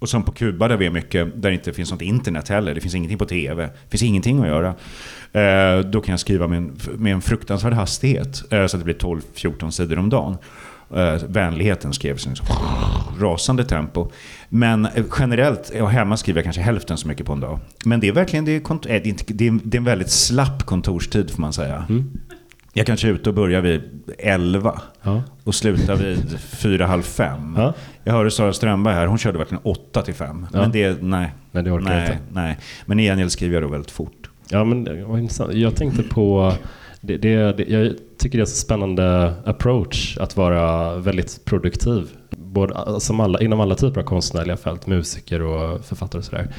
Och 0.00 0.08
som 0.08 0.22
på 0.22 0.32
Kuba 0.32 0.68
där 0.68 0.76
vi 0.76 0.86
är 0.86 0.90
mycket, 0.90 1.42
där 1.42 1.50
det 1.50 1.54
inte 1.54 1.72
finns 1.72 1.90
något 1.92 2.02
internet 2.02 2.48
heller. 2.48 2.74
Det 2.74 2.80
finns 2.80 2.94
ingenting 2.94 3.18
på 3.18 3.24
TV. 3.24 3.62
Det 3.66 3.90
finns 3.90 4.02
ingenting 4.02 4.40
att 4.40 4.46
göra. 4.46 4.74
Eh, 5.32 5.80
då 5.84 6.00
kan 6.00 6.12
jag 6.12 6.20
skriva 6.20 6.46
med 6.48 6.56
en, 6.58 6.78
med 6.96 7.12
en 7.12 7.20
fruktansvärd 7.20 7.72
hastighet. 7.72 8.52
Eh, 8.52 8.66
så 8.66 8.76
att 8.76 8.80
det 8.80 8.84
blir 8.84 8.94
12-14 8.94 9.70
sidor 9.70 9.98
om 9.98 10.08
dagen. 10.10 10.36
Eh, 10.94 11.14
vänligheten 11.28 11.92
skrevs 11.92 12.26
i 12.26 12.28
liksom 12.28 12.46
rasande 13.20 13.64
tempo. 13.64 14.10
Men 14.48 14.86
eh, 14.86 15.04
generellt, 15.18 15.70
och 15.80 15.90
hemma 15.90 16.16
skriver 16.16 16.38
jag 16.38 16.44
kanske 16.44 16.62
hälften 16.62 16.96
så 16.96 17.08
mycket 17.08 17.26
på 17.26 17.32
en 17.32 17.40
dag. 17.40 17.58
Men 17.84 18.00
det 18.00 18.08
är 18.08 18.12
verkligen 18.12 18.44
det 18.44 18.52
är, 18.56 18.60
kont- 18.60 18.86
eh, 18.88 19.02
det 19.02 19.10
är, 19.10 19.34
det 19.34 19.46
är, 19.46 19.58
det 19.64 19.76
är 19.76 19.78
en 19.80 19.84
väldigt 19.84 20.10
slapp 20.10 20.66
kontorstid 20.66 21.30
får 21.30 21.40
man 21.40 21.52
säga. 21.52 21.84
Mm. 21.88 22.10
Jag 22.72 22.86
kanske 22.86 23.08
är 23.08 23.12
ute 23.12 23.28
och 23.28 23.34
börjar 23.34 23.60
vid 23.60 23.82
11 24.18 24.80
ja. 25.02 25.22
och 25.44 25.54
slutar 25.54 25.96
vid 25.96 26.38
4, 26.40 26.86
halv 26.86 27.02
5. 27.02 27.54
Ja. 27.56 27.74
Jag 28.04 28.12
hörde 28.12 28.30
Sara 28.30 28.52
Strömberg 28.52 28.94
här, 28.94 29.06
hon 29.06 29.18
körde 29.18 29.38
verkligen 29.38 29.62
8 29.64 30.02
till 30.02 30.14
5. 30.14 30.46
Ja. 30.52 30.60
Men 30.60 30.72
det, 30.72 31.02
nej. 31.02 31.32
Men 31.50 31.64
det 31.64 31.70
orkar 31.70 31.94
nej, 31.94 32.02
inte. 32.02 32.18
Nej. 32.32 32.58
Men 32.86 33.00
i 33.00 33.02
gengäld 33.02 33.32
skriver 33.32 33.54
jag 33.54 33.62
då 33.62 33.68
väldigt 33.68 33.90
fort. 33.90 34.30
Ja, 34.50 34.64
men 34.64 34.88
intressant. 35.18 35.54
Jag 35.54 35.76
tänkte 35.76 36.02
på 36.02 36.52
det, 37.00 37.16
det, 37.16 37.52
det, 37.52 37.64
jag 37.68 37.94
tycker 38.18 38.38
det 38.38 38.42
är 38.42 38.46
en 38.46 38.46
spännande 38.46 39.34
approach 39.44 40.18
att 40.18 40.36
vara 40.36 40.96
väldigt 40.96 41.44
produktiv. 41.44 42.08
Både, 42.52 43.00
som 43.00 43.20
alla, 43.20 43.40
inom 43.40 43.60
alla 43.60 43.74
typer 43.74 44.00
av 44.00 44.04
konstnärliga 44.04 44.56
fält, 44.56 44.86
musiker 44.86 45.42
och 45.42 45.84
författare 45.84 46.18
och 46.18 46.24
sådär. 46.24 46.54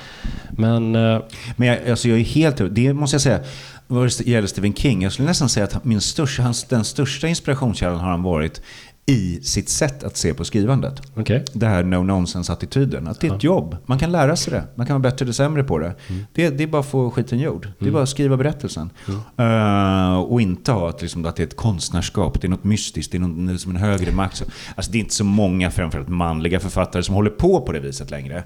Men, 0.51 0.95
eh, 0.95 1.21
Men 1.55 1.67
jag, 1.67 1.89
alltså 1.89 2.07
jag 2.07 2.19
är 2.19 2.23
helt 2.23 2.61
det 2.75 2.93
måste 2.93 3.15
jag 3.15 3.21
säga, 3.21 3.39
vad 3.87 4.03
det 4.03 4.27
gäller 4.27 4.47
Stephen 4.47 4.73
King, 4.73 5.03
jag 5.03 5.11
skulle 5.11 5.27
nästan 5.27 5.49
säga 5.49 5.63
att 5.63 5.85
min 5.85 6.01
största, 6.01 6.43
hans, 6.43 6.63
den 6.63 6.83
största 6.83 7.27
inspirationskällan 7.27 7.99
har 7.99 8.09
han 8.09 8.23
varit 8.23 8.61
i 9.05 9.39
sitt 9.41 9.69
sätt 9.69 10.03
att 10.03 10.17
se 10.17 10.33
på 10.33 10.43
skrivandet. 10.45 11.01
Okay. 11.15 11.41
Det 11.53 11.65
här 11.65 11.83
no 11.83 12.03
nonsense-attityden. 12.03 13.07
Att 13.07 13.19
det 13.19 13.27
är 13.27 13.35
ett 13.35 13.43
jobb. 13.43 13.77
Man 13.85 13.99
kan 13.99 14.11
lära 14.11 14.35
sig 14.35 14.53
det. 14.53 14.63
Man 14.75 14.87
kan 14.87 14.93
vara 14.93 15.11
bättre 15.11 15.23
eller 15.23 15.33
sämre 15.33 15.63
på 15.63 15.79
det. 15.79 15.93
Mm. 16.07 16.25
Det, 16.33 16.49
det, 16.49 16.63
är 16.63 16.67
bara 16.67 16.79
att 16.79 16.85
få 16.85 17.11
skiten 17.11 17.39
gjord. 17.39 17.61
Det 17.61 17.67
är 17.67 17.81
mm. 17.83 17.93
bara 17.93 18.03
att 18.03 18.09
skriva 18.09 18.37
berättelsen. 18.37 18.89
Mm. 19.37 20.11
Uh, 20.13 20.19
och 20.19 20.41
inte 20.41 20.71
ha 20.71 20.89
att, 20.89 21.01
liksom, 21.01 21.25
att 21.25 21.35
det 21.35 21.43
är 21.43 21.47
ett 21.47 21.55
konstnärskap. 21.55 22.41
Det 22.41 22.47
är 22.47 22.49
något 22.49 22.63
mystiskt. 22.63 23.11
Det 23.11 23.17
är 23.17 23.19
något, 23.19 23.51
liksom 23.51 23.71
en 23.71 23.77
högre 23.77 24.11
makt. 24.11 24.43
Alltså, 24.75 24.91
det 24.91 24.97
är 24.97 24.99
inte 24.99 25.15
så 25.15 25.23
många, 25.23 25.71
framförallt 25.71 26.09
manliga 26.09 26.59
författare, 26.59 27.03
som 27.03 27.15
håller 27.15 27.29
på 27.29 27.61
på 27.61 27.71
det 27.71 27.79
viset 27.79 28.11
längre. 28.11 28.43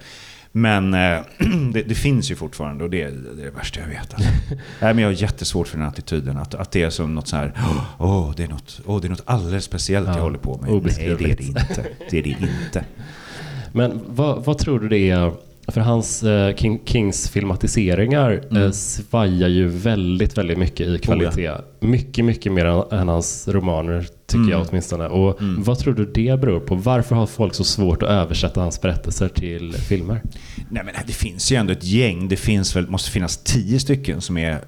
Men 0.57 0.93
eh, 0.93 1.21
det, 1.73 1.81
det, 1.81 1.95
finns 1.95 2.31
ju 2.31 2.35
fortfarande 2.35 2.83
och 2.83 2.89
det, 2.89 3.03
det 3.03 3.41
är 3.41 3.45
det 3.45 3.51
värsta 3.51 3.79
jag 3.79 3.87
vet. 3.87 4.13
Alltså. 4.13 4.29
Nej, 4.81 4.93
men 4.93 4.97
jag 4.97 5.07
har 5.07 5.13
jättesvårt 5.13 5.67
för 5.67 5.77
den 5.77 5.87
attityden. 5.87 6.37
Att, 6.37 6.55
att 6.55 6.71
det 6.71 6.83
är 6.83 6.89
som 6.89 7.15
något 7.15 7.27
så 7.27 7.35
här, 7.35 7.53
åh, 7.97 8.33
det 8.37 8.43
är 8.43 8.47
något, 8.47 8.81
åh, 8.85 9.01
det 9.01 9.07
är 9.07 9.09
något 9.09 9.23
alldeles 9.25 9.63
speciellt 9.63 10.07
ja, 10.07 10.15
jag 10.15 10.21
håller 10.21 10.37
på 10.37 10.57
med. 10.57 10.71
Nej, 10.71 11.15
det 11.19 11.31
är 11.31 11.35
det 11.35 11.43
inte. 11.43 11.85
Det 12.09 12.19
är 12.19 12.23
det 12.23 12.29
inte. 12.29 12.85
Men 13.71 14.01
vad, 14.07 14.45
vad 14.45 14.57
tror 14.57 14.79
du 14.79 14.89
det 14.89 15.09
är 15.09 15.33
för 15.67 15.81
hans 15.81 16.23
eh, 16.23 16.55
King, 16.55 16.81
Kings 16.85 17.29
filmatiseringar 17.29 18.31
eh, 18.31 18.51
mm. 18.51 18.63
eh, 18.63 18.71
svajar 18.71 19.47
ju 19.47 19.67
väldigt, 19.67 20.37
väldigt 20.37 20.57
mycket 20.57 20.87
i 20.87 20.97
kvalitet. 20.97 21.41
Oh, 21.41 21.43
ja. 21.43 21.61
Mycket, 21.79 22.25
mycket 22.25 22.51
mer 22.51 22.65
än, 22.65 22.99
än 22.99 23.07
hans 23.07 23.47
romaner 23.47 24.01
tycker 24.27 24.39
mm. 24.39 24.51
jag 24.51 24.67
åtminstone. 24.69 25.07
Och 25.07 25.41
mm. 25.41 25.63
vad 25.63 25.79
tror 25.79 25.93
du 25.93 26.05
det 26.05 26.39
beror 26.39 26.59
på? 26.59 26.75
Varför 26.75 27.15
har 27.15 27.25
folk 27.25 27.53
så 27.53 27.63
svårt 27.63 28.03
att 28.03 28.09
översätta 28.09 28.61
hans 28.61 28.81
berättelser 28.81 29.27
till 29.27 29.73
filmer? 29.73 30.21
Nej 30.69 30.83
men 30.85 30.93
det 31.07 31.13
finns 31.13 31.51
ju 31.51 31.55
ändå 31.55 31.73
ett 31.73 31.83
gäng. 31.83 32.27
Det 32.27 32.35
finns 32.35 32.75
väl, 32.75 32.89
måste 32.89 33.11
finnas 33.11 33.37
tio 33.43 33.79
stycken 33.79 34.21
som 34.21 34.37
är 34.37 34.59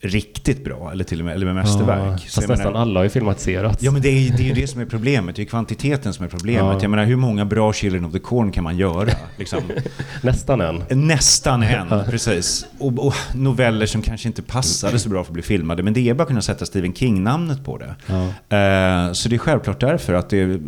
riktigt 0.00 0.64
bra, 0.64 0.90
eller 0.92 1.04
till 1.04 1.20
och 1.20 1.24
med 1.24 1.34
eller 1.34 1.46
med 1.46 1.54
mästerverk. 1.54 2.12
Ja, 2.12 2.18
fast 2.18 2.48
nästan 2.48 2.58
menar, 2.58 2.80
alla 2.80 3.00
har 3.00 3.04
ju 3.04 3.10
filmatiserats. 3.10 3.82
Ja, 3.82 3.90
men 3.90 4.02
det 4.02 4.08
är, 4.08 4.36
det 4.36 4.42
är 4.42 4.46
ju 4.46 4.52
det 4.52 4.66
som 4.66 4.80
är 4.80 4.86
problemet. 4.86 5.36
Det 5.36 5.42
är 5.42 5.46
kvantiteten 5.46 6.12
som 6.12 6.24
är 6.24 6.28
problemet. 6.28 6.74
Ja. 6.74 6.78
Jag 6.82 6.90
menar, 6.90 7.04
hur 7.04 7.16
många 7.16 7.44
bra 7.44 7.72
Children 7.72 8.04
of 8.04 8.12
the 8.12 8.18
Corn 8.18 8.52
kan 8.52 8.64
man 8.64 8.76
göra? 8.76 9.10
Liksom? 9.36 9.62
nästan 10.22 10.60
en. 10.60 11.06
Nästan 11.06 11.62
en, 11.62 12.04
precis. 12.10 12.66
Och, 12.78 13.06
och, 13.06 13.14
noveller 13.34 13.86
som 13.86 14.02
kanske 14.02 14.28
inte 14.28 14.42
passade 14.42 14.98
så 14.98 15.08
bra 15.08 15.24
för 15.24 15.30
att 15.30 15.34
bli 15.34 15.42
filmade. 15.42 15.82
Men 15.82 15.94
det 15.94 16.08
är 16.08 16.14
bara 16.14 16.22
att 16.22 16.28
kunna 16.28 16.42
sätta 16.42 16.66
Stephen 16.66 16.94
King-namnet 16.94 17.64
på 17.64 17.78
det. 17.78 17.94
Ja. 18.06 18.22
Uh, 18.22 19.12
så 19.12 19.28
det 19.28 19.36
är 19.36 19.38
självklart 19.38 19.80
därför 19.80 20.14
att 20.14 20.30
det 20.30 20.40
är 20.40 20.60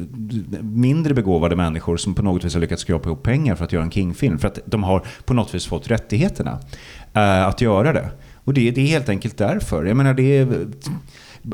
mindre 0.63 1.15
begåvade 1.15 1.57
människor 1.57 1.97
som 1.97 2.15
på 2.15 2.23
något 2.23 2.45
vis 2.45 2.55
har 2.55 2.61
lyckats 2.61 2.83
skrapa 2.83 3.09
ihop 3.09 3.23
pengar 3.23 3.55
för 3.55 3.65
att 3.65 3.73
göra 3.73 3.85
en 3.85 3.91
King-film. 3.91 4.39
För 4.39 4.49
att 4.49 4.59
de 4.65 4.83
har 4.83 5.03
på 5.25 5.35
något 5.35 5.55
vis 5.55 5.67
fått 5.67 5.91
rättigheterna 5.91 6.53
uh, 7.17 7.47
att 7.47 7.61
göra 7.61 7.93
det. 7.93 8.11
Och 8.45 8.55
det, 8.55 8.71
det 8.71 8.81
är 8.81 8.87
helt 8.87 9.09
enkelt 9.09 9.37
därför. 9.37 9.85
Jag 9.85 9.97
menar, 9.97 10.15
det 10.15 10.39
är, 10.39 10.67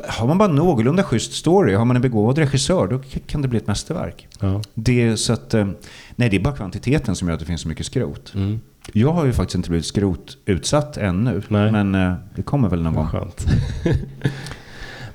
har 0.09 0.27
man 0.27 0.39
bara 0.39 0.49
någorlunda 0.49 1.03
schysst 1.03 1.33
story, 1.33 1.75
har 1.75 1.85
man 1.85 1.97
en 1.97 2.03
begåvad 2.03 2.39
regissör, 2.39 2.87
då 2.87 3.01
kan 3.27 3.43
det 3.43 3.49
bli 3.49 3.59
ett 3.59 3.67
mästerverk. 3.67 4.29
Ja. 4.41 4.63
Det, 4.75 5.17
så 5.17 5.33
att, 5.33 5.55
eh, 5.55 5.69
nej, 6.17 6.29
det 6.29 6.37
är 6.37 6.41
bara 6.41 6.57
kvantiteten 6.57 7.17
som 7.17 7.29
gör 7.29 7.35
att 7.35 7.41
det 7.41 7.47
finns 7.47 7.61
så 7.61 7.69
mycket 7.69 7.87
skrot. 7.87 8.33
Mm. 8.35 8.61
Jag 8.93 9.13
har 9.13 9.27
ju 9.27 9.33
faktiskt 9.33 9.55
inte 9.55 9.71
blivit 9.71 9.87
skrotutsatt 9.87 10.97
ännu, 10.97 11.43
nej. 11.49 11.73
men 11.73 11.95
eh, 11.95 12.15
det 12.35 12.43
kommer 12.43 12.69
väl 12.69 12.83
någon 12.83 12.95
gång. 12.95 13.07
Skönt. 13.07 13.47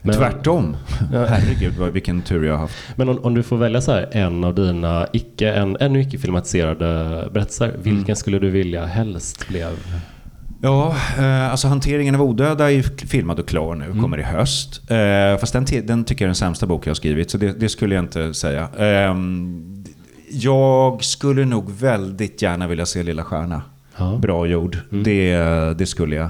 Men, 0.03 0.15
Tvärtom. 0.15 0.77
Ja. 1.13 1.25
Herregud 1.29 1.93
vilken 1.93 2.21
tur 2.21 2.43
jag 2.43 2.53
har 2.53 2.59
haft. 2.59 2.75
Men 2.95 3.09
om, 3.09 3.19
om, 3.23 3.33
du 3.33 3.43
får 3.43 3.57
välja 3.57 3.81
så 3.81 3.91
här, 3.91 4.09
en 4.11 4.43
av 4.43 4.55
dina 4.55 5.07
icke, 5.13 5.51
en, 5.51 5.77
ännu 5.79 6.01
icke 6.01 6.17
filmatiserade 6.17 7.29
berättelser, 7.33 7.75
vilken 7.77 8.03
mm. 8.03 8.15
skulle 8.15 8.39
du 8.39 8.49
vilja 8.49 8.85
helst 8.85 9.47
blev 9.47 9.71
Ja, 10.61 10.95
eh, 11.17 11.51
alltså 11.51 11.67
hanteringen 11.67 12.15
av 12.15 12.21
odöda 12.21 12.71
är 12.71 13.07
filmad 13.07 13.39
och 13.39 13.47
klar 13.47 13.75
nu, 13.75 13.85
mm. 13.85 14.01
kommer 14.01 14.17
i 14.17 14.23
höst. 14.23 14.91
Eh, 14.91 15.39
fast 15.39 15.53
den, 15.53 15.65
den 15.85 16.03
tycker 16.03 16.25
jag 16.25 16.27
är 16.27 16.29
den 16.29 16.35
sämsta 16.35 16.65
bok 16.65 16.87
jag 16.87 16.89
har 16.89 16.95
skrivit, 16.95 17.31
så 17.31 17.37
det, 17.37 17.59
det 17.59 17.69
skulle 17.69 17.95
jag 17.95 18.03
inte 18.03 18.33
säga. 18.33 18.69
Eh, 18.77 19.15
jag 20.31 21.03
skulle 21.03 21.45
nog 21.45 21.71
väldigt 21.71 22.41
gärna 22.41 22.67
vilja 22.67 22.85
se 22.85 23.03
Lilla 23.03 23.23
Stjärna. 23.23 23.61
Ja. 23.97 24.17
Bra 24.21 24.47
gjord. 24.47 24.77
Mm. 24.91 25.03
Det, 25.03 25.37
det 25.77 25.85
skulle 25.85 26.15
jag. 26.15 26.29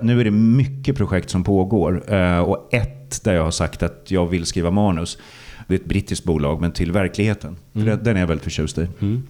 Nu 0.00 0.20
är 0.20 0.24
det 0.24 0.30
mycket 0.30 0.96
projekt 0.96 1.30
som 1.30 1.44
pågår 1.44 2.14
eh, 2.14 2.38
och 2.38 2.68
ett 2.74 3.24
där 3.24 3.34
jag 3.34 3.44
har 3.44 3.50
sagt 3.50 3.82
att 3.82 4.10
jag 4.10 4.26
vill 4.26 4.46
skriva 4.46 4.70
manus. 4.70 5.18
Det 5.66 5.74
är 5.74 5.78
ett 5.78 5.84
brittiskt 5.84 6.24
bolag, 6.24 6.60
men 6.60 6.72
till 6.72 6.92
verkligheten. 6.92 7.56
Mm. 7.74 7.98
Den 8.02 8.16
är 8.16 8.20
jag 8.20 8.26
väldigt 8.26 8.44
förtjust 8.44 8.78
i. 8.78 8.88
Mm. 9.00 9.22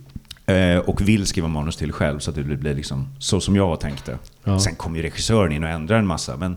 Eh, 0.49 0.78
och 0.78 1.09
vill 1.09 1.26
skriva 1.26 1.49
manus 1.49 1.76
till 1.76 1.92
själv 1.92 2.18
så 2.18 2.30
att 2.30 2.36
det 2.36 2.42
blir 2.42 2.74
liksom 2.74 3.09
så 3.18 3.40
som 3.40 3.57
jag 3.57 3.80
tänkte. 3.80 4.18
Ja. 4.44 4.61
Sen 4.61 4.74
kommer 4.74 4.96
ju 4.96 5.03
regissören 5.03 5.53
in 5.53 5.64
och 5.64 5.70
ändrar 5.70 5.99
en 5.99 6.07
massa. 6.07 6.36
Men, 6.36 6.57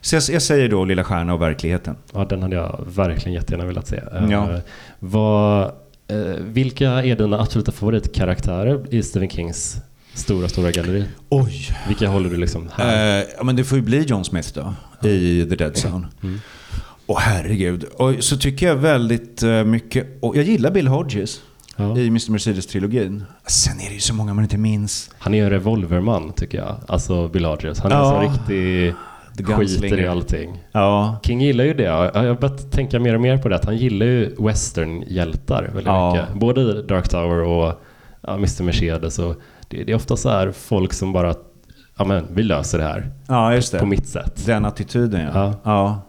så 0.00 0.16
jag, 0.16 0.22
jag, 0.28 0.42
säger 0.42 0.68
då 0.68 0.84
Lilla 0.84 1.04
Stjärna 1.04 1.34
och 1.34 1.42
verkligheten. 1.42 1.96
Ja, 2.12 2.24
den 2.24 2.42
hade 2.42 2.56
jag 2.56 2.84
verkligen 2.86 3.34
jättegärna 3.34 3.66
velat 3.66 3.88
se. 3.88 3.96
Eh, 3.96 4.30
ja. 4.30 4.60
vad, 4.98 5.64
eh, 6.08 6.16
vilka 6.38 6.88
är 6.90 7.16
dina 7.16 7.40
absoluta 7.40 7.72
favoritkaraktärer 7.72 8.94
i 8.94 9.02
Stephen 9.02 9.30
Kings 9.30 9.76
stora, 10.14 10.48
stora 10.48 10.70
galleri? 10.70 11.04
Oj. 11.28 11.68
Vilka 11.88 12.08
håller 12.08 12.30
du 12.30 12.36
liksom 12.36 12.68
här? 12.74 13.20
Eh, 13.20 13.26
ja, 13.36 13.44
men 13.44 13.56
det 13.56 13.64
får 13.64 13.78
ju 13.78 13.84
bli 13.84 14.02
John 14.02 14.24
Smith 14.24 14.48
då, 14.54 14.74
i 15.08 15.46
The 15.50 15.56
Dead 15.56 15.76
Zone. 15.76 16.06
Mm. 16.22 16.40
Åh 17.06 17.18
herregud. 17.20 17.84
Och 17.84 18.14
så 18.20 18.36
tycker 18.36 18.66
jag 18.66 18.76
väldigt 18.76 19.42
mycket, 19.66 20.18
och 20.20 20.36
jag 20.36 20.44
gillar 20.44 20.70
Bill 20.70 20.88
Hodges 20.88 21.40
Ja. 21.76 21.98
i 21.98 22.06
Mr. 22.06 22.30
Mercedes-trilogin. 22.30 23.22
Sen 23.46 23.80
är 23.80 23.88
det 23.88 23.94
ju 23.94 24.00
så 24.00 24.14
många 24.14 24.34
man 24.34 24.44
inte 24.44 24.58
minns. 24.58 25.10
Han 25.18 25.34
är 25.34 25.38
ju 25.38 25.44
en 25.44 25.50
revolverman 25.50 26.32
tycker 26.32 26.58
jag. 26.58 26.76
Alltså 26.88 27.28
Bill 27.28 27.44
Hodges. 27.44 27.80
Han 27.80 27.92
är 27.92 27.96
Ja. 27.96 28.10
så 28.10 28.32
riktig 28.32 28.94
skiter 29.56 30.00
i 30.00 30.06
allting. 30.06 30.62
Ja. 30.72 31.20
King 31.22 31.40
gillar 31.40 31.64
ju 31.64 31.74
det. 31.74 31.82
Jag 31.82 32.04
jag 32.14 32.22
har 32.22 32.34
börjat 32.34 32.72
tänka 32.72 32.98
mer 33.00 33.14
och 33.14 33.20
mer 33.20 33.38
på 33.38 33.48
det. 33.48 33.56
Att 33.56 33.64
han 33.64 33.76
gillar 33.76 34.06
ju 34.06 34.34
westernhjältar 34.38 35.62
väldigt 35.64 35.86
Ja. 35.86 36.12
mycket. 36.12 36.40
Både 36.40 36.60
i 36.60 36.82
Dark 36.82 37.08
Tower 37.08 37.42
och 37.42 37.82
ja, 38.20 38.34
Mr. 38.34 38.62
Mercedes. 38.62 39.18
Och 39.18 39.34
det, 39.68 39.84
det 39.84 39.92
är 39.92 39.96
ofta 39.96 40.16
så 40.16 40.28
här 40.30 40.52
folk 40.52 40.92
som 40.92 41.12
bara, 41.12 41.34
ja 41.98 42.04
men 42.04 42.26
vi 42.34 42.42
löser 42.42 42.78
det 42.78 42.84
här 42.84 43.10
ja, 43.28 43.54
just 43.54 43.72
det. 43.72 43.78
på 43.78 43.86
mitt 43.86 44.06
sätt. 44.06 44.46
Den 44.46 44.64
attityden 44.64 45.20
ja. 45.20 45.30
Ja. 45.34 45.54
ja. 45.64 46.02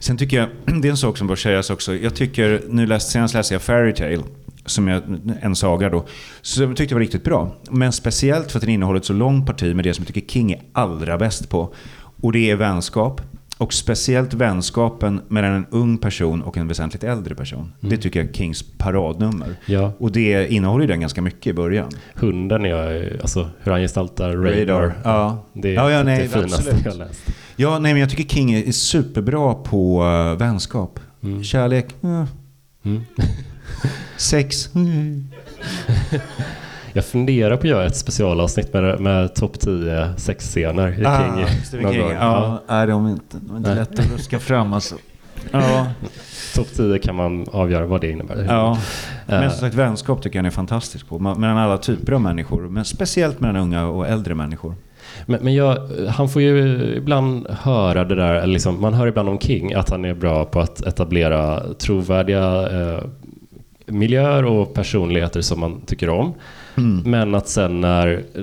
Sen 0.00 0.16
tycker 0.16 0.36
jag, 0.36 0.48
det 0.82 0.88
är 0.88 0.90
en 0.90 0.96
sak 0.96 1.16
som 1.18 1.26
bör 1.26 1.36
sägas 1.36 1.70
också. 1.70 1.94
Jag 1.94 2.14
tycker, 2.14 2.62
nu 2.68 2.86
läst, 2.86 3.10
senast 3.10 3.34
läste 3.34 3.54
jag 3.54 3.62
Fairy 3.62 3.94
Tale, 3.94 4.22
som 4.66 4.88
är 4.88 5.02
en 5.40 5.56
saga 5.56 5.90
då. 5.90 6.06
Så 6.42 6.62
jag 6.62 6.76
tyckte 6.76 6.94
var 6.94 7.00
riktigt 7.00 7.24
bra. 7.24 7.56
Men 7.70 7.92
speciellt 7.92 8.52
för 8.52 8.58
att 8.58 8.62
den 8.62 8.70
innehåller 8.70 8.98
ett 8.98 9.04
så 9.04 9.12
långt 9.12 9.46
parti 9.46 9.74
med 9.76 9.84
det 9.84 9.94
som 9.94 10.02
jag 10.06 10.14
tycker 10.14 10.32
King 10.32 10.52
är 10.52 10.62
allra 10.72 11.18
bäst 11.18 11.48
på. 11.50 11.74
Och 12.22 12.32
det 12.32 12.50
är 12.50 12.56
vänskap. 12.56 13.20
Och 13.58 13.72
speciellt 13.72 14.34
vänskapen 14.34 15.20
mellan 15.28 15.52
en 15.52 15.66
ung 15.70 15.98
person 15.98 16.42
och 16.42 16.56
en 16.56 16.68
väsentligt 16.68 17.04
äldre 17.04 17.34
person. 17.34 17.72
Det 17.80 17.96
tycker 17.96 18.20
jag 18.20 18.28
är 18.28 18.32
Kings 18.32 18.64
paradnummer. 18.78 19.56
Ja, 19.66 19.92
Och 19.98 20.12
det 20.12 20.52
innehåller 20.52 20.84
ju 20.84 20.88
den 20.88 21.00
ganska 21.00 21.22
mycket 21.22 21.46
i 21.46 21.52
början. 21.52 21.88
hunden 22.14 22.64
är 22.64 22.68
jag, 22.68 23.20
alltså 23.20 23.50
hur 23.62 23.72
han 23.72 23.80
gestaltar 23.80 24.32
Radar. 24.32 24.94
Ja. 25.04 25.44
Det 25.52 25.68
är 25.70 25.74
Ja, 25.74 25.90
ja, 25.90 26.02
nej, 26.02 26.22
det 26.22 26.28
finaste 26.28 26.56
absolut. 26.56 26.84
jag 26.84 26.96
läst. 26.96 27.26
Ja, 27.56 27.78
nej 27.78 27.92
men 27.92 28.00
jag 28.00 28.10
tycker 28.10 28.34
King 28.34 28.52
är 28.54 28.72
superbra 28.72 29.54
på 29.54 30.02
uh, 30.04 30.38
vänskap. 30.38 31.00
Mm. 31.22 31.44
Kärlek, 31.44 31.86
eh. 32.02 32.24
Mm. 32.84 33.02
sex. 34.16 34.74
mm. 34.74 35.28
Jag 36.92 37.04
funderar 37.04 37.56
på 37.56 37.60
att 37.60 37.68
göra 37.68 37.86
ett 37.86 37.96
specialavsnitt 37.96 38.72
med, 38.72 39.00
med 39.00 39.34
topp 39.34 39.60
10 39.60 40.08
sexscener 40.16 41.00
i 41.00 41.04
Ah, 41.06 41.18
King. 41.34 41.46
King. 41.92 42.00
gång. 42.02 42.12
Ja, 42.12 42.62
nej, 42.68 42.86
de 42.86 43.06
är 43.06 43.10
inte, 43.10 43.36
de 43.40 43.52
är 43.52 43.56
inte 43.58 43.68
Nej. 43.70 43.78
lätta 43.78 44.02
att 44.02 44.10
ruska 44.12 44.38
fram 44.38 44.72
alltså. 44.72 44.94
Ja, 45.50 45.86
Topp 46.54 46.66
10 46.76 46.98
kan 46.98 47.14
man 47.14 47.46
avgöra 47.52 47.86
vad 47.86 48.00
det 48.00 48.10
innebär. 48.10 48.44
ja. 48.48 48.78
Men 49.26 49.42
Eh, 49.42 49.50
som 49.50 49.58
sagt, 49.60 49.74
vänskap 49.74 50.22
tycker 50.22 50.38
jag 50.38 50.46
är 50.46 50.50
fantastisk 50.50 51.08
på. 51.08 51.18
Mellan 51.18 51.56
alla 51.58 51.78
typer 51.78 52.12
av 52.12 52.20
människor. 52.20 52.68
Men 52.68 52.84
speciellt 52.84 53.40
mellan 53.40 53.56
unga 53.56 53.86
och 53.86 54.06
äldre 54.08 54.34
människor. 54.34 54.74
Men, 55.26 55.44
men 55.44 55.54
jag, 55.54 55.78
han 56.08 56.28
får 56.28 56.42
ju 56.42 56.78
ibland 56.96 57.46
höra 57.50 58.04
det 58.04 58.14
där, 58.14 58.46
liksom, 58.46 58.80
man 58.80 58.94
hör 58.94 59.06
ibland 59.06 59.28
om 59.28 59.38
King 59.38 59.74
att 59.74 59.90
han 59.90 60.04
är 60.04 60.14
bra 60.14 60.44
på 60.44 60.60
att 60.60 60.80
etablera 60.86 61.62
trovärdiga 61.78 62.68
eh, 62.70 63.00
miljöer 63.86 64.44
och 64.44 64.74
personligheter 64.74 65.40
som 65.40 65.60
man 65.60 65.80
tycker 65.80 66.08
om. 66.08 66.34
Mm. 66.76 67.10
Men 67.10 67.34
att 67.34 67.48
sen 67.48 67.80
när 67.80 68.22
eh, 68.34 68.42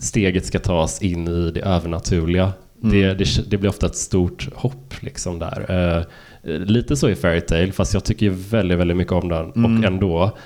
steget 0.00 0.46
ska 0.46 0.58
tas 0.58 1.02
in 1.02 1.28
i 1.28 1.50
det 1.50 1.60
övernaturliga, 1.60 2.52
det, 2.80 3.02
Mm. 3.04 3.18
det, 3.18 3.50
det 3.50 3.56
blir 3.58 3.70
ofta 3.70 3.86
ett 3.86 3.96
stort 3.96 4.48
hopp 4.54 4.94
liksom 5.00 5.38
där. 5.38 5.66
Eh, 5.96 6.04
lite 6.58 6.96
så 6.96 7.08
i 7.08 7.14
Fairytale, 7.14 7.72
fast 7.72 7.94
jag 7.94 8.04
tycker 8.04 8.30
väldigt, 8.30 8.78
väldigt 8.78 8.96
mycket 8.96 9.12
om 9.12 9.28
den 9.28 9.52
Mm. 9.56 9.78
och 9.78 9.84
ändå. 9.84 10.36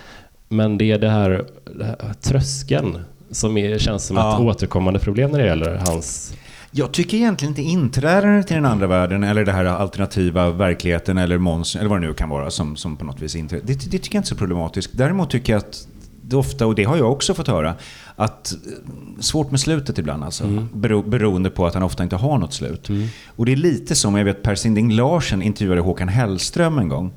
Men 0.49 0.79
det 0.79 0.91
är 0.93 0.99
det 0.99 1.09
här, 1.09 1.45
det 1.79 1.85
här 1.85 1.97
tröskeln 2.21 2.99
som 3.31 3.57
är, 3.57 3.79
känns 3.79 4.05
som 4.07 4.17
Ja. 4.17 4.35
ett 4.35 4.41
återkommande 4.41 5.01
problem 5.01 5.31
när 5.31 5.39
det 5.39 5.47
gäller 5.47 5.75
hans... 5.87 6.35
Jag 6.75 6.93
tycker 6.93 7.17
egentligen 7.17 7.51
inte 7.51 7.63
inträdandet 7.63 8.47
till 8.47 8.57
den 8.57 8.65
andra 8.67 8.87
världen 8.87 9.25
eller 9.25 9.45
det 9.45 9.53
här 9.53 9.65
alternativa 9.65 10.51
verkligheten 10.51 11.19
eller 11.19 11.39
monster 11.39 11.81
eller 11.81 11.91
vad 11.91 12.01
det 12.01 12.07
nu 12.07 12.15
kan 12.15 12.29
vara 12.29 12.51
som, 12.51 12.77
som 12.77 12.97
på 12.97 13.05
något 13.05 13.23
vis 13.23 13.37
inträder. 13.37 13.67
Det, 13.67 13.73
det 13.73 13.99
tycker 13.99 14.17
jag 14.17 14.21
inte 14.21 14.27
är 14.27 14.29
så 14.29 14.37
problematiskt. 14.37 14.91
Däremot 14.95 15.31
tycker 15.31 15.53
jag 15.53 15.59
att 15.59 15.87
det 16.23 16.37
ofta, 16.37 16.67
och 16.67 16.75
det 16.75 16.85
har 16.85 16.97
jag 16.97 17.13
också 17.13 17.35
fått 17.35 17.49
höra, 17.49 17.75
att 18.17 18.53
eh, 18.53 19.21
svårt 19.21 19.51
med 19.51 19.61
slutet 19.61 19.99
ibland 19.99 20.25
alltså. 20.25 20.45
Bero, 20.75 21.03
beroende 21.03 21.51
på 21.51 21.67
att 21.67 21.75
han 21.75 21.83
ofta 21.83 22.03
inte 22.03 22.17
har 22.17 22.39
något 22.39 22.55
slut. 22.55 22.89
Och 23.37 23.47
det 23.47 23.53
är 23.53 23.57
lite 23.57 23.95
som, 23.95 24.17
jag 24.17 24.25
vet 24.25 24.43
Per 24.43 24.55
Sinding 24.55 24.93
Larsen 24.93 25.43
intervjuade 25.43 25.81
Håkan 25.81 26.09
Hellström 26.09 26.79
en 26.79 26.89
gång. 26.89 27.13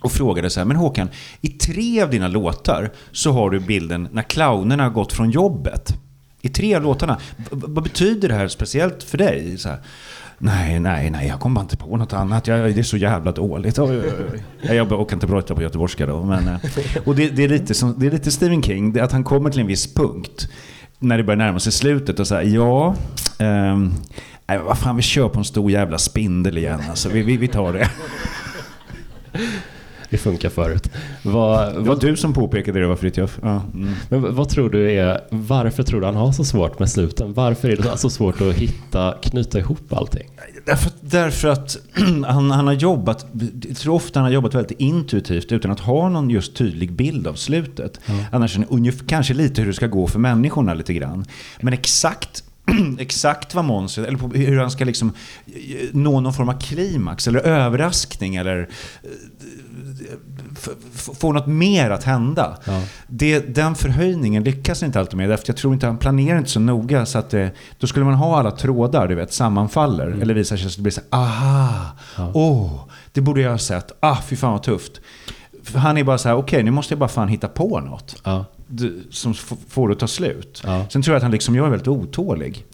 Och 0.00 0.12
frågade 0.12 0.50
så 0.50 0.60
här, 0.60 0.64
men 0.64 0.76
Håkan, 0.76 1.08
i 1.40 1.48
tre 1.48 2.02
av 2.02 2.10
dina 2.10 2.28
låtar 2.28 2.92
så 3.12 3.32
har 3.32 3.50
du 3.50 3.60
bilden 3.60 4.08
när 4.12 4.22
clownerna 4.22 4.82
har 4.82 4.90
gått 4.90 5.12
från 5.12 5.30
jobbet. 5.30 5.94
I 6.44 6.48
tre 6.48 6.74
av 6.74 6.82
låtarna. 6.82 7.18
Vad 7.50 7.84
betyder 7.84 8.28
det 8.28 8.34
här 8.34 8.48
speciellt 8.48 9.02
för 9.02 9.18
dig? 9.18 9.58
Så 9.58 9.68
här, 9.68 9.78
nej, 10.38 10.80
nej, 10.80 11.10
nej, 11.10 11.28
jag 11.28 11.40
kommer 11.40 11.54
bara 11.54 11.60
inte 11.60 11.76
på 11.76 11.96
något 11.96 12.12
annat. 12.12 12.46
Jag, 12.46 12.74
det 12.74 12.80
är 12.80 12.82
så 12.82 12.96
jävla 12.96 13.32
dåligt. 13.32 13.78
Oj, 13.78 13.98
oj, 13.98 14.12
oj. 14.32 14.42
Jag 14.62 14.76
jobbar 14.76 14.96
och 14.96 15.10
kan 15.10 15.16
inte 15.16 15.26
prata 15.26 15.54
på 15.54 15.62
göteborgska 15.62 16.06
då. 16.06 16.24
Men, 16.24 16.48
eh, 16.48 16.58
och 17.04 17.16
det, 17.16 17.28
det, 17.28 17.44
är 17.44 17.48
lite 17.48 17.74
som, 17.74 17.94
det 17.98 18.06
är 18.06 18.10
lite 18.10 18.30
Stephen 18.30 18.62
King, 18.62 18.92
det 18.92 19.00
är 19.00 19.04
att 19.04 19.12
han 19.12 19.24
kommer 19.24 19.50
till 19.50 19.60
en 19.60 19.66
viss 19.66 19.94
punkt. 19.94 20.48
När 20.98 21.18
det 21.18 21.24
börjar 21.24 21.38
närma 21.38 21.60
sig 21.60 21.72
slutet 21.72 22.20
och 22.20 22.26
säger 22.26 22.54
ja, 22.54 22.94
ehm, 23.38 23.94
nej, 24.46 24.58
vad 24.58 24.78
fan 24.78 24.96
vi 24.96 25.02
kör 25.02 25.28
på 25.28 25.38
en 25.38 25.44
stor 25.44 25.70
jävla 25.70 25.98
spindel 25.98 26.58
igen. 26.58 26.80
Alltså, 26.90 27.08
vi, 27.08 27.22
vi, 27.22 27.36
vi 27.36 27.48
tar 27.48 27.72
det. 27.72 27.90
Det 30.14 30.18
funkar 30.18 30.48
förut. 30.48 30.90
Vad, 31.22 31.68
Det 31.72 31.78
var 31.78 31.86
vad, 31.86 32.00
du 32.00 32.16
som 32.16 32.32
påpekade 32.32 32.80
det, 32.80 32.86
var 32.86 32.96
Fritiof. 32.96 33.38
Ja. 33.42 33.62
Mm. 33.74 33.90
men 34.08 34.34
vad- 34.34 34.48
tror 34.48 34.70
du 34.70 34.92
är, 34.92 35.20
varför 35.30 35.82
tror 35.82 36.00
du 36.00 36.06
han 36.06 36.16
har 36.16 36.32
så 36.32 36.44
svårt 36.44 36.78
med 36.78 36.90
sluten? 36.90 37.32
Varför 37.32 37.68
är 37.68 37.76
det 37.76 37.96
så 37.98 38.10
svårt 38.10 38.40
att 38.40 38.54
hitta, 38.54 39.14
knyta 39.22 39.58
ihop 39.58 39.92
allting? 39.92 40.28
Därför, 40.66 40.92
därför 41.00 41.48
att 41.48 41.76
han, 42.26 42.50
han 42.50 42.66
har 42.66 42.74
jobbat, 42.74 43.26
jag 43.68 43.76
tror 43.76 43.94
ofta 43.94 44.20
han 44.20 44.24
har 44.26 44.32
jobbat 44.32 44.54
väldigt 44.54 44.80
intuitivt 44.80 45.52
utan 45.52 45.70
att 45.70 45.80
ha 45.80 46.08
någon 46.08 46.30
just 46.30 46.56
tydlig 46.56 46.92
bild 46.92 47.26
av 47.26 47.34
slutet. 47.34 48.00
Annars 48.32 48.56
är 48.56 48.60
det 48.60 48.66
ungefär, 48.70 49.06
kanske 49.06 49.34
lite 49.34 49.60
hur 49.60 49.68
det 49.68 49.74
ska 49.74 49.86
gå 49.86 50.06
för 50.06 50.18
människorna 50.18 50.74
lite 50.74 50.94
grann. 50.94 51.24
Men 51.60 51.72
exakt 51.72 52.44
Exakt 52.98 53.54
vad 53.54 53.64
monstret, 53.64 54.06
eller 54.08 54.36
hur 54.36 54.58
han 54.58 54.70
ska 54.70 54.84
liksom 54.84 55.12
eh, 55.46 55.52
nå 55.92 56.20
någon 56.20 56.32
form 56.34 56.48
av 56.48 56.60
klimax 56.60 57.28
eller 57.28 57.40
överraskning 57.40 58.36
eller 58.36 58.58
eh, 59.02 59.08
få 60.94 61.32
något 61.32 61.46
mer 61.46 61.90
att 61.90 62.04
hända. 62.04 62.58
Ja. 62.64 62.82
Det, 63.06 63.54
den 63.54 63.74
förhöjningen 63.74 64.44
lyckas 64.44 64.82
inte 64.82 65.00
alltid 65.00 65.16
med. 65.16 65.28
Därför 65.28 65.44
jag 65.46 65.56
tror 65.56 65.74
inte 65.74 65.86
han 65.86 65.98
planerar 65.98 66.38
inte 66.38 66.50
så 66.50 66.60
noga. 66.60 67.06
Så 67.06 67.18
att 67.18 67.30
det, 67.30 67.50
då 67.78 67.86
skulle 67.86 68.04
man 68.04 68.14
ha 68.14 68.38
alla 68.38 68.50
trådar, 68.50 69.08
du 69.08 69.14
vet, 69.14 69.32
sammanfaller. 69.32 70.06
Eller 70.06 70.34
visar 70.34 70.56
sig 70.56 70.66
att 70.66 70.76
det 70.76 70.82
blir 70.82 70.92
så 70.92 71.00
här, 71.10 71.20
aha, 71.20 71.96
åh, 72.34 72.70
det 73.12 73.20
borde 73.20 73.40
jag 73.40 73.50
ha 73.50 73.58
sett. 73.58 73.92
Ah, 74.00 74.16
fy 74.26 74.36
fan 74.36 74.52
vad 74.52 74.62
tufft. 74.62 75.00
Han 75.74 75.98
är 75.98 76.04
bara 76.04 76.18
så 76.18 76.28
här, 76.28 76.36
okej, 76.36 76.62
nu 76.62 76.70
måste 76.70 76.94
jag 76.94 76.98
bara 76.98 77.08
fan 77.08 77.28
hitta 77.28 77.48
på 77.48 77.80
något. 77.80 78.16
Ja, 78.24 78.44
som 79.10 79.34
får 79.68 79.88
det 79.88 79.92
att 79.92 79.98
ta 79.98 80.06
slut. 80.06 80.62
Ja. 80.66 80.86
Sen 80.88 81.02
tror 81.02 81.14
jag 81.14 81.16
att 81.16 81.22
han 81.22 81.32
liksom, 81.32 81.54
jag 81.56 81.66
är 81.66 81.70
väldigt 81.70 81.88
otålig. 81.88 82.64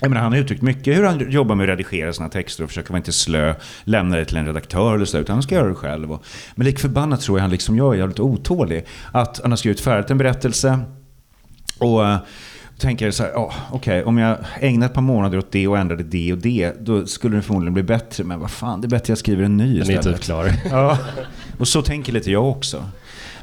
Ja. 0.00 0.04
Jag 0.04 0.10
menar, 0.10 0.22
han 0.22 0.32
har 0.32 0.38
uttryckt 0.38 0.62
mycket 0.62 0.96
hur 0.96 1.04
han 1.04 1.30
jobbar 1.30 1.54
med 1.54 1.64
att 1.64 1.68
redigera 1.68 2.12
sina 2.12 2.28
texter 2.28 2.64
och 2.64 2.70
försöker 2.70 2.90
vara 2.90 2.98
inte 2.98 3.12
slö, 3.12 3.54
lämna 3.84 4.16
det 4.16 4.24
till 4.24 4.36
en 4.36 4.46
redaktör 4.46 4.94
eller 4.94 5.04
så, 5.04 5.18
utan 5.18 5.34
han 5.34 5.42
ska 5.42 5.54
göra 5.54 5.68
det 5.68 5.74
själv. 5.74 6.12
Och, 6.12 6.24
men 6.54 6.66
lik 6.66 6.78
förbannat 6.78 7.20
tror 7.20 7.38
jag 7.38 7.42
han 7.42 7.50
liksom 7.50 7.76
jag 7.76 7.94
är 7.94 7.98
jävligt 7.98 8.20
otålig. 8.20 8.84
Att 9.12 9.40
han 9.42 9.52
har 9.52 9.56
skrivit 9.56 9.80
färdigt 9.80 10.10
en 10.10 10.18
berättelse 10.18 10.78
och 11.78 12.00
uh, 12.00 12.16
tänker 12.78 13.10
så 13.10 13.22
här, 13.22 13.30
ja, 13.30 13.52
okej, 13.70 14.04
om 14.04 14.18
jag 14.18 14.36
ägnar 14.60 14.86
ett 14.86 14.94
par 14.94 15.02
månader 15.02 15.38
åt 15.38 15.52
det 15.52 15.68
och 15.68 15.78
ändrade 15.78 16.02
det 16.02 16.32
och 16.32 16.38
det, 16.38 16.72
då 16.80 17.06
skulle 17.06 17.36
det 17.36 17.42
förmodligen 17.42 17.74
bli 17.74 17.82
bättre. 17.82 18.24
Men 18.24 18.40
vad 18.40 18.50
fan, 18.50 18.80
det 18.80 18.86
är 18.86 18.88
bättre 18.88 19.10
jag 19.10 19.18
skriver 19.18 19.44
en 19.44 19.56
ny 19.56 19.78
Den 19.78 19.90
är 19.90 19.98
istället. 19.98 20.16
typ 20.16 20.24
klar. 20.24 20.50
Ja, 20.70 20.98
och 21.58 21.68
så 21.68 21.82
tänker 21.82 22.12
lite 22.12 22.30
jag 22.30 22.48
också. 22.48 22.84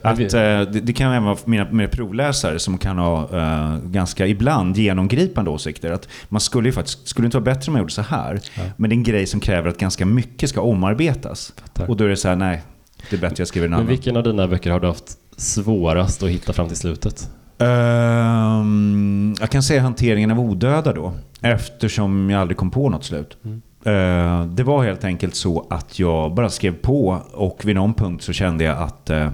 Men 0.05 0.25
Att, 0.25 0.33
eh, 0.33 0.73
det, 0.73 0.79
det 0.81 0.93
kan 0.93 1.11
även 1.11 1.23
vara 1.23 1.37
mina, 1.45 1.67
mina 1.71 1.89
provläsare 1.89 2.59
som 2.59 2.77
kan 2.77 2.97
ha 2.97 3.37
eh, 3.39 3.77
ganska 3.85 4.27
ibland 4.27 4.77
genomgripande 4.77 5.51
åsikter. 5.51 5.91
Att 5.91 6.07
man 6.29 6.41
skulle 6.41 6.69
ju 6.69 6.73
faktiskt, 6.73 7.07
skulle 7.07 7.25
inte 7.25 7.37
vara 7.37 7.45
bättre 7.45 7.69
om 7.69 7.73
man 7.73 7.79
gjorde 7.81 7.91
så 7.93 8.01
här. 8.01 8.39
Men 8.77 8.89
det 8.89 8.93
är 8.93 8.97
en 8.97 9.03
grej 9.03 9.25
som 9.27 9.39
kräver 9.39 9.69
att 9.69 9.77
ganska 9.77 10.05
mycket 10.05 10.49
ska 10.49 10.61
omarbetas. 10.61 11.53
Fattar. 11.61 11.89
Och 11.89 11.97
då 11.97 12.03
är 12.03 12.07
det 12.09 12.17
så 12.17 12.27
här, 12.27 12.35
nej, 12.35 12.61
det 13.09 13.15
är 13.15 13.19
bättre 13.21 13.35
jag 13.37 13.47
skriver 13.47 13.65
en 13.67 13.71
Men 13.71 13.79
annan. 13.79 13.89
vilken 13.89 14.17
av 14.17 14.23
dina 14.23 14.47
böcker 14.47 14.71
har 14.71 14.79
du 14.79 14.87
haft 14.87 15.17
svårast 15.37 16.23
att 16.23 16.29
hitta 16.29 16.53
fram 16.53 16.67
till 16.67 16.77
slutet? 16.77 17.29
Ehm, 17.59 19.35
jag 19.39 19.49
kan 19.49 19.63
säga 19.63 19.81
hanteringen 19.81 20.31
av 20.31 20.39
odöda 20.39 20.93
då. 20.93 21.13
Eftersom 21.41 22.29
jag 22.29 22.41
aldrig 22.41 22.57
kom 22.57 22.71
på 22.71 22.89
något 22.89 23.03
slut. 23.03 23.37
Eh, 23.85 24.45
det 24.45 24.63
var 24.63 24.83
helt 24.83 25.03
enkelt 25.03 25.35
så 25.35 25.67
att 25.69 25.99
jag 25.99 26.33
bara 26.33 26.49
skrev 26.49 26.71
på 26.73 27.21
och 27.33 27.61
vid 27.65 27.75
någon 27.75 27.93
punkt 27.93 28.23
så 28.23 28.33
kände 28.33 28.63
jag 28.63 28.77
att 28.77 29.09
eh, 29.09 29.29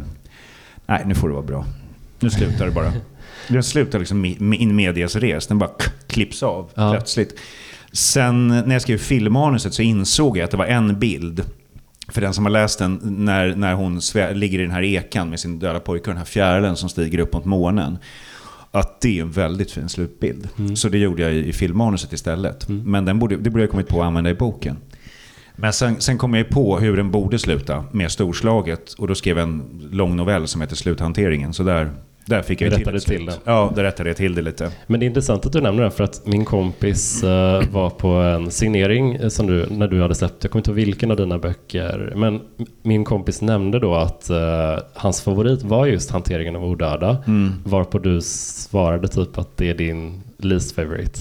nej, 0.92 1.04
nu 1.06 1.16
får 1.16 1.28
det 1.28 1.34
vara 1.34 1.46
bra. 1.46 1.66
Nu 2.20 2.30
slutar 2.30 2.66
det 2.66 2.72
bara. 2.72 2.94
Den 3.48 3.64
slutar 3.64 4.00
liksom 4.00 4.26
in 4.26 4.76
medias 4.76 5.16
res. 5.16 5.48
Den 5.48 5.60
bara 5.60 5.70
klipps 6.08 6.44
av 6.44 6.70
Ja. 6.74 6.92
plötsligt. 6.92 7.40
Sen 7.92 8.48
när 8.48 8.72
jag 8.72 8.82
skrev 8.82 8.98
filmmanuset 8.98 9.74
så 9.74 9.82
insåg 9.82 10.38
jag 10.38 10.44
att 10.46 10.52
det 10.52 10.58
var 10.58 10.66
en 10.66 11.00
bild. 11.00 11.44
För 12.08 12.22
den 12.22 12.34
som 12.34 12.46
har 12.46 12.50
läst 12.52 12.80
den, 12.80 13.00
när, 13.04 13.56
när 13.56 13.74
hon 13.74 14.02
ligger 14.34 14.60
i 14.60 14.62
den 14.62 14.72
här 14.72 14.84
ekan 14.84 15.30
med 15.30 15.40
sin 15.40 15.60
döda 15.60 15.80
pojke 15.80 16.04
och 16.04 16.08
den 16.08 16.18
här 16.18 16.26
fjärilen 16.26 16.76
som 16.76 16.90
stiger 16.90 17.20
upp 17.20 17.34
mot 17.34 17.46
månen. 17.46 17.98
att 18.72 19.02
det 19.02 19.18
är 19.18 19.22
en 19.22 19.32
väldigt 19.32 19.72
fin 19.72 19.90
slutbild. 19.90 20.50
Mm. 20.60 20.76
Så 20.76 20.90
det 20.90 20.98
gjorde 20.98 21.22
jag 21.22 21.34
i, 21.34 21.48
i 21.50 21.54
filmmanuset 21.54 22.14
istället. 22.14 22.70
Mm. 22.70 22.92
Men 22.92 23.06
den 23.06 23.20
borde, 23.20 23.38
det 23.38 23.50
borde 23.50 23.64
jag 23.64 23.72
kommit 23.72 23.88
på 23.88 24.02
att 24.02 24.08
använda 24.08 24.30
i 24.30 24.34
boken. 24.34 24.78
Men 25.56 25.74
sen, 25.74 26.02
sen 26.02 26.18
kom 26.18 26.34
jag 26.34 26.50
på 26.50 26.80
hur 26.80 26.98
den 26.98 27.12
borde 27.12 27.40
sluta 27.40 27.84
med 27.92 28.12
storslaget. 28.12 28.94
Och 28.94 29.08
då 29.08 29.16
skrev 29.16 29.38
jag 29.38 29.44
en 29.48 29.64
lång 29.92 30.16
novell 30.16 30.48
som 30.48 30.62
heter 30.62 30.76
Sluthanteringen. 30.76 31.54
Så 31.54 31.64
där, 31.64 31.92
där 32.26 32.42
fick 32.42 32.62
jag 32.62 32.72
rättade 32.80 33.00
slut. 33.00 33.18
till 33.18 33.26
den. 33.26 33.36
Ja, 33.44 33.72
där 33.76 33.84
rättade 33.84 34.10
jag 34.10 34.18
till 34.18 34.36
det 34.36 34.42
lite. 34.42 34.72
Men 34.88 35.00
det 35.00 35.06
är 35.06 35.08
intressant 35.08 35.46
att 35.46 35.52
du 35.54 35.62
nämner 35.62 35.82
den 35.84 35.92
för 35.92 36.04
att 36.04 36.22
min 36.26 36.46
kompis 36.46 37.24
eh, 37.24 37.64
var 37.72 37.90
på 37.90 38.08
en 38.08 38.52
signering 38.52 39.16
eh, 39.16 39.28
som 39.30 39.48
du, 39.48 39.66
när 39.70 39.88
du 39.88 40.02
hade 40.02 40.16
släppt, 40.16 40.44
jag 40.44 40.52
kommer 40.52 40.60
inte 40.60 40.70
ihåg 40.72 40.76
vilken 40.76 41.12
av 41.12 41.18
dina 41.18 41.38
böcker, 41.40 42.14
men 42.16 42.42
min 42.84 43.04
kompis 43.06 43.42
nämnde 43.42 43.80
då 43.80 43.96
att 43.96 44.30
eh, 44.30 44.38
hans 44.94 45.22
favorit 45.22 45.64
var 45.64 45.86
just 45.86 46.12
hanteringen 46.12 46.56
av 46.56 46.64
odöda, 46.64 47.18
Mm. 47.28 47.52
varpå 47.64 48.00
du 48.00 48.22
svarade 48.22 49.08
typ 49.08 49.38
att 49.38 49.58
det 49.58 49.70
är 49.70 49.74
din 49.76 50.22
least 50.38 50.76
favorite. 50.76 51.20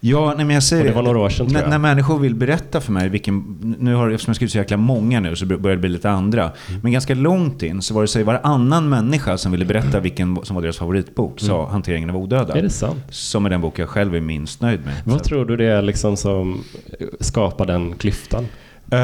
Ja, 0.00 0.34
nej, 0.36 0.46
men 0.46 0.54
jag 0.54 0.62
säger 0.62 0.82
Och 0.82 0.88
det 0.88 0.94
var 0.94 1.02
några 1.02 1.18
år 1.18 1.28
sedan, 1.28 1.46
när, 1.50 1.66
när 1.68 1.78
människor 1.78 2.18
vill 2.18 2.34
berätta 2.34 2.80
för 2.80 2.92
mig 2.92 3.08
vilken... 3.08 3.58
Nu 3.78 3.94
har, 3.94 4.10
eftersom 4.10 4.30
jag 4.30 4.36
skrivit 4.36 4.52
så 4.52 4.58
jäkla 4.58 4.76
många 4.76 5.20
nu 5.20 5.36
så 5.36 5.46
börjar 5.46 5.76
det 5.76 5.80
bli 5.80 5.88
lite 5.88 6.10
andra. 6.10 6.42
Mm. 6.42 6.80
Men 6.82 6.92
ganska 6.92 7.14
långt 7.14 7.62
in 7.62 7.82
så 7.82 7.94
var 7.94 8.02
det 8.02 8.08
så 8.08 8.24
varannan 8.24 8.88
människa 8.88 9.38
som 9.38 9.52
ville 9.52 9.64
berätta 9.64 10.00
vilken 10.00 10.38
som 10.42 10.54
var 10.56 10.62
deras 10.62 10.78
favoritbok 10.78 11.40
sa 11.40 11.58
Mm. 11.58 11.70
Hanteringen 11.72 12.10
av 12.10 12.16
odöda. 12.16 12.58
Är 12.58 12.62
det 12.62 12.70
sant? 12.70 12.98
Som 13.10 13.46
är 13.46 13.50
den 13.50 13.60
bok 13.60 13.78
jag 13.78 13.88
själv 13.88 14.14
är 14.14 14.20
minst 14.20 14.60
nöjd 14.62 14.80
med. 14.84 14.94
Vad 15.04 15.18
Så- 15.18 15.24
tror 15.24 15.44
du 15.44 15.56
det 15.56 15.66
är 15.66 15.82
liksom 15.82 16.16
som 16.16 16.64
skapar 17.20 17.66
den 17.66 17.94
klyftan? 17.94 18.46
Eh, 18.90 18.98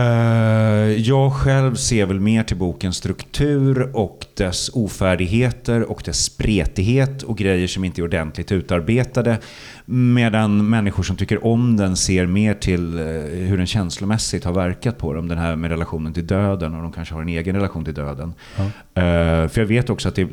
jag 1.02 1.32
själv 1.32 1.74
ser 1.74 2.06
väl 2.06 2.20
mer 2.20 2.42
till 2.42 2.56
bokens 2.56 2.96
struktur 2.96 3.96
och 3.96 4.26
dess 4.36 4.70
ofärdigheter 4.74 5.90
och 5.90 6.02
dess 6.04 6.24
spretighet 6.24 7.22
och 7.22 7.38
grejer 7.38 7.66
som 7.66 7.84
inte 7.84 8.00
är 8.00 8.02
ordentligt 8.02 8.52
utarbetade. 8.52 9.38
Medan 9.86 10.68
människor 10.70 11.02
som 11.02 11.16
tycker 11.16 11.44
om 11.44 11.76
den 11.76 11.96
ser 11.96 12.26
mer 12.26 12.54
till 12.54 12.98
eh, 12.98 13.04
hur 13.48 13.56
den 13.56 13.66
känslomässigt 13.66 14.44
har 14.44 14.52
verkat 14.52 14.98
på 14.98 15.14
dem. 15.14 15.28
Den 15.28 15.38
här 15.38 15.56
med 15.56 15.70
relationen 15.70 16.12
till 16.12 16.26
döden 16.26 16.74
och 16.74 16.82
de 16.82 16.92
kanske 16.92 17.14
har 17.14 17.22
en 17.22 17.28
egen 17.28 17.56
relation 17.56 17.84
till 17.84 17.94
döden. 17.94 18.34
Ja. 18.56 18.64
Eh, 19.02 19.48
för 19.48 19.60
jag 19.60 19.66
vet 19.66 19.90
också 19.90 20.08
att 20.08 20.14
det, 20.14 20.28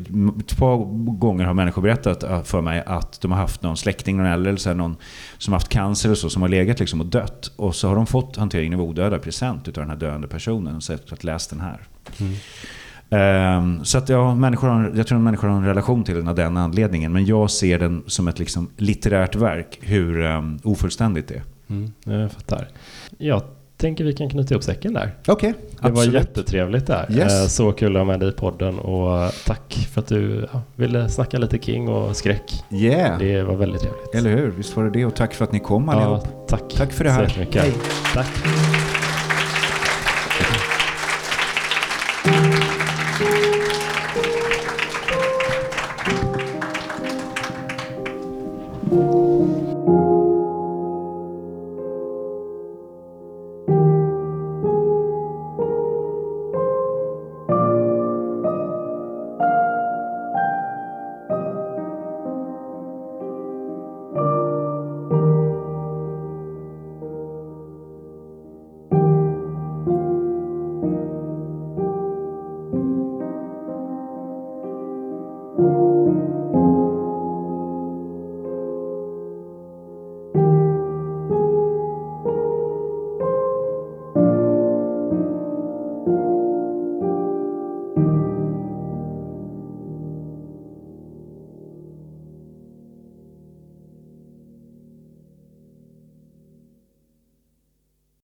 två 0.48 0.78
gånger 0.96 1.46
har 1.46 1.54
människor 1.54 1.82
berättat 1.82 2.24
eh, 2.24 2.44
för 2.44 2.62
mig 2.62 2.84
att 2.86 3.22
de 3.22 3.32
har 3.32 3.40
haft 3.40 3.64
någon 3.64 3.78
släkting, 3.78 4.18
någon 4.18 4.26
äldre 4.26 4.50
eller 4.50 4.60
så 4.60 4.70
här, 4.70 4.76
någon 4.76 4.96
som 5.38 5.54
har 5.54 5.60
haft 5.60 5.70
cancer 5.70 6.12
och 6.12 6.18
så, 6.18 6.30
som 6.30 6.42
har 6.42 6.50
legat 6.50 6.80
liksom 6.80 7.02
och 7.02 7.08
dött. 7.08 7.52
Och 7.56 7.76
så 7.76 7.88
har 7.88 7.96
de 7.96 8.08
fått 8.08 8.38
hanteringen 8.38 8.80
av 8.80 8.86
odöda 8.86 9.20
present 9.20 9.68
utav 9.68 9.82
den 9.82 9.90
här 9.90 9.98
döende 9.98 10.28
personen 10.28 10.76
och 10.76 10.84
sagt 10.84 11.14
att 11.14 11.24
läs 11.24 11.48
den 11.48 11.60
här. 11.60 11.80
Mm. 12.20 12.34
Ehm, 13.12 13.86
så 13.86 13.98
att 13.98 14.10
ja, 14.10 14.36
människor 14.36 14.68
har, 14.68 14.92
jag 14.96 15.08
tror 15.08 15.18
att 15.18 15.24
människor 15.24 15.48
har 15.48 15.58
en 15.58 15.66
relation 15.66 16.04
till 16.04 16.16
den 16.16 16.28
av 16.28 16.36
den 16.36 16.58
anledningen. 16.58 17.14
Men 17.14 17.26
jag 17.26 17.52
ser 17.52 17.80
den 17.80 18.04
som 18.08 18.28
ett 18.28 18.40
liksom 18.40 18.70
litterärt 18.78 19.36
verk, 19.36 19.80
hur 19.82 20.20
um, 20.26 20.60
ofullständigt 20.64 21.28
det 21.28 21.36
är. 21.36 21.44
Mm, 21.70 21.92
jag 22.04 22.32
fattar. 22.32 22.68
Jag 23.18 23.42
tänker 23.78 24.04
vi 24.04 24.14
kan 24.14 24.30
knyta 24.30 24.54
ihop 24.54 24.64
säcken 24.64 24.94
där. 24.94 25.12
Okej, 25.28 25.54
Det 25.82 25.92
var 25.92 26.04
jättetrevligt 26.06 26.88
där. 26.88 27.06
Yes. 27.12 27.42
Eh, 27.42 27.48
Så 27.48 27.72
kul 27.72 27.96
att 27.96 28.00
ha 28.00 28.06
med 28.06 28.20
dig 28.20 28.30
i 28.30 28.32
podden 28.32 28.80
och 28.80 29.32
tack 29.46 29.88
för 29.94 30.02
att 30.02 30.08
du 30.08 30.48
ja, 30.54 30.62
ville 30.76 31.10
snacka 31.10 31.38
lite 31.38 31.58
King 31.60 31.88
och 31.90 32.16
skräck. 32.16 32.64
Yeah, 32.72 33.20
Det 33.20 33.44
var 33.44 33.56
väldigt 33.56 33.82
trevligt. 33.82 34.16
eller 34.16 34.30
hur? 34.30 34.52
Visst 34.52 34.76
var 34.78 34.84
det 34.84 34.90
det. 34.90 35.06
Och 35.06 35.16
tack 35.16 35.34
för 35.34 35.46
att 35.46 35.52
ni 35.52 35.60
kom 35.60 35.86
Ja, 35.88 35.94
allihop. 35.94 36.48
tack. 36.48 36.74
Tack 36.78 36.92
för 36.92 37.04
det 37.04 37.12
här. 37.12 37.48
Tack. 38.14 38.28